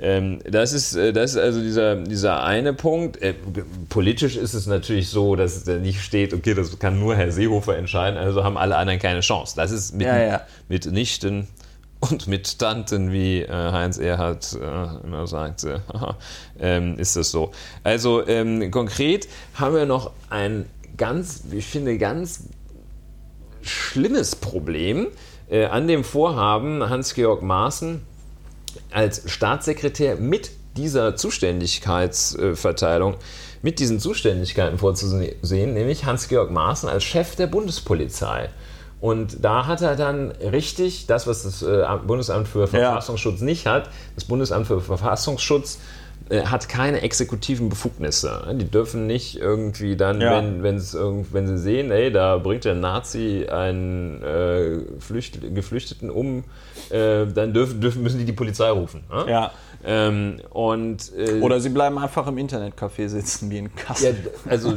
[0.00, 3.22] Ähm, das, ist, äh, das ist also dieser, dieser eine Punkt.
[3.22, 3.34] Äh,
[3.88, 7.30] politisch ist es natürlich so, dass es da nicht steht, okay, das kann nur Herr
[7.30, 9.54] Seehofer entscheiden, also haben alle anderen keine Chance.
[9.56, 10.40] Das ist mit, Ja, ja.
[10.68, 11.46] mit Nichten
[12.00, 15.82] und mit Tanten, wie äh, Heinz Erhardt äh, immer sagte,
[16.60, 17.52] ähm, ist das so.
[17.82, 20.66] Also ähm, konkret haben wir noch ein
[20.96, 22.44] ganz, ich finde, ganz
[23.62, 25.06] schlimmes Problem
[25.48, 28.02] äh, an dem Vorhaben, Hans-Georg Maaßen
[28.90, 33.16] als Staatssekretär mit dieser Zuständigkeitsverteilung,
[33.62, 38.50] mit diesen Zuständigkeiten vorzusehen, nämlich Hans-Georg Maaßen als Chef der Bundespolizei.
[39.00, 43.90] Und da hat er dann richtig das, was das äh, Bundesamt für Verfassungsschutz nicht hat,
[44.14, 45.78] das Bundesamt für Verfassungsschutz
[46.30, 48.54] hat keine exekutiven Befugnisse.
[48.58, 50.38] Die dürfen nicht irgendwie dann, Ja.
[50.38, 56.44] wenn, wenn's wenn sie sehen, ey, da bringt der Nazi einen äh, Flücht, Geflüchteten um,
[56.90, 59.04] äh, dann dürfen, dürfen, müssen die die Polizei rufen.
[59.10, 59.30] Ne?
[59.30, 59.50] Ja.
[59.86, 64.16] Ähm, und, äh, Oder sie bleiben einfach im Internetcafé sitzen wie in ja, Kassel.
[64.48, 64.72] also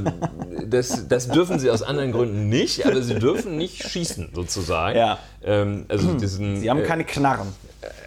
[0.65, 4.98] das, das dürfen sie aus anderen Gründen nicht, aber sie dürfen nicht schießen sozusagen.
[4.98, 5.18] Ja.
[5.45, 7.48] Ähm, also diesen, sie haben äh, keine Knarren.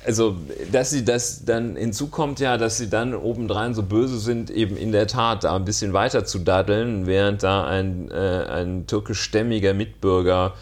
[0.04, 0.36] Also,
[0.72, 4.92] dass sie das dann hinzukommt ja, dass sie dann obendrein so böse sind, eben in
[4.92, 10.54] der Tat da ein bisschen weiter zu daddeln, während da ein, äh, ein türkischstämmiger Mitbürger,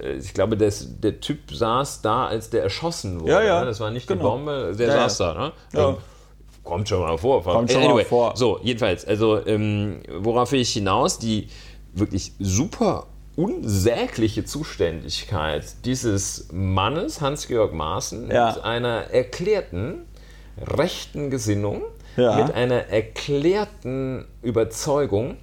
[0.00, 3.32] äh, ich glaube, das, der Typ saß da, als der erschossen wurde.
[3.32, 3.60] Ja, ja.
[3.60, 3.66] ne?
[3.66, 4.20] Das war nicht Genau.
[4.20, 5.34] die Bombe, der Ja, saß ja.
[5.34, 5.40] da.
[5.40, 5.52] Ne?
[5.72, 5.88] Ja.
[5.90, 5.96] Ähm,
[6.62, 7.42] Kommt schon mal vor.
[7.42, 8.32] Kommt schon mal vor.
[8.36, 11.18] So, jedenfalls, also ähm, worauf will ich hinaus?
[11.18, 11.48] Die
[11.92, 13.06] wirklich super
[13.36, 18.52] unsägliche Zuständigkeit dieses Mannes, Hans-Georg Maaßen, Ja.
[18.54, 20.02] mit einer erklärten
[20.60, 21.82] rechten Gesinnung,
[22.16, 22.36] Ja.
[22.44, 25.36] mit einer erklärten Überzeugung,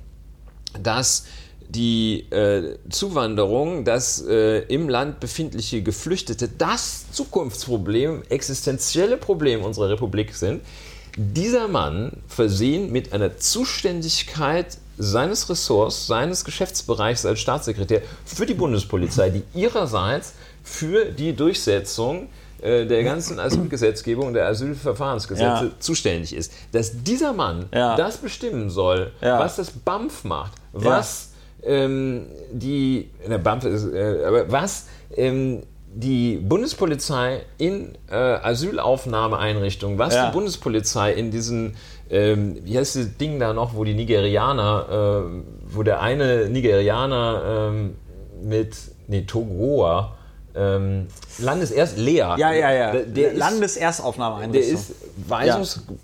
[0.82, 1.26] dass
[1.68, 10.34] die äh, Zuwanderung, dass äh, im Land befindliche Geflüchtete das Zukunftsproblem, existenzielle Problem unserer Republik
[10.34, 10.62] sind.
[11.18, 19.30] Dieser Mann versehen mit einer Zuständigkeit seines Ressorts, seines Geschäftsbereichs als Staatssekretär für die Bundespolizei,
[19.30, 22.30] die ihrerseits für die Durchsetzung
[22.62, 25.72] äh, der ganzen Asylgesetzgebung, der Asylverfahrensgesetze ja.
[25.80, 26.54] zuständig ist.
[26.72, 27.96] Dass dieser Mann ja.
[27.96, 29.40] das bestimmen soll, ja.
[29.40, 31.32] was das BAMF macht, was
[31.64, 33.10] ähm, die,
[33.44, 34.86] BAMF ist, äh, aber was
[35.16, 35.64] ähm,
[35.94, 41.76] die Bundespolizei in äh, Asylaufnahmeeinrichtungen, was die Bundespolizei in diesen
[42.12, 47.70] ähm, wie heißt das Ding da noch, wo die Nigerianer, äh, wo der eine Nigerianer
[47.72, 47.96] ähm,
[48.44, 48.76] mit,
[49.08, 50.18] nee, Togoa,
[50.54, 51.08] ähm,
[51.40, 52.18] Landeserst, Lea.
[52.18, 52.92] Ja, ja, ja.
[52.92, 54.62] Der, der Landeserstaufnahmeeinrichtung.
[54.62, 54.94] Der ist
[55.28, 55.82] Weisungs...
[55.88, 55.96] Ja.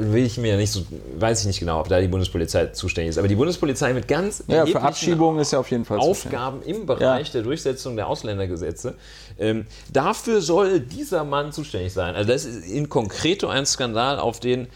[0.00, 0.82] Will ich mir nicht so,
[1.18, 3.18] weiß ich nicht genau, ob da die Bundespolizei zuständig ist.
[3.18, 6.86] Aber die Bundespolizei mit ganz ja, für Abschiebungen ist ja auf jeden Fall Aufgaben im
[6.86, 7.32] Bereich ja.
[7.34, 8.94] der Durchsetzung der Ausländergesetze.
[9.38, 12.14] Ähm, dafür soll dieser Mann zuständig sein.
[12.14, 14.68] Also das ist in konkreto ein Skandal, auf den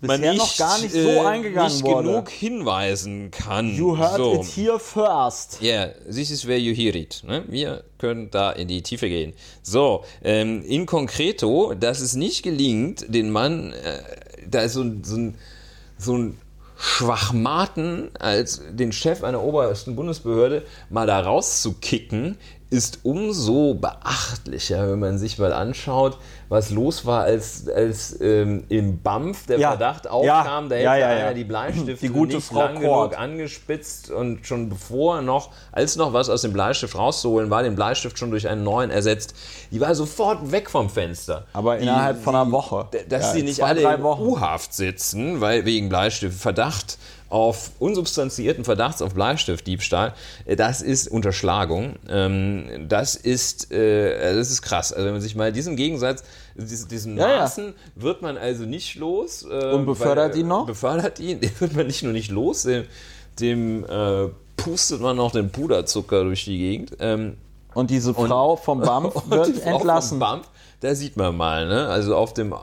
[0.00, 2.08] man nicht, noch gar nicht so äh, eingegangen nicht wurde.
[2.08, 3.74] genug hinweisen kann.
[3.74, 4.34] You heard so.
[4.34, 5.58] it here first.
[5.62, 7.22] Yeah, this is where you hear it.
[7.26, 7.44] Ne?
[7.48, 9.32] Wir können da in die Tiefe gehen.
[9.62, 14.02] So, ähm, in concreto, dass es nicht gelingt, den Mann, äh,
[14.48, 15.34] da ist so, so ein,
[15.98, 16.38] so ein
[16.76, 22.36] Schwachmaten als den Chef einer obersten Bundesbehörde mal da rauszukicken,
[22.72, 26.16] ist umso beachtlicher, wenn man sich mal anschaut,
[26.48, 29.68] was los war, als, als ähm, im BAMF der ja.
[29.70, 33.18] Verdacht aufkam, da hätte ja, ja, einer die Bleistifte die gute nicht Frau lang genug
[33.18, 38.18] angespitzt und schon bevor noch, als noch was aus dem Bleistift rauszuholen war, den Bleistift
[38.18, 39.34] schon durch einen neuen ersetzt.
[39.70, 41.44] Die war sofort weg vom Fenster.
[41.52, 42.86] Aber die, innerhalb von einer Woche.
[43.10, 46.96] Dass sie nicht zwei, alle in U-Haft sitzen, weil wegen Bleistift Verdacht
[47.32, 50.12] auf unsubstanzierten Verdachts auf Bleistiftdiebstahl,
[50.44, 51.96] äh, das ist Unterschlagung.
[52.08, 54.92] Ähm, das ist, äh, das ist krass.
[54.92, 58.02] Also wenn man sich mal diesen Gegensatz diesen ja, Maßen ja.
[58.02, 59.46] wird man also nicht los.
[59.50, 60.66] Äh, Und befördert weil, ihn noch?
[60.66, 62.84] Befördert ihn, den wird man nicht nur nicht los, dem,
[63.40, 64.28] dem äh,
[64.58, 66.98] pustet man noch den Puderzucker durch die Gegend.
[67.00, 67.38] Ähm,
[67.72, 70.18] und diese Frau und, vom BAMF wird entlassen.
[70.18, 70.50] Vom BAMF,
[70.80, 71.88] da sieht man mal, ne?
[71.88, 72.54] Also auf dem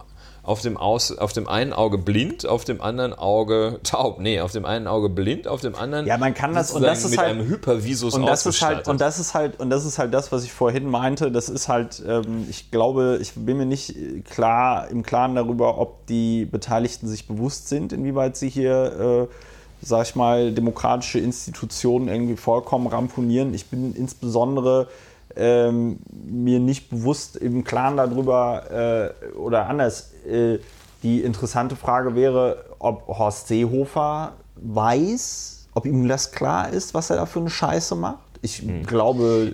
[0.43, 4.19] auf dem, Aus, auf dem einen Auge blind, auf dem anderen Auge taub.
[4.19, 7.03] Nee, auf dem einen Auge blind, auf dem anderen ja, man kann das und das
[7.03, 9.85] ist mit halt, einem Hypervisus und das ist halt und das ist halt und das
[9.85, 11.31] ist halt das, was ich vorhin meinte.
[11.31, 13.95] Das ist halt, ähm, ich glaube, ich bin mir nicht
[14.29, 19.33] klar im Klaren darüber, ob die Beteiligten sich bewusst sind, inwieweit sie hier äh,
[19.81, 23.53] sag ich mal, demokratische Institutionen irgendwie vollkommen ramponieren.
[23.53, 24.87] Ich bin insbesondere
[25.35, 30.11] ähm, mir nicht bewusst im Klaren darüber äh, oder anders.
[30.27, 30.59] Äh,
[31.03, 37.17] die interessante Frage wäre, ob Horst Seehofer weiß, ob ihm das klar ist, was er
[37.17, 38.19] da für eine Scheiße macht.
[38.41, 38.85] Ich hm.
[38.85, 39.53] glaube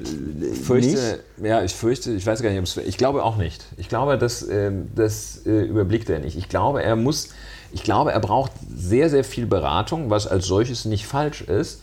[0.54, 1.48] ich fürchte, nicht.
[1.48, 2.78] Ja, ich fürchte, ich weiß gar nicht, ob es.
[2.78, 3.66] Ich glaube auch nicht.
[3.78, 6.38] Ich glaube, das, äh, das äh, überblickt er nicht.
[6.38, 7.30] Ich glaube, er muss.
[7.72, 11.82] Ich glaube, er braucht sehr, sehr viel Beratung, was als solches nicht falsch ist.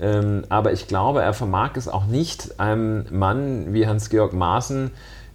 [0.00, 4.90] Ähm, aber ich glaube, er vermag es auch nicht, einem Mann wie Hans-Georg Maaßen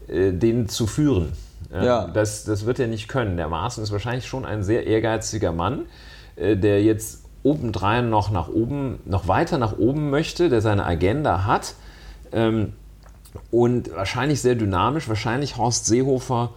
[0.08, 1.34] äh, den zu führen.
[1.72, 2.08] Ja.
[2.08, 3.38] Das, das wird er nicht können.
[3.38, 5.86] Der Maaßen ist wahrscheinlich schon ein sehr ehrgeiziger Mann,
[6.36, 11.46] äh, der jetzt obendrein noch nach oben, noch weiter nach oben möchte, der seine Agenda
[11.46, 11.76] hat.
[12.32, 12.74] Ähm,
[13.52, 16.52] und wahrscheinlich sehr dynamisch, wahrscheinlich Horst Seehofer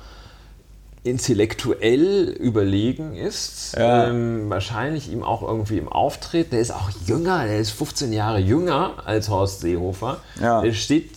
[1.05, 4.09] intellektuell überlegen ist, ja.
[4.09, 6.51] ähm, wahrscheinlich ihm auch irgendwie im Auftreten.
[6.51, 10.19] Der ist auch jünger, der ist 15 Jahre jünger als Horst Seehofer.
[10.41, 10.63] Ja.
[10.63, 11.11] Der steht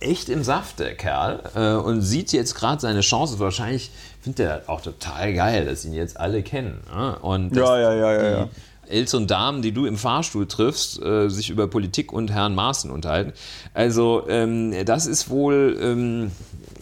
[0.00, 3.38] echt im Saft, der Kerl, äh, und sieht jetzt gerade seine Chance.
[3.38, 3.90] Wahrscheinlich
[4.20, 6.80] findet er auch total geil, dass ihn jetzt alle kennen.
[6.94, 7.18] Ne?
[7.20, 8.48] Und ja, ja, ja, ja, ja.
[8.88, 12.90] Els und Damen, die du im Fahrstuhl triffst, äh, sich über Politik und Herrn Maaßen
[12.90, 13.32] unterhalten.
[13.72, 16.30] Also ähm, das ist wohl ähm,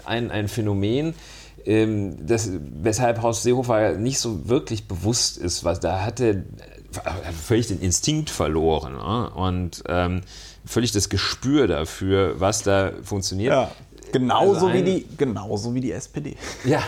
[0.04, 1.14] ein, ein Phänomen,
[1.64, 6.44] ähm, das, weshalb Horst Seehofer nicht so wirklich bewusst ist, was da hatte,
[7.46, 9.30] völlig den Instinkt verloren ne?
[9.30, 10.20] und ähm,
[10.64, 13.52] völlig das Gespür dafür, was da funktioniert.
[13.52, 13.70] Ja,
[14.12, 16.36] genauso, also wie die, genauso wie die SPD.
[16.64, 16.82] Ja,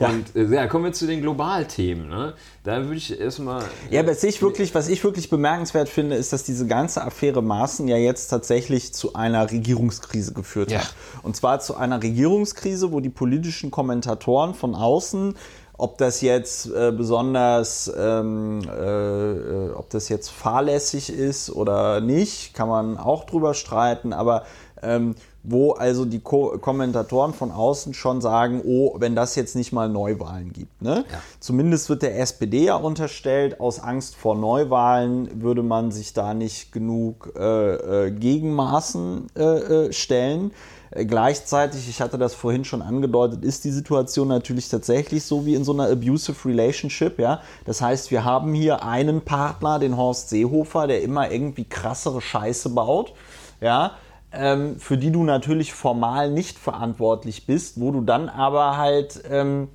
[0.00, 0.08] ja.
[0.08, 2.08] Und äh, ja, kommen wir zu den Globalthemen.
[2.08, 2.34] Ne?
[2.64, 3.62] Da würde ich erstmal.
[3.90, 7.86] Ja, was ich, wirklich, was ich wirklich bemerkenswert finde, ist, dass diese ganze Affäre Maaßen
[7.86, 10.80] ja jetzt tatsächlich zu einer Regierungskrise geführt ja.
[10.80, 10.94] hat.
[11.22, 15.34] Und zwar zu einer Regierungskrise, wo die politischen Kommentatoren von außen
[15.80, 22.52] ob das jetzt äh, besonders, ähm, äh, äh ob das jetzt fahrlässig ist oder nicht,
[22.52, 24.12] kann man auch drüber streiten.
[24.12, 24.44] Aber
[24.82, 29.72] Ähm, wo also die Ko Kommentatoren von außen schon sagen, oh, wenn das jetzt nicht
[29.72, 30.82] mal Neuwahlen gibt.
[30.82, 31.04] Ne?
[31.10, 31.22] Ja.
[31.38, 36.72] Zumindest wird der SPD ja unterstellt, aus Angst vor Neuwahlen würde man sich da nicht
[36.72, 40.52] genug äh, äh, Gegenmaßen äh, äh stellen.
[40.90, 45.54] Äh, gleichzeitig, ich hatte das vorhin schon angedeutet, ist die Situation natürlich tatsächlich so wie
[45.54, 47.18] in so einer abusive Relationship.
[47.18, 47.40] Ja?
[47.64, 52.70] Das heißt, wir haben hier einen Partner, den Horst Seehofer, der immer irgendwie krassere Scheiße
[52.70, 53.14] baut.
[53.62, 53.92] Ja,
[54.32, 59.68] ähm, für die du natürlich formal nicht verantwortlich bist, wo du dann aber halt ähm,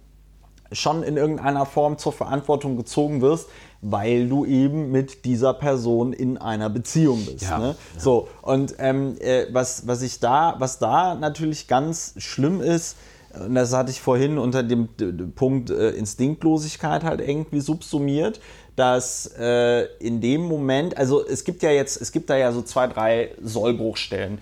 [0.71, 3.49] schon in irgendeiner Form zur Verantwortung gezogen wirst,
[3.81, 7.43] weil du eben mit dieser Person in einer Beziehung bist.
[7.43, 7.67] Ja, ne?
[7.67, 7.99] ja.
[7.99, 12.97] So, und ähm, äh, was, was ich da, was da natürlich ganz schlimm ist,
[13.37, 14.87] und das hatte ich vorhin unter dem
[15.35, 18.39] Punkt äh, Instinktlosigkeit halt irgendwie subsumiert,
[18.75, 22.61] dass äh, in dem Moment, also es gibt ja jetzt, es gibt da ja so
[22.61, 24.41] zwei, drei Sollbruchstellen.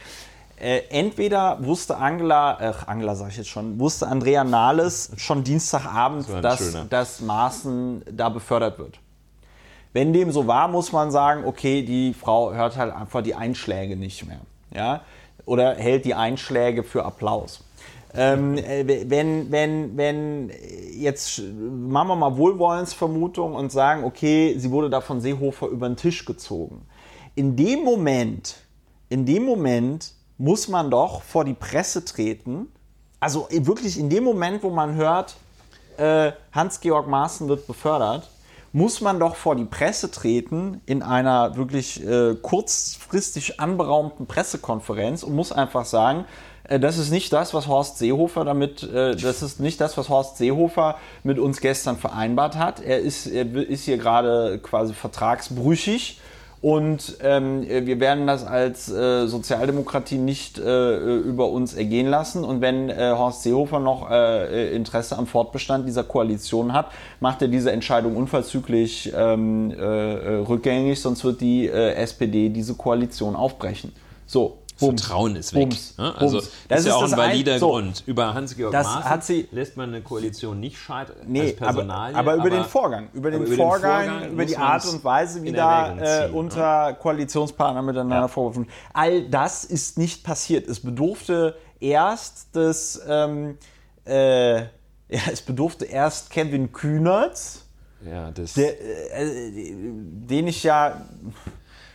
[0.57, 6.27] Äh, entweder wusste Angela, ach Angela sag ich jetzt schon, wusste Andrea Nahles schon Dienstagabend,
[6.29, 8.99] das dass, dass Maaßen da befördert wird.
[9.91, 13.95] Wenn dem so war, muss man sagen, okay, die Frau hört halt einfach die Einschläge
[13.95, 14.39] nicht mehr.
[14.73, 15.01] Ja?
[15.45, 17.63] Oder hält die Einschläge für Applaus.
[18.15, 20.51] Ähm, äh, wenn, wenn, wenn
[20.93, 25.97] jetzt machen wir mal Wohlwollensvermutung und sagen, okay, sie wurde da von Seehofer über den
[25.97, 26.85] Tisch gezogen.
[27.35, 28.57] In dem Moment,
[29.09, 32.67] in dem Moment muss man doch vor die Presse treten.
[33.19, 35.35] Also wirklich in dem Moment, wo man hört,
[35.97, 38.29] äh, Hans-Georg Maaßen wird befördert,
[38.73, 45.35] muss man doch vor die Presse treten in einer wirklich äh, kurzfristig anberaumten Pressekonferenz und
[45.35, 49.59] muss einfach sagen, äh, das ist nicht das, was Horst Seehofer damit, äh, das ist
[49.59, 52.81] nicht das, was Horst Seehofer mit uns gestern vereinbart hat.
[52.81, 56.19] Er ist, er ist hier gerade quasi vertragsbrüchig.
[56.63, 62.45] Und ähm, wir werden das als äh, Sozialdemokratie nicht äh, über uns ergehen lassen.
[62.45, 66.85] Und wenn äh, Horst Seehofer noch äh, Interesse am Fortbestand dieser Koalition hat,
[67.19, 73.35] macht er diese Entscheidung unverzüglich ähm, äh, rückgängig, sonst wird die äh, SPD diese Koalition
[73.35, 73.91] aufbrechen.
[74.25, 75.01] So, Bums.
[75.01, 75.69] Vertrauen ist weg.
[75.69, 75.97] Bums.
[75.97, 76.15] Ne?
[76.15, 76.51] Also Bums.
[76.67, 78.03] Das ist ja auch ein valider ein, so, Grund.
[78.05, 81.55] Über Hans-Georg Maaßen lässt man eine Koalition nicht scheitern nee.
[81.59, 85.43] Aber, aber, über den Vorgang, über den, über Vorgang, Vorgang, über die Art und Weise,
[85.43, 86.33] wie da äh, ne?
[86.33, 86.95] unter ne?
[86.95, 88.27] Koalitionspartnern miteinander ja.
[88.27, 90.67] vorgeworfen All das ist nicht passiert.
[90.67, 93.57] Es bedurfte erst des, ähm,
[94.05, 97.39] äh, ja, es bedurfte erst Kevin Kühnert,
[98.05, 101.01] ja, der, äh, den ich ja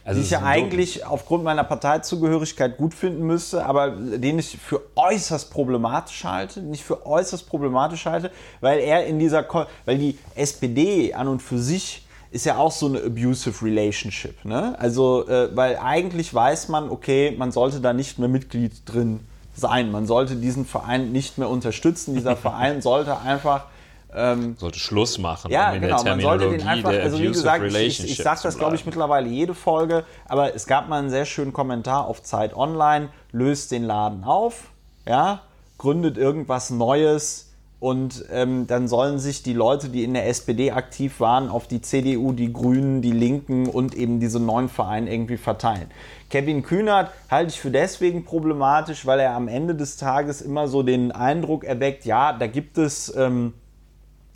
[0.08, 4.80] also die ich ja eigentlich aufgrund meiner Parteizugehörigkeit gut finden müsste, aber den ich für
[4.96, 8.30] äußerst problematisch halte, nicht für äußerst problematisch halte,
[8.62, 9.46] weil er in dieser,
[9.84, 14.46] weil die SPD an und für sich ist ja auch so eine abusive Relationship.
[14.46, 14.74] Ne?
[14.78, 19.20] Also, äh, weil eigentlich weiß man, okay, man sollte da nicht mehr Mitglied drin
[19.54, 19.92] sein.
[19.92, 22.14] Man sollte diesen Verein nicht mehr unterstützen.
[22.14, 23.66] Dieser Verein sollte einfach
[24.14, 25.50] ähm, sollte Schluss machen.
[25.50, 26.02] Ja, um genau.
[26.02, 29.28] Man sollte den einfach, also wie gesagt, ich, ich, ich sage das, glaube ich, mittlerweile
[29.28, 33.84] jede Folge, aber es gab mal einen sehr schönen Kommentar auf Zeit Online, löst den
[33.84, 34.70] Laden auf,
[35.06, 35.42] ja,
[35.76, 37.48] gründet irgendwas Neues
[37.80, 41.80] und ähm, dann sollen sich die Leute, die in der SPD aktiv waren, auf die
[41.80, 45.88] CDU, die Grünen, die Linken und eben diese neuen Vereine irgendwie verteilen.
[46.28, 50.82] Kevin Kühnert halte ich für deswegen problematisch, weil er am Ende des Tages immer so
[50.82, 53.54] den Eindruck erweckt, ja, da gibt es ähm,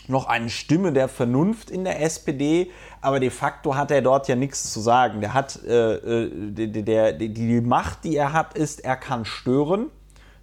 [0.08, 2.70] noch eine Stimme der Vernunft in der SPD,
[3.00, 5.20] aber de facto hat er dort ja nichts zu sagen.
[5.20, 9.24] Der hat äh, äh der, der, die, die Macht, die er hat, ist, er kann
[9.24, 9.86] stören,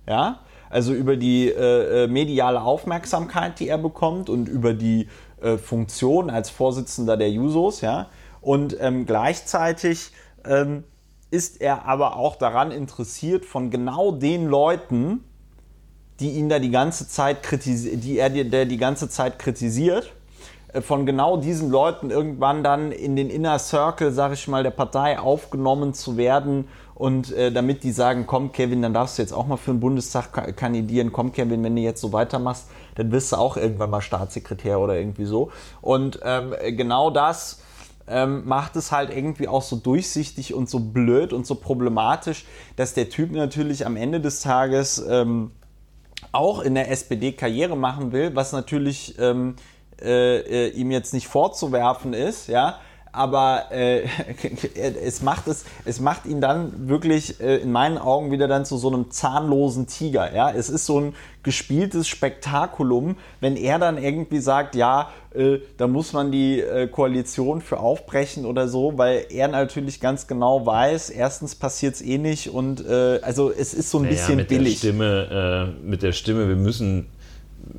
[0.07, 5.07] ja, also über die äh, äh, mediale Aufmerksamkeit, die er bekommt und über die
[5.41, 8.07] äh, Funktion als Vorsitzender der Jusos, ja,
[8.41, 10.11] und ähm, gleichzeitig
[10.45, 10.84] ähm,
[11.31, 15.23] ist er aber auch daran interessiert, von genau den Leuten,
[16.19, 20.11] die ihn da die ganze Zeit kritisiert, die er der die ganze Zeit kritisiert,
[20.73, 24.71] äh, von genau diesen Leuten irgendwann dann in den Inner Circle, sag ich mal, der
[24.71, 29.31] Partei aufgenommen zu werden und äh, damit die sagen, komm Kevin, dann darfst du jetzt
[29.31, 33.31] auch mal für den Bundestag kandidieren, komm Kevin, wenn du jetzt so weitermachst, dann wirst
[33.31, 35.51] du auch irgendwann mal Staatssekretär oder irgendwie so.
[35.81, 37.61] Und ähm, genau das
[38.09, 42.93] ähm, macht es halt irgendwie auch so durchsichtig und so blöd und so problematisch, dass
[42.93, 45.51] der Typ natürlich am Ende des Tages ähm,
[46.31, 49.56] auch in der SPD Karriere machen will, was natürlich ähm,
[50.01, 52.80] äh, äh, ihm jetzt nicht vorzuwerfen ist, ja,
[53.11, 54.03] aber äh,
[55.03, 58.77] es, macht es, es macht ihn dann wirklich äh, in meinen Augen wieder dann zu
[58.77, 60.34] so einem zahnlosen Tiger.
[60.34, 60.52] Ja?
[60.52, 66.14] Es ist so ein gespieltes Spektakulum, wenn er dann irgendwie sagt, ja, äh, da muss
[66.14, 71.56] man die äh, Koalition für aufbrechen oder so, weil er natürlich ganz genau weiß, erstens
[71.56, 74.81] passiert es eh nicht und äh, also es ist so ein naja, bisschen mit billig.
[74.81, 77.07] Der Stimme, äh, mit der Stimme, wir müssen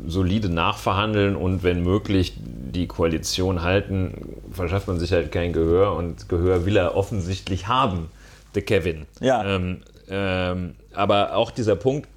[0.06, 6.28] solide nachverhandeln und wenn möglich die Koalition halten, verschafft man sich halt kein Gehör und
[6.28, 8.10] Gehör will er offensichtlich haben,
[8.54, 9.06] der Kevin.
[9.20, 9.44] Ja.
[9.44, 12.08] Ähm, ähm, aber auch dieser Punkt,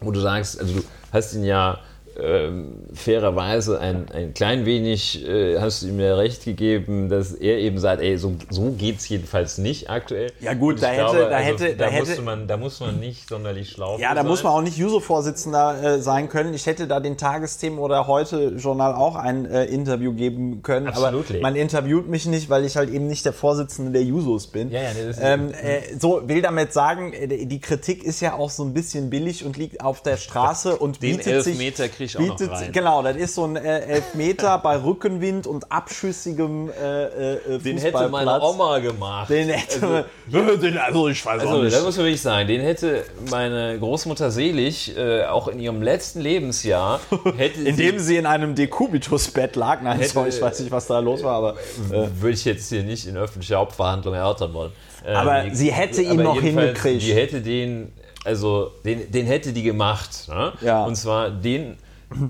[0.00, 0.82] wo du sagst, also du
[1.12, 1.78] hast ihn ja
[2.20, 7.58] ähm, fairerweise ein, ein klein wenig, äh, hast du ihm ja recht gegeben, dass er
[7.58, 10.32] eben sagt, ey, so, so geht es jedenfalls nicht aktuell.
[10.40, 12.80] Ja gut, da hätte, glaube, da also, hätte, da, da, hätte, musste man, da muss
[12.80, 14.26] man nicht sonderlich schlau ja, da sein.
[14.26, 16.54] muss man auch nicht Juso-Vorsitzender äh, sein können.
[16.54, 21.36] Ich hätte da den Tagesthemen oder heute Journal auch ein äh, Interview geben können, Absolutely.
[21.36, 24.70] aber man interviewt mich nicht, weil ich halt eben nicht der Vorsitzende der Jusos bin.
[24.70, 28.34] Ja, ja, das ist- ähm, äh, so will damit sagen, äh, die Kritik ist ja
[28.34, 31.58] auch so ein bisschen billig und liegt auf der Straße und Den bietet sich
[32.02, 32.72] Elfmeter krieg ich auch noch rein.
[32.72, 37.04] Genau, das ist so ein äh, Elfmeter bei Rückenwind und abschüssigem äh,
[37.34, 38.40] äh, Den hätte meine.
[38.40, 39.30] Oma gemacht.
[39.30, 41.76] Den hätte also, den, also ich weiß auch Also, nicht.
[41.76, 46.20] da muss man wirklich sagen, den hätte meine Großmutter Selig äh, auch in ihrem letzten
[46.20, 47.00] Lebensjahr,
[47.36, 49.80] hätte Indem sie in einem Dekubitus-Bett lag.
[49.82, 51.54] Nein, Hätte- sorry, ich weiß nicht, was da los war, aber.
[51.90, 54.72] Äh, würde ich jetzt hier nicht in öffentlicher Hauptverhandlung erörtern wollen.
[55.04, 57.02] Ähm, Aber sie hätte ihn noch hingekriegt.
[57.02, 57.92] Die hätte den,
[58.24, 60.28] also den, den hätte die gemacht.
[60.28, 60.52] Ne?
[60.60, 60.84] Ja.
[60.84, 61.76] Und zwar den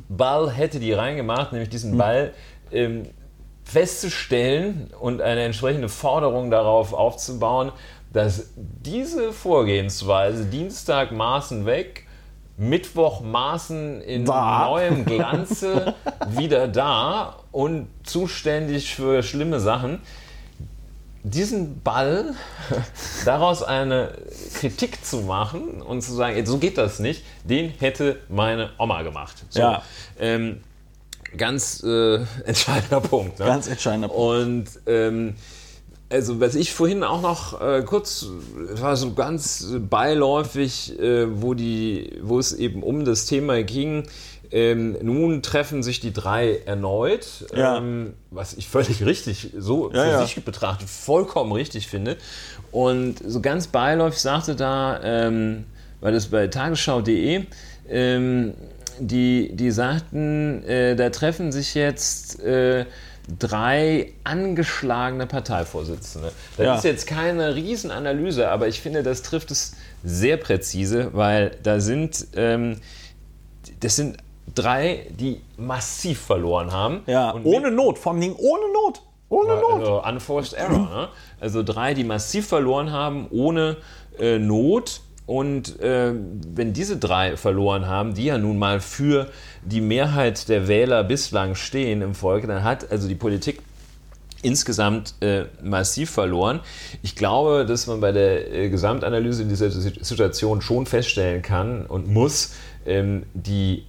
[0.08, 1.70] Ball hätte die reingemacht, nämlich Hm.
[1.72, 2.32] diesen Ball
[2.70, 3.04] ähm,
[3.64, 7.72] festzustellen und eine entsprechende Forderung darauf aufzubauen,
[8.12, 12.06] dass diese Vorgehensweise Dienstag Maßen weg,
[12.58, 14.66] Mittwoch Maßen in Da.
[14.68, 15.94] neuem Glanze
[16.28, 20.00] wieder da und zuständig für schlimme Sachen.
[21.24, 22.34] Diesen Ball
[23.24, 24.12] daraus eine
[24.54, 29.44] Kritik zu machen und zu sagen, so geht das nicht, den hätte meine Oma gemacht.
[29.50, 29.60] So.
[29.60, 29.82] Ja.
[30.18, 30.62] Ähm,
[31.36, 33.38] ganz äh, entscheidender Punkt.
[33.38, 33.46] Ne?
[33.46, 34.20] Ganz entscheidender Punkt.
[34.20, 35.34] Und ähm,
[36.12, 38.26] also was ich vorhin auch noch äh, kurz,
[38.74, 44.04] war so ganz beiläufig, äh, wo, die, wo es eben um das Thema ging.
[44.52, 47.78] Ähm, nun treffen sich die drei erneut, Ja.
[47.78, 50.22] ähm, was ich völlig richtig, so Ja, für ja.
[50.26, 52.18] sich betrachtet, vollkommen richtig finde.
[52.70, 55.64] Und so ganz beiläufig sagte da, ähm,
[56.02, 57.44] war das bei tagesschau.de,
[57.88, 58.52] ähm,
[58.98, 62.84] die, die sagten, äh, da treffen sich jetzt äh,
[63.38, 66.30] drei angeschlagene Parteivorsitzende.
[66.58, 66.74] Das Ja.
[66.76, 69.72] ist jetzt keine Riesenanalyse, aber ich finde, das trifft es
[70.04, 72.76] sehr präzise, weil da sind, ähm,
[73.80, 74.18] das sind
[74.54, 77.00] drei, die massiv verloren haben.
[77.06, 79.02] ja, Und ohne Not, vor allem ohne Not.
[79.28, 79.80] Ohne Not.
[79.80, 80.78] also unforced error.
[80.78, 81.08] Ne?
[81.40, 83.78] Also drei, die massiv verloren haben, ohne
[84.18, 85.00] äh, Not.
[85.24, 89.28] Und äh, wenn diese drei verloren haben, die ja nun mal für
[89.64, 93.62] die Mehrheit der Wähler bislang stehen im Volk, dann hat also die Politik
[94.42, 96.60] insgesamt äh, massiv verloren.
[97.02, 102.52] Ich glaube, dass man bei der äh, Gesamtanalyse dieser Situation schon feststellen kann und muss,
[102.84, 103.84] ähm, die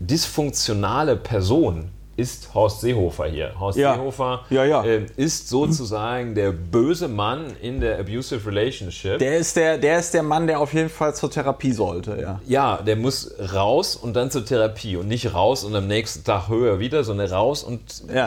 [0.00, 3.52] dysfunktionale Person ist Horst Seehofer hier.
[3.58, 3.94] Horst Ja.
[3.94, 4.84] Seehofer Ja, ja.
[4.84, 9.18] ähm, ist sozusagen der böse Mann in der abusive relationship.
[9.18, 12.40] Der ist der, der ist der Mann, der auf jeden Fall zur Therapie sollte, ja.
[12.46, 16.48] ja, der muss raus und dann zur Therapie und nicht raus und am nächsten Tag
[16.48, 17.80] höher wieder, sondern raus und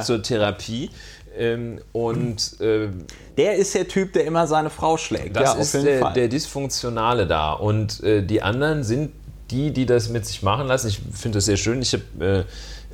[0.04, 0.90] zur Therapie.
[1.38, 2.90] Ähm, und äh,
[3.38, 5.36] Der ist der Typ, der immer seine Frau schlägt.
[5.36, 7.54] Das ja, ist der, der Dysfunktionale da.
[7.54, 9.12] Und äh, die anderen sind
[9.54, 10.88] die, die das mit sich machen lassen.
[10.88, 11.82] Ich finde das sehr schön.
[11.82, 12.44] Ich habe äh,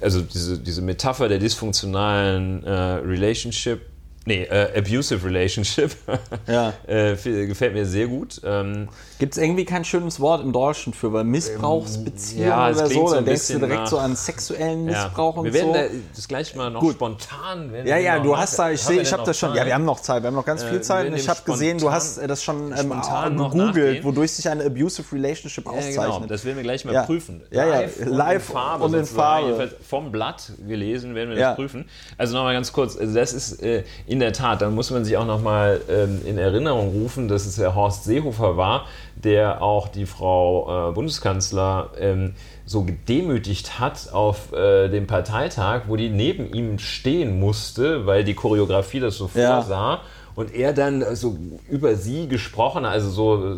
[0.03, 3.81] also diese, diese Metapher der dysfunktionalen äh, Relationship,
[4.25, 5.91] nee, äh, abusive Relationship,
[6.47, 6.73] Ja.
[6.87, 7.15] äh,
[7.47, 8.41] gefällt mir sehr gut.
[8.43, 8.87] Ähm,
[9.17, 13.07] Gibt es irgendwie kein schönes Wort im Deutschen für, weil Missbrauchsbeziehung ja, es oder so,
[13.07, 15.39] so da ein denkst du direkt nach- so an sexuellen Missbrauch ja.
[15.41, 15.73] und wir werden so.
[15.73, 15.83] da
[16.15, 16.93] das gleich mal noch Gut.
[16.93, 17.71] spontan.
[17.73, 19.57] Ja, wir ja, du hast da, ich sehe, wir ich habe das schon, Zeit?
[19.59, 21.19] ja, wir haben noch Zeit, wir haben noch ganz Äh, viel wir Zeit werden und
[21.19, 22.89] ich habe gesehen, du hast äh, das schon ähm,
[23.37, 26.05] gegoogelt, wodurch sich eine abusive Relationship Ja, auszeichnet.
[26.05, 27.03] genau, das werden wir gleich mal Ja.
[27.03, 27.41] prüfen.
[27.51, 28.83] Ja, ja, live und in Farbe.
[28.85, 29.05] und in.
[29.05, 29.71] Farbe.
[29.87, 31.47] Vom Blatt gelesen werden wir Ja.
[31.49, 31.85] das prüfen.
[32.17, 35.26] Also nochmal ganz kurz, das ist äh, in der Tat, da muss man sich auch
[35.26, 40.90] nochmal ähm, in Erinnerung rufen, dass es der Horst Seehofer war, der auch die Frau
[40.90, 42.34] äh, Bundeskanzler ähm,
[42.65, 48.34] so gedemütigt hat auf äh, dem Parteitag, wo die neben ihm stehen musste, weil die
[48.34, 49.61] Choreografie das so Ja.
[49.61, 50.02] vorsah.
[50.36, 51.38] und er dann so
[51.69, 53.56] über sie gesprochen, also so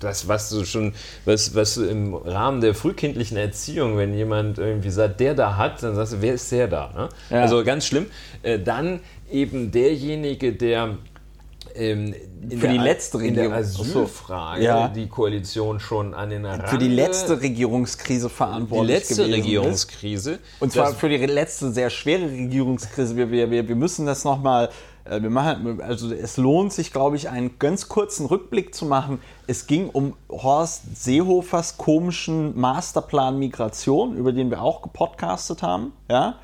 [0.00, 0.92] das, was du schon,
[1.24, 5.82] was, was du im Rahmen der frühkindlichen Erziehung, wenn jemand irgendwie sagt, der da hat,
[5.82, 6.90] dann sagst du, wer ist der da?
[6.96, 7.08] Ne?
[7.30, 7.42] Ja.
[7.42, 8.06] Also ganz schlimm.
[8.42, 9.00] Äh, dann
[9.30, 10.98] eben derjenige, der
[11.74, 12.14] ähm,
[12.48, 14.88] für die letzte Regierung, in der Asylfrage ja.
[14.88, 20.32] die Koalition schon an den Rande, Für die letzte Regierungskrise verantwortlich Die letzte Regierungskrise.
[20.32, 20.40] Ist.
[20.60, 23.16] Und zwar für die letzte sehr schwere Regierungskrise.
[23.16, 24.70] Wir, wir, wir müssen das nochmal
[25.08, 29.20] äh, wir machen, also es lohnt sich, glaube ich, einen ganz kurzen Rückblick zu machen.
[29.46, 36.38] Es ging um Horst Seehofers komischen Masterplan Migration, über den wir auch gepodcastet haben, ja,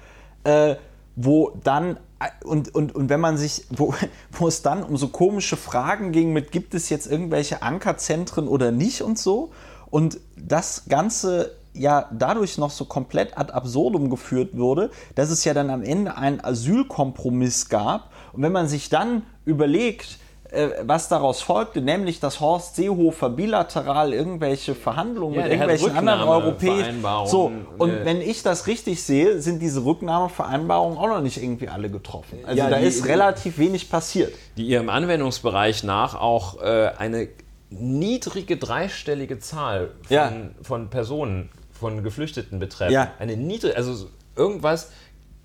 [0.45, 0.77] äh,
[1.16, 1.98] wo dann
[2.44, 3.94] und, und, und wenn man sich, wo,
[4.32, 8.70] wo es dann um so komische Fragen ging mit, gibt es jetzt irgendwelche Ankerzentren oder
[8.70, 9.51] nicht und so.
[9.90, 15.55] Und das Ganze ja dadurch noch so komplett ad absurdum geführt wurde, dass es ja
[15.55, 18.10] dann am Ende einen Asylkompromiss gab.
[18.32, 20.18] Und wenn man sich dann überlegt,
[20.53, 26.29] äh, was daraus folgte, nämlich dass Horst Seehofer bilateral irgendwelche Verhandlungen ja, mit irgendwelchen anderen
[26.29, 27.03] Europäern.
[27.24, 31.69] So, und äh, wenn ich das richtig sehe, sind diese Rücknahmevereinbarungen auch noch nicht irgendwie
[31.69, 32.41] alle getroffen.
[32.45, 34.35] Also ja, da die, ist relativ wenig passiert.
[34.59, 37.29] Die ihrem Anwendungsbereich nach auch äh, eine
[37.70, 40.33] niedrige dreistellige Zahl von, ja.
[40.62, 42.93] von Personen, von Geflüchteten betreffen.
[42.93, 43.12] Ja.
[43.19, 44.07] Eine niedrige, also
[44.37, 44.91] irgendwas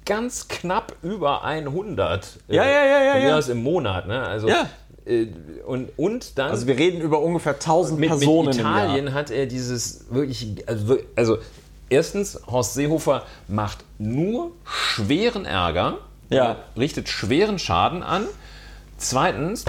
[0.07, 2.39] ganz knapp über 100.
[2.47, 3.39] Ja, äh, ja, ja, ja.
[3.39, 3.51] ja.
[3.51, 4.07] im Monat.
[4.07, 4.21] Ne?
[4.21, 4.67] Also ja.
[5.07, 5.27] Äh,
[5.65, 6.51] und, und dann.
[6.51, 8.47] Also wir reden über ungefähr 1000 mit, Personen.
[8.49, 10.67] Mit Italien hat er dieses wirklich.
[10.67, 11.37] Also, also
[11.89, 15.99] erstens, Horst Seehofer macht nur schweren Ärger.
[16.29, 16.57] Ja.
[16.75, 18.25] richtet schweren Schaden an.
[18.97, 19.63] Zweitens,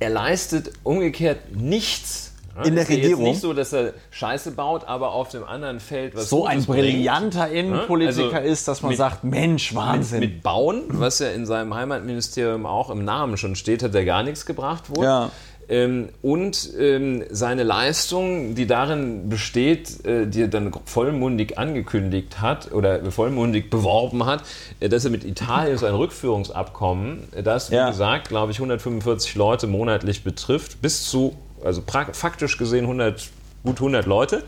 [0.00, 2.29] er leistet umgekehrt nichts
[2.64, 3.24] in der Regierung.
[3.24, 6.64] Ist nicht so, dass er Scheiße baut, aber auf dem anderen Feld was so ein
[6.64, 7.54] brillanter bringt.
[7.54, 10.20] Innenpolitiker also ist, dass man mit, sagt, Mensch, Wahnsinn.
[10.20, 14.04] Mit, mit, Bauen, was ja in seinem Heimatministerium auch im Namen schon steht, hat er
[14.04, 15.04] gar nichts gebracht wohl.
[15.04, 15.30] Ja.
[15.70, 22.72] Ähm, und ähm, seine Leistung, die darin besteht, äh, die er dann vollmundig angekündigt hat
[22.72, 24.42] oder vollmundig beworben hat,
[24.80, 27.90] äh, dass er mit Italien so ein Rückführungsabkommen, das, wie ja.
[27.90, 33.28] gesagt, glaube ich, 145 Leute monatlich betrifft, bis zu also faktisch gesehen 100,
[33.64, 34.44] gut 100 Leute,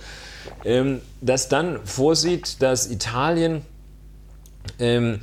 [0.64, 3.64] ähm, das dann vorsieht, dass Italien
[4.78, 5.20] ähm,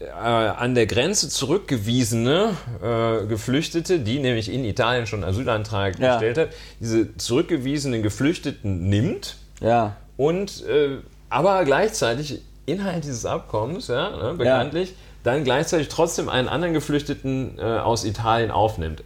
[0.00, 6.12] äh, an der Grenze zurückgewiesene äh, Geflüchtete, die nämlich in Italien schon Asylantrag ja.
[6.12, 6.48] gestellt hat,
[6.80, 9.96] diese zurückgewiesenen Geflüchteten nimmt ja.
[10.16, 14.96] und äh, aber gleichzeitig Inhalt dieses Abkommens, ja, ne, bekanntlich, ja.
[15.24, 19.02] dann gleichzeitig trotzdem einen anderen Geflüchteten äh, aus Italien aufnimmt.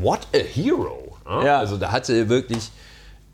[0.00, 1.03] What a hero!
[1.26, 1.58] Ja.
[1.58, 2.70] Also da hatte er wirklich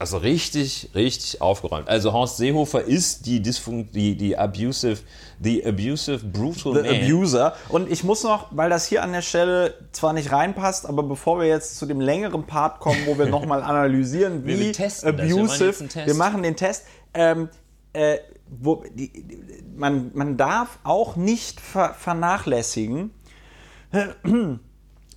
[0.00, 1.86] also richtig, richtig aufgeräumt.
[1.86, 5.02] Also Horst Seehofer ist die, Dysfun die, die abusive,
[5.42, 7.02] the abusive, brutal the man.
[7.02, 7.54] Abuser.
[7.68, 11.38] Und ich muss noch, weil das hier an der Stelle zwar nicht reinpasst, aber bevor
[11.38, 16.06] wir jetzt zu dem längeren Part kommen, wo wir nochmal analysieren, wie wir abusive, wir,
[16.06, 16.86] wir, machen den Test.
[17.12, 17.50] Ähm,
[17.92, 19.12] äh, wo, die,
[19.76, 23.10] man, man darf auch nicht ver vernachlässigen,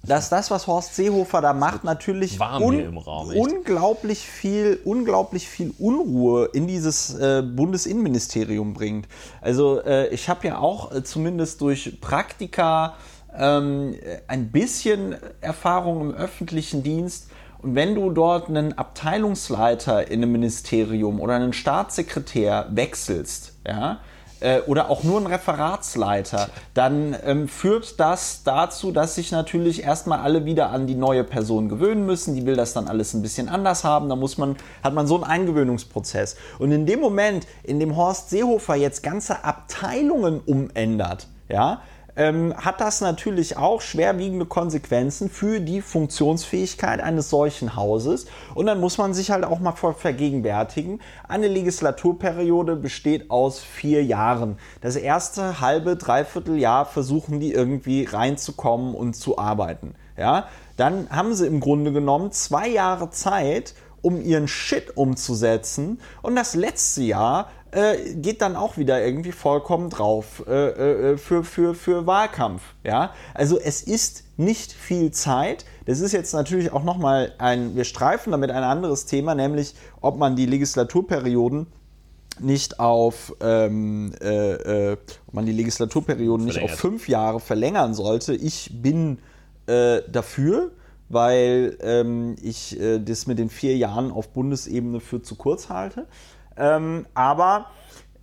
[0.06, 6.50] dass das, was Horst Seehofer da macht, natürlich un Raum, unglaublich viel, unglaublich viel Unruhe
[6.54, 9.08] in dieses äh, Bundesinnenministerium bringt.
[9.42, 12.96] Also äh, ich habe ja auch äh, zumindest durch Praktika
[13.34, 13.96] ähm,
[14.28, 17.30] ein bisschen Erfahrung im öffentlichen Dienst.
[17.62, 24.02] Und wenn du dort einen Abteilungsleiter in einem Ministerium oder einen Staatssekretär wechselst, ja,
[24.44, 30.20] äh, oder auch nur ein Referatsleiter, dann ähm, führt das dazu, dass sich natürlich erstmal
[30.20, 32.36] alle wieder an die neue Person gewöhnen müssen.
[32.36, 34.10] Die will das dann alles ein bisschen anders haben.
[34.10, 36.36] Da muss man, hat man so einen Eingewöhnungsprozess.
[36.60, 41.82] Und in dem Moment, in dem Horst Seehofer jetzt ganze Abteilungen umändert, ja,
[42.16, 48.28] ähm, hat das natürlich auch schwerwiegende Konsequenzen für die Funktionsfähigkeit eines solchen Hauses.
[48.54, 54.58] Und dann muss man sich halt auch mal vergegenwärtigen, eine Legislaturperiode besteht aus vier Jahren.
[54.82, 59.96] Das erste halbe, dreiviertel Jahr versuchen die irgendwie reinzukommen und zu arbeiten.
[60.18, 63.74] Ja, dann haben sie im Grunde genommen zwei Jahre Zeit,
[64.04, 66.00] um ihren Shit umzusetzen.
[66.22, 71.44] Und das letzte Jahr äh, geht dann auch wieder irgendwie vollkommen drauf äh, äh, für,
[71.44, 72.62] für, für Wahlkampf.
[72.84, 73.14] Ja?
[73.34, 75.66] Also es ist nicht viel Zeit.
[75.86, 80.18] Das ist jetzt natürlich auch nochmal ein, wir streifen damit ein anderes Thema, nämlich ob
[80.18, 81.68] man die Legislaturperioden
[82.40, 84.98] nicht auf, ähm, äh, äh,
[85.28, 88.34] ob man die Legislaturperioden nicht auf fünf Jahre verlängern sollte.
[88.34, 89.20] Ich bin
[89.68, 90.72] äh, dafür,
[91.10, 96.08] weil ähm, ich äh, das mit den vier Jahren auf Bundesebene für zu kurz halte.
[96.58, 97.68] Ähm, aber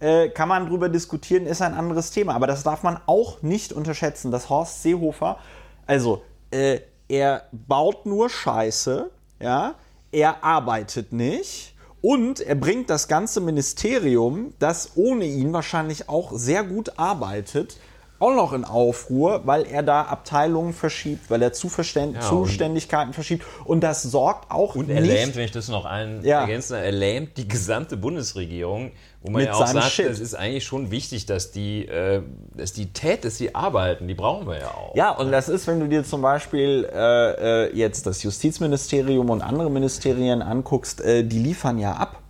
[0.01, 2.35] äh, kann man darüber diskutieren, ist ein anderes Thema.
[2.35, 5.39] Aber das darf man auch nicht unterschätzen, dass Horst Seehofer,
[5.87, 9.75] also äh, er baut nur Scheiße, ja,
[10.13, 16.65] er arbeitet nicht und er bringt das ganze Ministerium, das ohne ihn wahrscheinlich auch sehr
[16.65, 17.79] gut arbeitet,
[18.21, 23.45] auch noch in Aufruhr, weil er da Abteilungen verschiebt, weil er Zuverständ Ja, Zuständigkeiten verschiebt
[23.65, 26.43] und das sorgt auch Und er nicht lähmt, wenn ich das noch ein Ja.
[26.43, 28.93] ergänzen darf, er lähmt die gesamte Bundesregierung,
[29.23, 30.07] wo man Mit ja auch sagt, Shit.
[30.07, 32.23] es ist eigentlich schon wichtig, dass die, äh,
[32.55, 34.95] dass die tät, dass die arbeiten, die brauchen wir ja auch.
[34.95, 39.41] Ja, und das ist, wenn du dir zum Beispiel äh, äh, jetzt das Justizministerium und
[39.43, 42.21] andere Ministerien anguckst, äh, die liefern ja ab.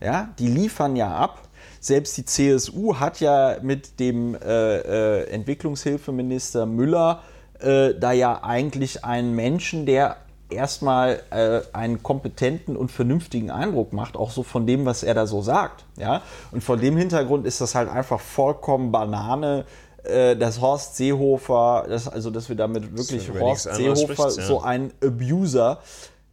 [0.00, 1.42] Ja, die liefern ja ab.
[1.82, 7.22] Selbst die CSU hat ja mit dem äh, äh, Entwicklungshilfeminister Müller
[7.58, 10.18] äh, da ja eigentlich einen Menschen, der
[10.48, 15.26] erstmal äh, einen kompetenten und vernünftigen Eindruck macht, auch so von dem, was er da
[15.26, 15.84] so sagt.
[15.98, 16.22] Ja?
[16.52, 19.64] Und vor dem Hintergrund ist das halt einfach vollkommen Banane,
[20.04, 24.30] äh, dass Horst Seehofer, dass, also dass wir damit wirklich über Horst Seehofer ja.
[24.30, 25.80] so einen Abuser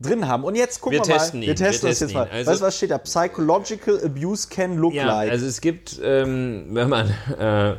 [0.01, 0.43] drin haben.
[0.43, 1.43] Und jetzt gucken Wir wir, testen mal.
[1.43, 2.27] ihn, Wir testen wir das jetzt testen mal.
[2.27, 2.31] ihn.
[2.33, 2.97] Also- weißt du, was steht da?
[2.99, 5.31] Psychological abuse can look Ja, like.
[5.31, 7.75] also es gibt, ähm, wenn, man, äh,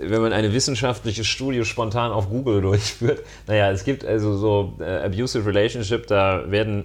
[0.00, 5.04] wenn man eine wissenschaftliche Studie spontan auf Google durchführt, naja, es gibt also so äh,
[5.04, 6.84] Abusive Relationship, da werden,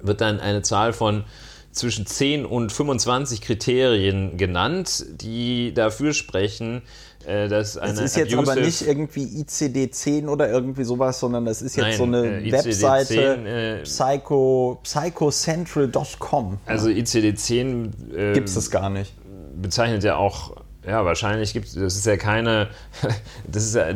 [0.00, 1.24] wird dann eine Zahl von
[1.70, 6.82] zwischen 10 und 25 Kriterien genannt, die dafür sprechen,
[7.26, 11.62] äh, dass eine es ist jetzt aber nicht irgendwie ICD-10 oder irgendwie sowas, sondern das
[11.62, 16.58] ist jetzt Nein, so eine äh, ICD-10, Webseite äh, psycho, psychocentral.com.
[16.66, 19.12] Also ICD-10 äh, Gibt es das gar nicht.
[19.60, 22.68] bezeichnet ja auch, ja, wahrscheinlich gibt es, das ist ja keine,
[23.46, 23.86] das ist ja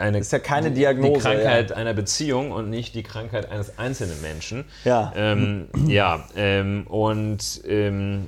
[0.00, 4.20] eine, ist ja keine Diagnose, Die Krankheit einer Beziehung und nicht die Krankheit eines einzelnen
[4.22, 4.64] Menschen.
[4.84, 5.12] Ja.
[5.14, 8.26] Ähm, ja, ähm, und ähm,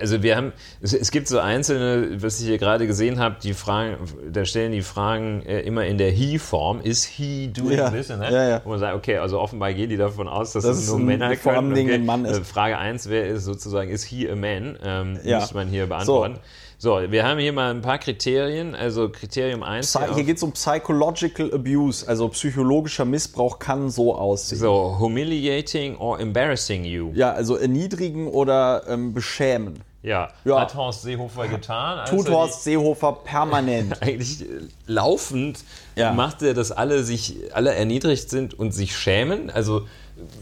[0.00, 3.96] also wir haben, es, gibt so einzelne, was ich hier gerade gesehen habe, die Fragen,
[4.32, 8.08] da stellen die Fragen äh, immer in der He-Form, is he doing Ja, this?
[8.08, 8.28] Ne?
[8.30, 8.60] ja, ja.
[8.64, 11.04] Wo man sagt, okay, also offenbar gehen die davon aus, dass Dass es nur ein-
[11.06, 11.72] Männer vor können.
[11.72, 11.94] allem okay.
[11.94, 12.38] ein Mann ist.
[12.38, 14.78] Äh, Frage 1 wäre ist sozusagen, is he a man?
[14.84, 15.40] Ähm, Ja.
[15.40, 16.34] Muss man hier beantworten.
[16.36, 16.40] So.
[16.82, 18.74] Wir haben hier mal ein paar Kriterien.
[18.74, 19.94] Also Kriterium 1.
[19.96, 24.58] Psy- Hier geht es um Psychological Abuse, also psychologischer Missbrauch kann so aussehen.
[24.58, 27.10] so, humiliating or embarrassing you.
[27.14, 29.82] Ja, also erniedrigen oder ähm, beschämen.
[30.02, 30.28] Ja.
[30.44, 30.60] Ja.
[30.60, 31.98] Hat Horst Seehofer getan.
[31.98, 34.00] als Tut Horst Seehofer permanent.
[34.02, 35.64] eigentlich äh, laufend
[35.96, 36.12] Ja.
[36.12, 39.50] macht er, dass alle sich, alle erniedrigt sind und sich schämen.
[39.50, 39.86] Also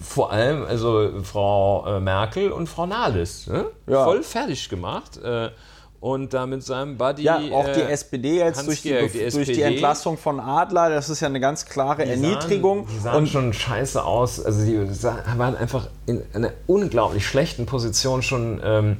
[0.02, 3.46] vor allem also Frau äh, Merkel und Frau Nahles.
[3.46, 3.64] Ne?
[3.86, 4.04] Ja.
[4.04, 5.18] Voll fertig gemacht.
[6.04, 7.22] Und da mit seinem Buddy.
[7.22, 9.62] Ja, auch die äh, SPD jetzt durch die, die durch die SPD.
[9.62, 12.86] Entlassung von Adler, das ist ja eine ganz klare Die Erniedrigung.
[12.86, 14.44] Sahen, die sahen und schon scheiße aus.
[14.44, 14.76] Also die
[15.38, 18.98] waren einfach in einer unglaublich schlechten Position schon, ähm,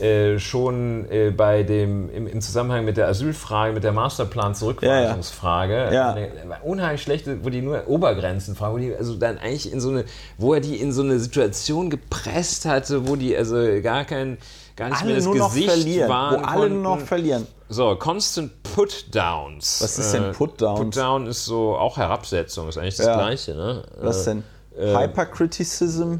[0.00, 5.74] äh, schon äh, bei dem, im, im Zusammenhang mit der Asylfrage, mit der Masterplan-Zurückweisungsfrage.
[5.74, 6.12] Ja, ja.
[6.12, 6.30] Eine
[6.62, 10.04] unheimlich schlechte, wo die nur Obergrenzen fragen, wo die also dann eigentlich in so eine,
[10.38, 14.38] wo er die in so eine Situation gepresst hatte, wo die also gar kein,
[14.76, 16.08] gar nicht mehr alle das nur noch Gesicht verlieren.
[16.08, 17.06] waren Wo alle nur noch konnten.
[17.06, 17.46] verlieren.
[17.68, 19.80] So, Constant Put-Downs.
[19.82, 20.80] Was ist denn Put-Downs?
[20.80, 23.16] Put-Down ist so auch Herabsetzung, ist eigentlich das Ja.
[23.16, 23.84] Gleiche, ne?
[24.00, 24.42] Was denn?
[24.76, 26.16] Hypercriticism?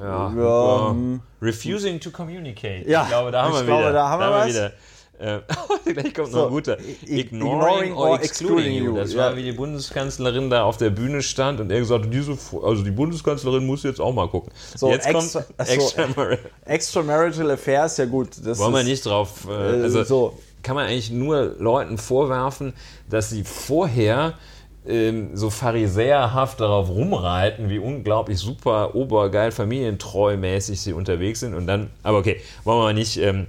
[0.00, 0.32] Ja.
[0.36, 2.84] Ja, ähm, refusing to communicate.
[2.88, 3.92] Ja, ich glaube, da haben ich wir glaube, wieder.
[3.92, 4.48] da haben wir was.
[4.48, 4.72] wieder.
[5.18, 5.38] Äh,
[5.92, 6.78] gleich kommt noch So, ein guter.
[6.80, 8.96] i- Ignoring, or excluding you.
[8.96, 12.36] Das war, wie die Bundeskanzlerin da auf der Bühne stand und er gesagt hat, diese,
[12.62, 14.50] also die Bundeskanzlerin muss jetzt auch mal gucken.
[14.74, 15.72] So, jetzt extra- kommt ach so.
[15.72, 18.30] extra, Extramarital Affairs, ja gut.
[18.44, 19.46] Das Wollen wir ist- nicht drauf.
[19.48, 20.38] Äh, also so.
[20.62, 22.72] kann man eigentlich nur Leuten vorwerfen,
[23.08, 24.34] dass sie vorher
[24.84, 32.18] so pharisäerhaft darauf rumreiten, wie unglaublich super, obergeil, familientreu-mäßig sie unterwegs sind und dann, aber
[32.18, 33.16] okay, wollen wir nicht.
[33.18, 33.46] Ähm,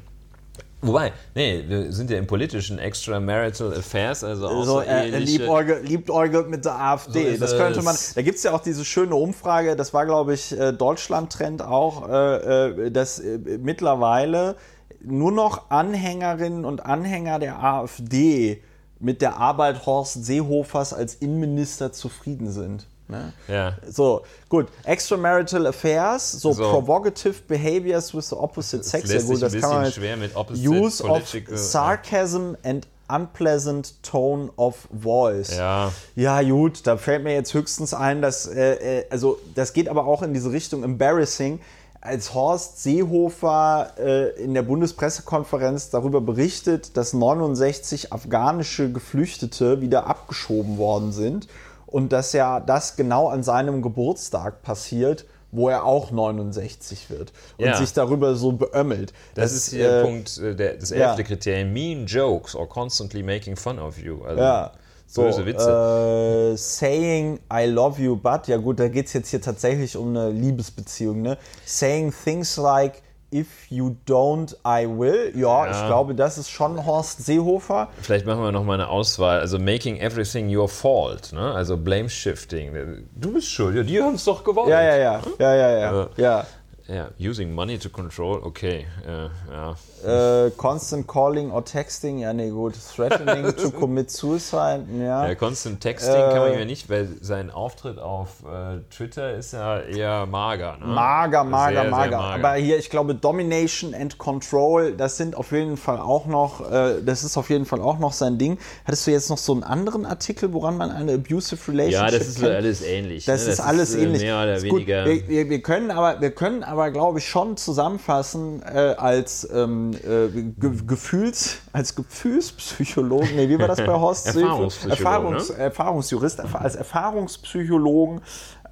[0.84, 6.49] Wobei, nee, wir sind ja im politischen Extramarital Affairs, also auch so, äh, liebäugelt, liebäugelt
[6.49, 7.35] mit der AfD.
[7.35, 7.95] So das könnte man.
[8.15, 12.10] Da gibt es ja auch diese schöne Umfrage, das war, glaube ich, äh, Deutschland-Trend auch,
[12.10, 14.57] äh, äh, dass äh, mittlerweile
[15.01, 18.61] nur noch Anhängerinnen und Anhänger der AfD
[19.04, 22.88] mit der Arbeit Horst Seehofers als Innenminister zufrieden sind.
[23.10, 23.34] Ne?
[23.50, 23.74] Ja.
[23.88, 24.68] So, gut.
[24.86, 26.72] Extramarital Affairs, so, So.
[26.72, 29.10] provocative behaviors with the opposite sex.
[29.10, 31.22] lässt ja, gut, das ein kann man schwer mit opposite Use of
[31.54, 35.56] sarcasm and unpleasant tone of voice.
[35.56, 35.92] Ja.
[36.16, 40.08] Ja, gut, da fällt mir jetzt höchstens ein, dass, äh, äh, also das geht aber
[40.08, 41.60] auch in diese Richtung embarrassing,
[42.04, 50.78] als Horst Seehofer äh, in der Bundespressekonferenz darüber berichtet, dass 69 afghanische Geflüchtete wieder abgeschoben
[50.78, 51.48] worden sind
[51.88, 57.68] und dass ja das genau an seinem Geburtstag passiert, wo er auch 69 wird und
[57.68, 57.78] Ja.
[57.78, 59.14] sich darüber so beömmelt.
[59.36, 61.10] Das, ist hier äh, Punkt, äh, der, das ja.
[61.10, 61.72] elfte Kriterium.
[61.72, 64.24] Mean jokes or constantly making fun of you.
[64.26, 64.72] Also, Ja.
[65.14, 66.53] So, Böse Witze.
[66.53, 70.10] Äh, saying I love you, but, ja gut, da geht es jetzt hier tatsächlich um
[70.10, 71.38] eine Liebesbeziehung, ne?
[71.65, 75.31] Saying things like If You Don't, I Will.
[75.35, 77.90] Ja, ja, ich glaube, das ist schon Horst Seehofer.
[78.02, 79.40] Vielleicht machen wir noch mal eine Auswahl.
[79.40, 81.53] Also Making Everything Your Fault, ne?
[81.53, 83.06] also Blame Shifting.
[83.14, 84.69] Du bist schuld, ja, die haben es doch gewollt.
[84.69, 85.23] Ja, ja, ja.
[85.23, 85.31] Hm?
[85.38, 85.94] Ja, ja, ja.
[85.94, 86.10] ja.
[86.18, 86.48] ja.
[86.88, 88.88] Ja, using money to control, okay.
[89.07, 89.76] Äh, ja.
[90.04, 92.74] Äh, constant calling or texting, ja, nee, gut.
[92.96, 95.28] Threatening to commit suicide, ja.
[95.28, 99.54] ja constant texting äh, kann man ja nicht, weil sein Auftritt auf äh, Twitter ist
[99.54, 100.78] ja eher mager.
[100.78, 100.88] Ne?
[100.88, 102.10] Mager, mager, sehr, mager.
[102.10, 102.48] Sehr mager.
[102.48, 107.02] Aber hier, ich glaube, Domination and Control, das sind auf jeden Fall auch noch, äh,
[107.04, 108.58] das ist auf jeden Fall auch noch sein Ding.
[108.86, 112.28] Hattest du jetzt noch so einen anderen Artikel, woran man eine abusive relationship Ja, das
[112.28, 112.56] ist kennt?
[112.56, 113.26] alles ähnlich.
[113.26, 113.48] Das, ne?
[113.48, 114.22] das ist alles ist, ähnlich.
[114.22, 115.06] Mehr oder weniger.
[115.06, 119.93] Wir, wir, wir, können aber, wir können aber, glaube ich, schon zusammenfassen äh, als ähm,
[119.95, 124.28] äh, Ge Gefühls, als Gefühlspsychologen, nee, wie war das bei Horst?
[124.28, 125.57] Erfahrungs ne?
[125.57, 128.22] Erfahrungsjurist, als Erfahrungspsychologen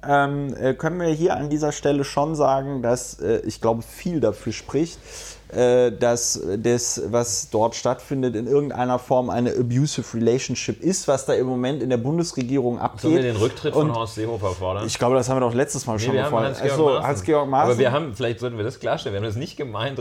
[0.06, 4.20] ähm, äh, können wir hier an dieser Stelle schon sagen, dass äh, ich glaube, viel
[4.20, 5.00] dafür spricht, äh,
[5.52, 11.46] dass das, was dort stattfindet, in irgendeiner Form eine abusive relationship ist, was da im
[11.46, 13.02] Moment in der Bundesregierung abgeht.
[13.02, 14.86] Sollen wir den Rücktritt von Horst Seehofer fordern?
[14.86, 16.62] Ich glaube, das haben wir doch letztes Mal nee, schon gefordert.
[16.62, 17.70] Hans-Georg Hans Maaßen.
[17.70, 20.00] Aber wir haben, vielleicht sollten wir das klarstellen, wir haben das nicht gemeint,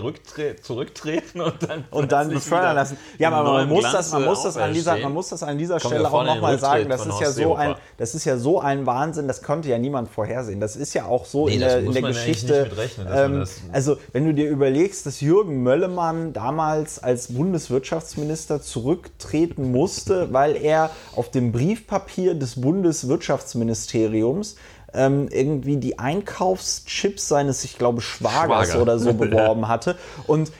[0.61, 2.97] zurücktreten und dann, und dann befördern lassen.
[3.17, 5.79] Ja, aber man muss, das, man, muss das an dieser, man muss das an dieser
[5.79, 9.27] Stelle auch nochmal sagen, das ist, ja so ein, das ist ja so ein Wahnsinn,
[9.27, 10.59] das konnte ja niemand vorhersehen.
[10.59, 12.69] Das ist ja auch so nee, in der, in der Geschichte.
[13.11, 20.55] Ähm, also, wenn du dir überlegst, dass Jürgen Möllemann damals als Bundeswirtschaftsminister zurücktreten musste, weil
[20.55, 24.55] er auf dem Briefpapier des Bundeswirtschaftsministeriums
[24.93, 28.81] ähm, irgendwie die Einkaufschips seines, ich glaube, Schwagers Schwager.
[28.81, 29.97] oder so beworben hatte.
[30.27, 30.51] Und,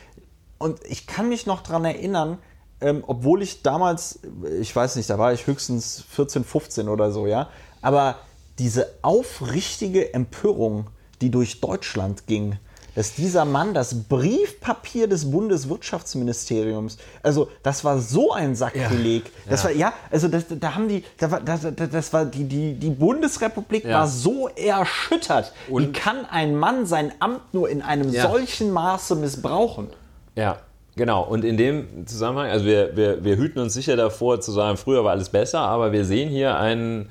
[0.58, 2.38] und ich kann mich noch daran erinnern,
[2.82, 4.20] ähm, obwohl ich damals,
[4.60, 7.50] ich weiß nicht, da war ich höchstens 14, 15 oder so, ja,
[7.82, 8.16] aber
[8.60, 10.88] diese aufrichtige Empörung,
[11.22, 12.58] die durch Deutschland ging,
[12.96, 19.26] dass dieser Mann das Briefpapier des Bundeswirtschaftsministeriums, also das war so ein Sakrileg.
[19.26, 19.70] Ja, das ja.
[19.70, 22.90] war ja, also das, da haben die, da war, das, das war die, die, die
[22.90, 24.00] Bundesrepublik ja.
[24.00, 25.54] war so erschüttert.
[25.70, 29.88] Und Wie kann ein Mann sein Amt nur in einem solchen Maße missbrauchen?
[30.36, 30.58] Ja,
[30.98, 34.76] Genau, und in dem Zusammenhang, also wir, wir, wir hüten uns sicher davor zu sagen,
[34.76, 37.10] früher war alles besser, aber wir sehen hier einen,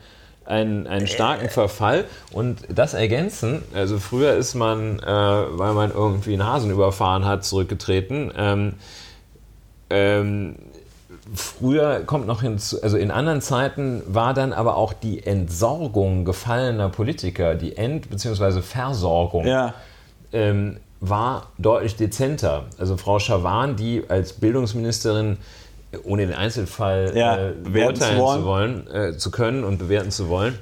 [0.51, 3.62] einen, einen starken Verfall und das ergänzen.
[3.74, 8.32] Also früher ist man, äh, weil man irgendwie einen Hasen überfahren hat, zurückgetreten.
[8.36, 8.74] Ähm,
[9.89, 10.56] ähm,
[11.35, 16.89] früher kommt noch hinzu, also in anderen Zeiten war dann aber auch die Entsorgung gefallener
[16.89, 18.60] Politiker, die End- bzw.
[18.60, 19.47] Versorgung.
[19.47, 19.74] Ja.
[20.32, 22.66] Ähm, war deutlich dezenter.
[22.78, 25.39] Also Frau Schawan, die als Bildungsministerin
[26.04, 28.40] ohne den Einzelfall ja, äh, beurteilen zu, wollen.
[28.40, 30.58] zu, wollen, äh, zu können und bewerten zu wollen,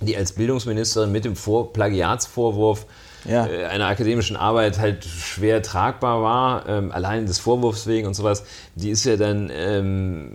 [0.00, 2.86] die als Bildungsministerin mit dem Vor Plagiatsvorwurf
[3.24, 3.46] ja.
[3.46, 8.44] äh, einer akademischen Arbeit halt schwer tragbar war, ähm, allein des Vorwurfs wegen und sowas,
[8.74, 10.30] die ist ja dann ähm,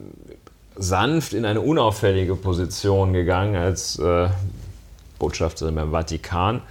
[0.76, 4.28] sanft in eine unauffällige Position gegangen als äh,
[5.20, 6.62] Botschafterin beim Vatikan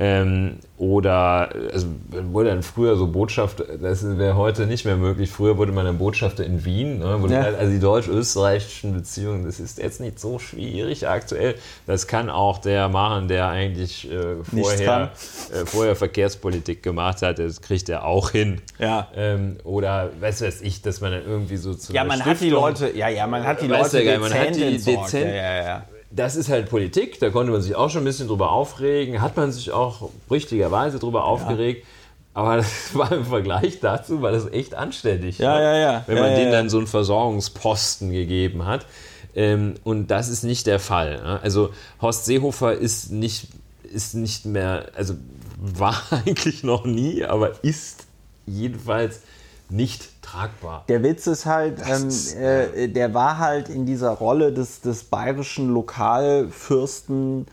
[0.00, 1.88] ähm, oder also
[2.30, 5.28] wurde dann früher so Botschafter, das wäre heute nicht mehr möglich.
[5.28, 7.00] Früher wurde man ein Botschafter in Wien.
[7.00, 7.18] Ne?
[7.28, 7.42] Ja.
[7.42, 11.56] Also die deutsch-österreichischen Beziehungen, das ist jetzt nicht so schwierig aktuell.
[11.86, 15.10] Das kann auch der machen, der eigentlich äh, vorher,
[15.52, 17.40] äh, vorher Verkehrspolitik gemacht hat.
[17.40, 18.60] Das kriegt er auch hin.
[18.78, 19.08] Ja.
[19.16, 22.40] Ähm, oder du was ich, dass man dann irgendwie so zu Ja, man Stiftung, hat
[22.40, 25.62] die Leute, ja, ja, man hat die Leute ja, man hat die dezent, ja, ja,
[25.64, 29.20] ja das ist halt Politik, da konnte man sich auch schon ein bisschen drüber aufregen,
[29.20, 31.84] hat man sich auch richtigerweise drüber aufgeregt.
[31.84, 31.88] Ja.
[32.34, 35.38] Aber das war im Vergleich dazu, war das echt anständig.
[35.38, 35.64] Ja, ne?
[35.64, 36.04] ja, ja.
[36.06, 38.86] Wenn man ja, denen dann so einen Versorgungsposten gegeben hat.
[39.34, 41.20] Ähm, und das ist nicht der Fall.
[41.22, 41.40] Ne?
[41.42, 41.70] Also
[42.00, 43.48] Horst Seehofer ist nicht,
[43.82, 45.14] ist nicht mehr, also
[45.58, 48.06] war eigentlich noch nie, aber ist
[48.46, 49.22] jedenfalls
[49.68, 50.84] nicht tragbar.
[50.88, 52.08] Der Witz ist halt, ähm,
[52.40, 57.46] äh, der war halt in dieser Rolle des, des bayerischen Lokalfürsten,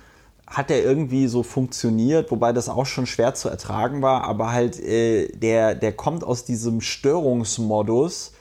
[0.47, 4.80] hat er irgendwie so funktioniert, wobei das auch schon schwer zu ertragen war, aber halt
[4.80, 8.34] äh, der, der kommt aus diesem Störungsmodus.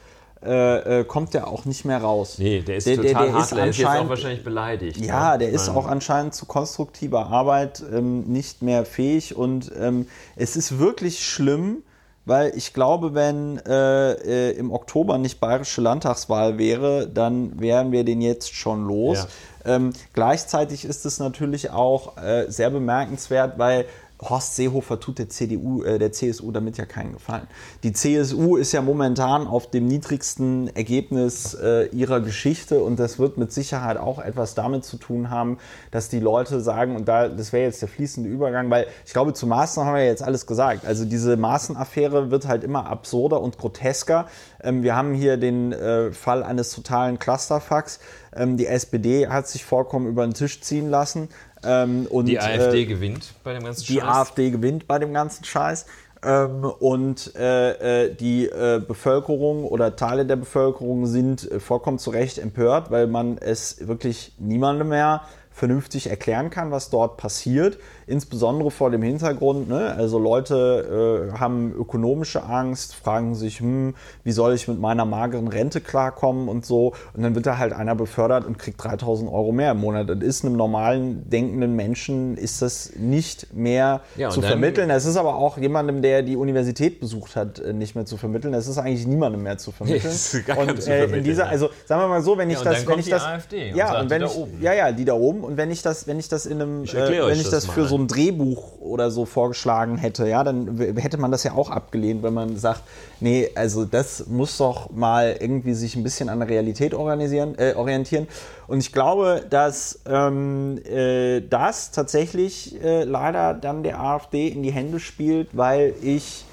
[0.44, 2.36] Äh, äh kommt der auch nicht mehr raus.
[2.38, 4.98] Nee, der ist der, total der, der hart, ist, der ist auch wahrscheinlich beleidigt.
[4.98, 5.38] Ja, ne?
[5.38, 10.06] der ist auch anscheinend zu konstruktiver Arbeit ähm, nicht mehr fähig und ähm,
[10.36, 11.82] es ist wirklich schlimm,
[12.24, 18.04] weil ich glaube, wenn äh, äh, im Oktober nicht bayerische Landtagswahl wäre, dann wären wir
[18.04, 19.26] den jetzt schon los.
[19.64, 19.76] Ja.
[19.76, 23.86] Ähm, gleichzeitig ist es natürlich auch äh, sehr bemerkenswert, weil
[24.28, 27.46] Horst Seehofer tut der CDU, äh, der CSU damit ja keinen Gefallen.
[27.82, 33.38] Die CSU ist ja momentan auf dem niedrigsten Ergebnis äh, ihrer Geschichte und das wird
[33.38, 35.58] mit Sicherheit auch etwas damit zu tun haben,
[35.90, 39.32] dass die Leute sagen, und da, das wäre jetzt der fließende Übergang, weil ich glaube,
[39.34, 40.86] zu Maaßen haben wir jetzt alles gesagt.
[40.86, 44.26] Also diese Maaßen-Affäre wird halt immer absurder und grotesker.
[44.62, 48.00] Ähm, wir haben hier den äh, Fall eines totalen Clusterfucks.
[48.34, 51.28] Ähm, die SPD hat sich vollkommen über den Tisch ziehen lassen.
[51.66, 53.94] Ähm, und, die AfD äh, gewinnt bei dem ganzen Scheiß.
[53.94, 55.86] Die AfD gewinnt bei dem ganzen Scheiß.
[56.24, 62.10] Ähm, und äh, äh, die äh, Bevölkerung oder Teile der Bevölkerung sind äh, vollkommen zu
[62.10, 65.22] Recht empört, weil man es wirklich niemandem mehr
[65.54, 69.94] vernünftig erklären kann, was dort passiert insbesondere vor dem Hintergrund, ne?
[69.96, 73.94] also Leute äh, haben ökonomische Angst, fragen sich, hm,
[74.24, 76.92] wie soll ich mit meiner mageren Rente klarkommen und so.
[77.14, 80.08] Und dann wird da halt einer befördert und kriegt 3000 Euro mehr im Monat.
[80.08, 84.90] Das ist einem normalen denkenden Menschen ist das nicht mehr ja, zu vermitteln.
[84.90, 88.52] Es ist aber auch jemandem, der die Universität besucht hat, äh, nicht mehr zu vermitteln.
[88.54, 90.14] Es ist eigentlich niemandem mehr zu vermitteln.
[90.56, 93.08] und äh, in dieser, also sagen wir mal so, wenn ich ja, das, wenn ich
[93.08, 95.43] das, AfD ja, und wenn ich, ja, ja, die da oben.
[95.44, 97.66] Und wenn ich das, wenn ich das in einem, ich äh, wenn ich das, das
[97.66, 101.70] für so ein Drehbuch oder so vorgeschlagen hätte, ja, dann hätte man das ja auch
[101.70, 102.82] abgelehnt, wenn man sagt,
[103.20, 107.74] nee, also das muss doch mal irgendwie sich ein bisschen an der Realität organisieren, äh,
[107.76, 108.28] orientieren.
[108.66, 114.72] Und ich glaube, dass ähm, äh, das tatsächlich äh, leider dann der AfD in die
[114.72, 116.44] Hände spielt, weil ich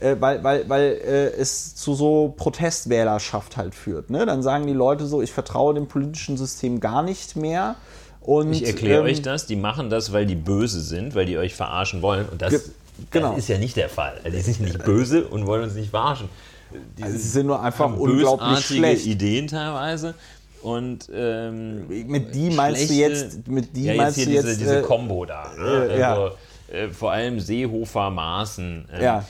[0.00, 4.10] äh, weil, weil, weil äh, es zu so Protestwählerschaft halt führt.
[4.10, 4.24] Ne?
[4.24, 7.76] Dann sagen die Leute so, ich vertraue dem politischen System gar nicht mehr.
[8.20, 11.38] Und, ich erkläre ähm, euch das, die machen das, weil die böse sind, weil die
[11.38, 12.28] euch verarschen wollen.
[12.28, 12.70] Und das,
[13.10, 13.30] genau.
[13.30, 14.20] das ist ja nicht der Fall.
[14.24, 16.28] Also die sind nicht böse und wollen uns nicht verarschen.
[16.98, 19.06] Die also sie sind nur einfach unglaublich schlecht.
[19.06, 20.14] Ideen teilweise.
[20.62, 24.58] Und ähm, mit die meinst du jetzt, mit die ja, meinst jetzt du jetzt diese,
[24.58, 25.50] diese Kombo da.
[25.58, 25.64] Ne?
[25.64, 26.36] Äh, also,
[26.70, 26.74] ja.
[26.74, 28.84] äh, vor allem Seehofer Maßen.
[28.92, 29.24] Ähm, ja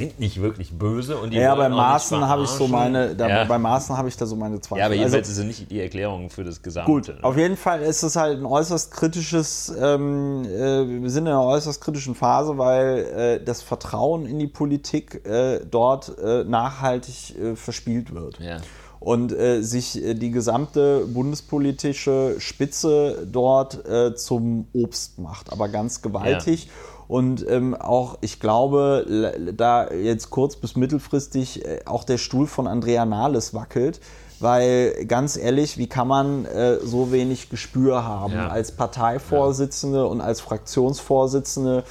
[0.00, 3.44] sind nicht wirklich böse und die Ja, bei Maßen habe ich so meine, da, ja.
[3.44, 4.80] bei Maßen habe ich da so meine Zweifel.
[4.80, 6.90] Ja, aber jedenfalls also, ist es nicht die Erklärung für das Gesamte.
[6.90, 7.18] Gut, ne?
[7.22, 11.44] auf jeden Fall ist es halt ein äußerst kritisches, ähm, äh, wir sind in einer
[11.44, 17.56] äußerst kritischen Phase, weil äh, das Vertrauen in die Politik äh, dort äh, nachhaltig äh,
[17.56, 18.40] verspielt wird.
[18.40, 18.56] Ja
[19.00, 26.02] und äh, sich äh, die gesamte bundespolitische Spitze dort äh, zum Obst macht, aber ganz
[26.02, 26.66] gewaltig.
[26.66, 26.70] Ja.
[27.10, 32.68] Und ähm, auch, ich glaube, da jetzt kurz bis mittelfristig äh, auch der Stuhl von
[32.68, 33.98] Andrea Nahles wackelt.
[34.38, 38.46] Weil ganz ehrlich, wie kann man äh, so wenig Gespür haben ja.
[38.46, 40.04] als Parteivorsitzende ja.
[40.04, 41.82] und als Fraktionsvorsitzende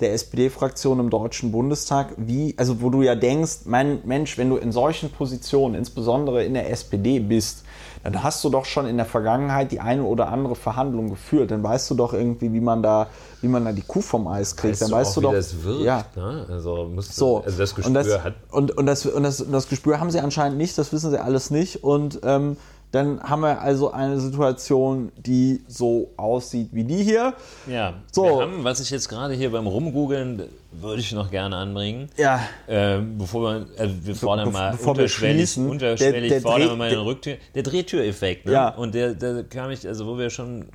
[0.00, 4.56] der SPD-Fraktion im Deutschen Bundestag, wie, also wo du ja denkst, mein Mensch, wenn du
[4.56, 7.64] in solchen Positionen, insbesondere in der SPD bist,
[8.02, 11.50] dann hast du doch schon in der Vergangenheit die eine oder andere Verhandlung geführt.
[11.50, 13.08] Dann weißt du doch irgendwie, wie man da,
[13.40, 14.72] wie man da die Kuh vom Eis kriegt.
[14.72, 15.84] Weißt dann du weißt auch, du doch, wie das wirkt.
[15.84, 16.04] Ja.
[16.16, 16.46] Ne?
[16.48, 17.42] Also, musst so.
[17.42, 18.34] also das Gespür und das, hat.
[18.50, 21.22] Und, und, das, und, das, und das Gespür haben sie anscheinend nicht, das wissen sie
[21.22, 21.84] alles nicht.
[21.84, 22.56] Und ähm,
[22.92, 27.34] dann haben wir also eine Situation, die so aussieht wie die hier.
[27.66, 28.24] Ja, so.
[28.24, 32.08] wir haben, was ich jetzt gerade hier beim Rumgoogeln würde ich noch gerne anbringen.
[32.16, 32.40] Ja.
[32.66, 36.76] Äh, bevor wir, also wir fordern mal bevor unterschwellig, wir unterschwellig der, der fordern wir
[36.76, 37.36] mal den Rücktür.
[37.54, 38.52] Der Drehtüreffekt, ne?
[38.52, 38.68] Ja.
[38.68, 40.66] Und der, der kam ich, also wo wir schon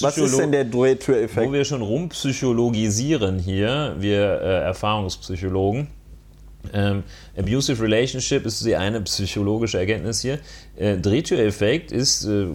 [0.00, 1.46] Was ist denn der Drehtüreffekt?
[1.46, 5.88] Wo wir schon rumpsychologisieren hier, wir äh, Erfahrungspsychologen
[6.72, 7.02] ähm,
[7.36, 10.38] abusive Relationship ist die eine psychologische Erkenntnis hier.
[10.76, 12.46] Äh, Drehtüreffekt ist äh,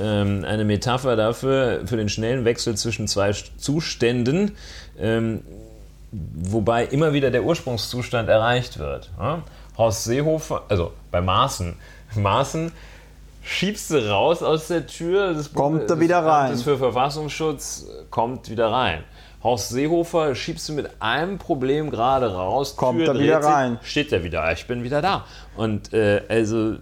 [0.00, 4.52] ähm, eine Metapher dafür, für den schnellen Wechsel zwischen zwei Zuständen,
[4.98, 5.42] ähm,
[6.12, 9.10] wobei immer wieder der Ursprungszustand erreicht wird.
[9.18, 9.42] Ja?
[9.78, 11.76] Horst Seehofer, also bei Maaßen,
[12.16, 12.72] Maaßen
[13.46, 16.50] schiebst du raus aus der Tür, das kommt da wieder rein.
[16.50, 19.04] Das für Verfassungsschutz kommt wieder rein.
[19.42, 23.78] Horst Seehofer schiebst du mit einem Problem gerade raus, kommt Tür da wieder rein.
[23.82, 25.24] Steht er wieder, ich bin wieder da.
[25.56, 26.76] Und äh, also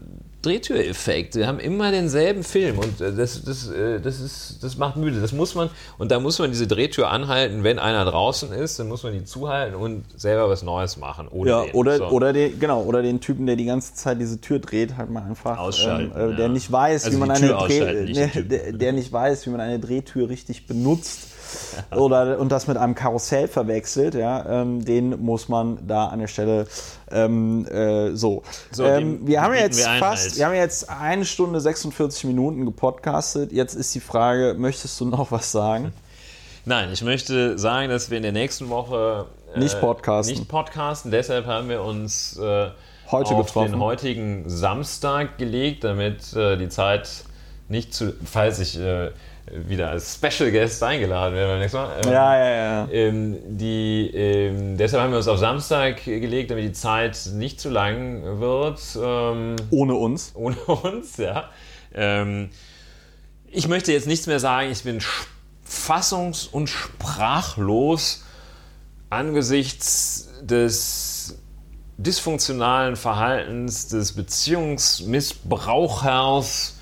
[0.44, 1.34] Drehtüreffekt.
[1.34, 5.20] Wir haben immer denselben Film und äh, das, das, äh, das, ist, das macht müde.
[5.20, 8.88] Das muss man, und da muss man diese Drehtür anhalten, wenn einer draußen ist, dann
[8.88, 11.28] muss man die zuhalten und selber was Neues machen.
[11.44, 12.06] ja, oder, so.
[12.08, 15.22] oder, den, genau, oder den Typen, der die ganze Zeit diese Tür dreht, halt mal
[15.22, 15.58] einfach.
[15.58, 16.12] Ausschalten.
[16.16, 16.52] Ähm, äh, der ja.
[16.52, 18.12] nicht weiß, also wie man eine Dreh,
[18.42, 21.33] der, der nicht weiß, wie man eine Drehtür richtig benutzt
[21.96, 26.28] oder und das mit einem Karussell verwechselt, ja, ähm, den muss man da an der
[26.28, 26.66] Stelle
[27.10, 28.42] ähm, äh, so.
[28.70, 30.36] so ähm, wir haben jetzt wir fast, halt.
[30.36, 33.52] wir haben jetzt eine Stunde 46 Minuten gepodcastet.
[33.52, 35.92] Jetzt ist die Frage, möchtest du noch was sagen?
[36.66, 40.34] Nein, ich möchte sagen, dass wir in der nächsten Woche äh, nicht podcasten.
[40.34, 41.10] Nicht podcasten.
[41.10, 42.70] Deshalb haben wir uns äh,
[43.10, 43.72] Heute auf getroffen.
[43.72, 47.24] den heutigen Samstag gelegt, damit äh, die Zeit
[47.68, 49.10] nicht zu, falls ich äh,
[49.50, 52.00] wieder als Special Guest eingeladen werden beim nächsten Mal.
[52.04, 52.88] Ähm, ja, ja, ja.
[52.90, 57.68] Ähm, die, ähm, deshalb haben wir uns auf Samstag gelegt, damit die Zeit nicht zu
[57.68, 58.80] lang wird.
[59.00, 60.32] Ähm, ohne uns.
[60.34, 61.50] Ohne uns, ja.
[61.94, 62.48] Ähm,
[63.46, 64.70] ich möchte jetzt nichts mehr sagen.
[64.70, 65.02] Ich bin
[65.68, 68.24] fassungs- und sprachlos
[69.10, 71.38] angesichts des
[71.98, 76.78] dysfunktionalen Verhaltens des Beziehungsmissbrauchers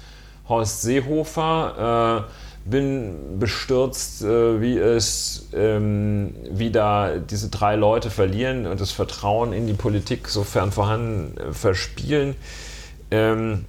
[0.48, 2.28] Horst Seehofer.
[2.28, 8.92] Äh, bin bestürzt, äh, wie es ähm, wie da diese drei Leute verlieren und das
[8.92, 12.36] Vertrauen in die Politik, sofern vorhanden, äh, verspielen.
[13.10, 13.64] Ähm,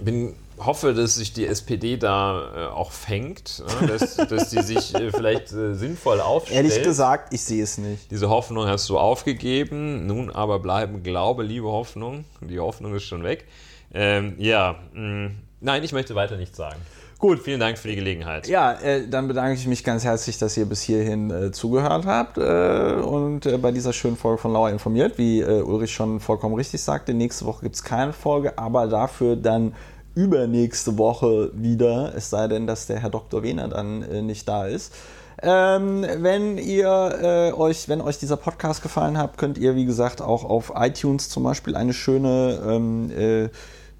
[0.00, 4.94] bin hoffe, dass sich die SPD da äh, auch fängt, äh, dass, dass die sich
[4.94, 6.56] äh, vielleicht äh, sinnvoll aufstellt.
[6.56, 8.10] Ehrlich gesagt, ich sehe es nicht.
[8.10, 12.24] Diese Hoffnung hast du aufgegeben, nun aber bleiben Glaube, liebe Hoffnung.
[12.40, 13.46] Die Hoffnung ist schon weg.
[13.94, 16.80] Ähm, ja, mh, mm, nein, ich möchte weiter nichts sagen.
[17.18, 17.40] Gut.
[17.40, 18.46] Vielen Dank für die Gelegenheit.
[18.46, 22.38] Ja, äh, dann bedanke ich mich ganz herzlich, dass ihr bis hierhin äh, zugehört habt
[22.38, 25.18] äh, und äh, bei dieser schönen Folge von Lauer informiert.
[25.18, 29.34] Wie äh, Ulrich schon vollkommen richtig sagte, nächste Woche gibt es keine Folge, aber dafür
[29.34, 29.74] dann
[30.14, 33.42] übernächste Woche wieder, es sei denn, dass der Herr Dr.
[33.42, 34.94] Wehner dann äh, nicht da ist.
[35.42, 40.44] Ähm, wenn ihr euch, wenn euch dieser Podcast gefallen hat, könnt ihr, wie gesagt, auch
[40.44, 43.48] auf iTunes zum Beispiel eine schöne ähm, äh,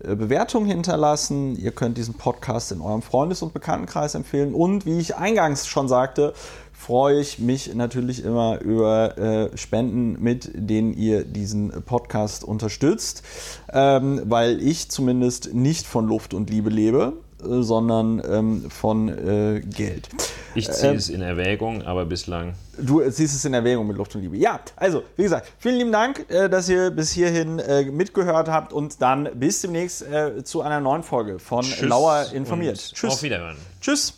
[0.00, 1.56] Bewertung hinterlassen.
[1.56, 4.54] Ihr könnt diesen Podcast in eurem Freundes- und Bekanntenkreis empfehlen.
[4.54, 6.34] Und wie ich eingangs schon sagte,
[6.72, 13.24] freue ich mich natürlich immer über äh, Spenden, mit denen ihr diesen Podcast unterstützt,
[13.72, 19.60] ähm, weil ich zumindest nicht von Luft und Liebe lebe, äh, sondern ähm, von äh,
[19.60, 20.08] Geld.
[20.54, 22.54] Ich ziehe ähm, es in Erwägung, aber bislang.
[22.78, 24.36] Du ziehst es in Erwägung mit Luft und Liebe.
[24.36, 28.72] Ja, also, wie gesagt, vielen lieben Dank, äh, dass ihr bis hierhin äh, mitgehört habt
[28.72, 32.78] und dann bis demnächst äh, zu einer neuen Folge von Tschüss Lauer informiert.
[32.78, 33.12] Tschüss.
[33.12, 33.56] Auf Wiederhören.
[33.80, 34.14] Tschüss.